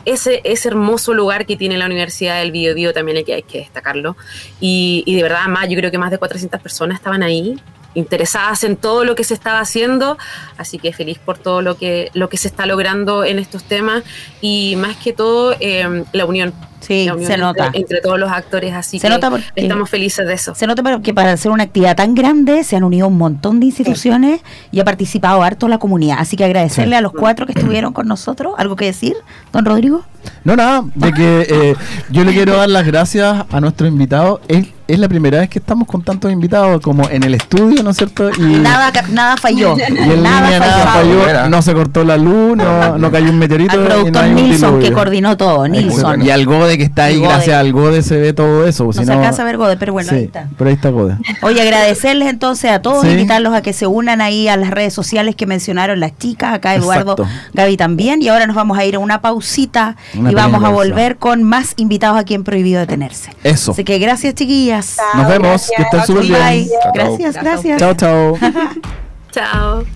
ese, 0.05 0.41
ese 0.45 0.68
hermoso 0.68 1.14
lugar 1.14 1.47
que 1.47 1.57
tiene 1.57 1.76
la 1.76 1.87
Universidad 1.87 2.39
del 2.41 2.53
Bio 2.53 2.74
Bio, 2.74 2.93
también 2.93 3.18
hay 3.18 3.24
que, 3.24 3.34
hay 3.34 3.43
que 3.43 3.59
destacarlo. 3.59 4.16
Y 4.61 5.14
de 5.14 5.22
verdad, 5.22 5.47
más, 5.49 5.68
yo 5.68 5.76
creo 5.76 5.91
que 5.91 5.99
más 5.99 6.11
de 6.11 6.18
400 6.18 6.61
personas 6.61 6.99
estaban 6.99 7.22
ahí 7.22 7.57
interesadas 7.97 8.62
en 8.62 8.76
todo 8.76 9.05
lo 9.05 9.14
que 9.16 9.24
se 9.24 9.34
estaba 9.34 9.59
haciendo, 9.61 10.16
así 10.57 10.78
que 10.78 10.92
feliz 10.92 11.18
por 11.18 11.38
todo 11.38 11.62
lo 11.62 11.76
que, 11.76 12.11
lo 12.14 12.28
que 12.28 12.36
se 12.36 12.47
está 12.47 12.66
logrando 12.66 13.24
en 13.24 13.38
estos 13.40 13.64
temas 13.64 14.05
y 14.40 14.76
más 14.76 14.97
que 14.97 15.12
todo 15.12 15.55
eh, 15.61 16.05
la 16.12 16.24
unión. 16.26 16.55
Sí, 16.78 17.07
la 17.07 17.14
unión 17.14 17.26
se 17.28 17.36
nota. 17.38 17.70
entre 17.72 18.01
todos 18.01 18.18
los 18.20 18.30
actores, 18.30 18.72
así 18.74 19.01
Se 19.01 19.09
que 19.09 19.14
nota 19.14 19.30
porque- 19.30 19.47
estamos 19.57 19.90
felices 19.90 20.24
de 20.26 20.34
eso. 20.34 20.55
Se 20.55 20.66
nota 20.68 20.82
pero 20.84 21.01
que 21.03 21.12
para 21.14 21.32
hacer 21.32 21.51
una 21.51 21.64
actividad 21.64 21.97
tan 21.97 22.14
grande 22.14 22.62
se 22.62 22.76
han 22.76 22.84
unido 22.84 23.09
un 23.09 23.16
montón 23.18 23.59
de 23.59 23.66
instituciones 23.66 24.40
y 24.70 24.78
ha 24.78 24.84
participado 24.84 25.42
harto 25.42 25.66
la 25.68 25.78
comunidad. 25.78 26.18
Así 26.20 26.36
que 26.36 26.44
agradecerle 26.44 26.94
a 26.94 27.01
los 27.01 27.12
cuatro 27.12 27.44
que 27.47 27.53
estuvieron 27.53 27.92
con 27.92 28.07
nosotros. 28.07 28.53
¿Algo 28.59 28.76
que 28.76 28.84
decir, 28.84 29.14
don 29.53 29.64
Rodrigo? 29.64 30.05
No, 30.44 30.55
nada, 30.55 30.84
de 30.94 31.12
que 31.12 31.47
eh, 31.49 31.76
yo 32.11 32.24
le 32.24 32.32
quiero 32.32 32.57
dar 32.57 32.68
las 32.68 32.86
gracias 32.86 33.44
a 33.51 33.61
nuestro 33.61 33.86
invitado. 33.88 34.40
Él 34.47 34.72
es 34.89 34.99
la 34.99 35.09
primera 35.09 35.41
vez 35.41 35.49
que 35.49 35.59
estamos 35.59 35.89
con 35.89 36.03
tantos 36.03 36.30
invitados 36.30 36.80
como 36.80 37.09
en 37.11 37.22
el 37.24 37.34
estudio, 37.34 37.82
¿no 37.82 37.91
es 37.91 37.97
cierto? 37.97 38.30
Y, 38.30 38.41
Nada, 39.12 39.37
falló. 39.37 39.76
y 39.76 39.82
en 39.82 39.95
nada 40.22 40.43
línea 40.43 40.59
nada 40.61 40.87
falló. 40.93 41.22
falló, 41.22 41.49
no 41.49 41.62
se 41.62 41.74
cortó 41.74 42.05
la 42.05 42.16
luz, 42.16 42.57
no, 42.57 42.97
no 42.99 43.11
cayó 43.11 43.30
un 43.30 43.39
meteorito. 43.39 43.72
Al 43.72 43.80
no 43.82 43.87
productor 43.89 44.24
un 44.24 44.34
Nilsson 44.34 44.80
que 44.80 44.93
coordinó 44.93 45.37
todo, 45.37 45.66
Nilsson. 45.66 46.22
Y 46.22 46.30
al 46.30 46.45
Gode 46.47 46.78
que 46.78 46.84
está 46.84 47.05
ahí, 47.05 47.16
Gode. 47.16 47.28
gracias 47.28 47.57
al 47.57 47.72
Gode 47.72 48.03
se 48.03 48.16
ve 48.18 48.32
todo 48.32 48.66
eso. 48.66 48.84
No 48.84 48.93
si 48.93 49.05
se 49.05 49.12
alcanza 49.12 49.43
a 49.43 49.45
ver 49.45 49.57
Gode, 49.57 49.76
pero 49.76 49.93
bueno, 49.93 50.11
Sí, 50.11 50.16
ahí 50.16 50.24
está. 50.24 50.49
Pero 50.57 50.68
ahí 50.70 50.74
está 50.76 50.91
Gode. 50.91 51.16
Oye, 51.43 51.61
agradecerles 51.61 52.28
entonces 52.28 52.70
a 52.70 52.80
todos, 52.80 53.03
Sí. 53.03 53.09
invitarlos 53.11 53.55
a 53.55 53.62
que 53.62 53.72
se 53.72 53.87
unan 53.87 54.20
ahí 54.20 54.49
a 54.49 54.57
las 54.57 54.70
redes 54.70 54.95
sociales 54.95 55.34
que 55.34 55.47
mencionaron 55.47 55.99
las 56.01 56.16
chicas, 56.18 56.55
acá 56.55 56.74
Eduardo, 56.74 57.12
Exacto. 57.12 57.26
Gaby 57.55 57.76
también, 57.76 58.22
y 58.22 58.28
ahora 58.28 58.47
nos 58.47 58.55
vamos 58.57 58.78
a 58.78 58.84
ir 58.84 58.95
a 58.97 58.99
una 58.99 59.20
pausita 59.20 59.97
Una 60.16 60.30
y 60.30 60.34
vamos 60.34 60.62
a 60.64 60.68
volver 60.68 61.16
con 61.16 61.43
más 61.43 61.74
invitados 61.76 62.18
aquí 62.18 62.34
en 62.34 62.45
Prohibido 62.45 62.80
Detenerse. 62.80 63.30
Eso. 63.43 63.72
Así 63.72 63.82
que 63.84 63.99
gracias, 63.99 64.34
chiquillas. 64.34 64.75
Chao, 64.82 65.14
Nos 65.14 65.28
vemos, 65.28 65.66
que 65.74 65.82
estén 65.82 66.00
gracias. 66.00 66.06
súper 66.06 66.22
bien. 66.24 66.68
Chao. 66.82 66.92
Gracias, 66.94 67.34
gracias. 67.36 67.78
Chao, 67.80 67.94
chao. 67.94 68.38
Chao. 69.32 69.95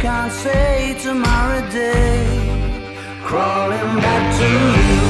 Can't 0.00 0.32
say 0.32 0.96
tomorrow 1.02 1.60
day. 1.70 2.24
Crawling 3.22 4.00
back 4.00 4.24
to 4.38 4.48
you. 4.76 5.00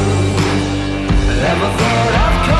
Never 1.45 1.69
thought 1.79 2.15
of 2.25 2.35
calling 2.47 2.60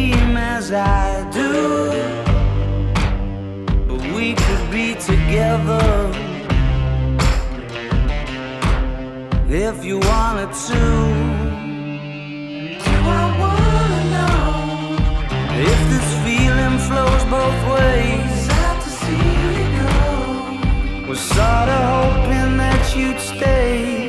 I 0.73 1.29
do. 1.31 1.51
But 3.87 4.01
we 4.15 4.35
could 4.35 4.71
be 4.71 4.95
together 4.95 6.11
if 9.49 9.83
you 9.83 9.99
wanted 9.99 10.53
to. 10.67 10.81
Do 12.85 12.95
I 13.03 13.25
wanna 13.41 14.01
know 14.15 14.95
if 15.71 15.79
this 15.91 16.09
feeling 16.23 16.77
flows 16.87 17.23
both 17.25 17.59
ways? 17.75 18.31
Sad 18.47 18.81
to 18.81 18.89
see 18.89 19.29
you 19.43 19.57
go. 19.81 21.09
Was 21.09 21.19
sorta 21.19 21.79
hoping 21.95 22.57
that 22.57 22.95
you'd 22.95 23.19
stay. 23.19 24.00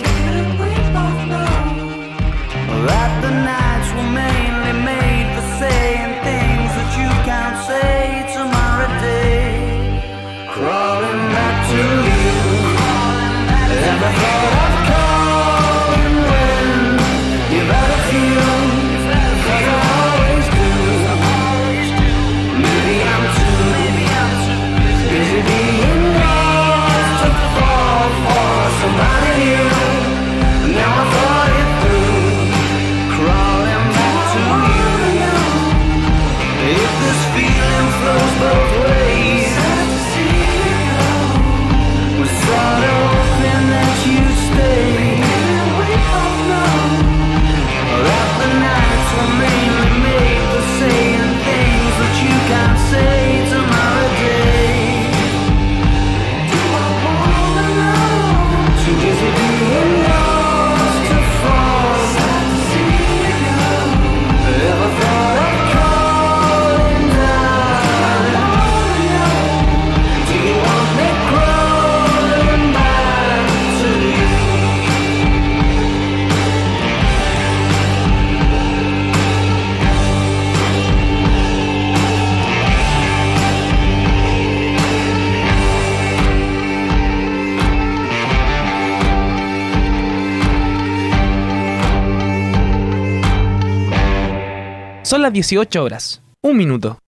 Las 95.23 95.33
18 95.33 95.83
horas. 95.83 96.21
Un 96.43 96.57
minuto. 96.57 96.99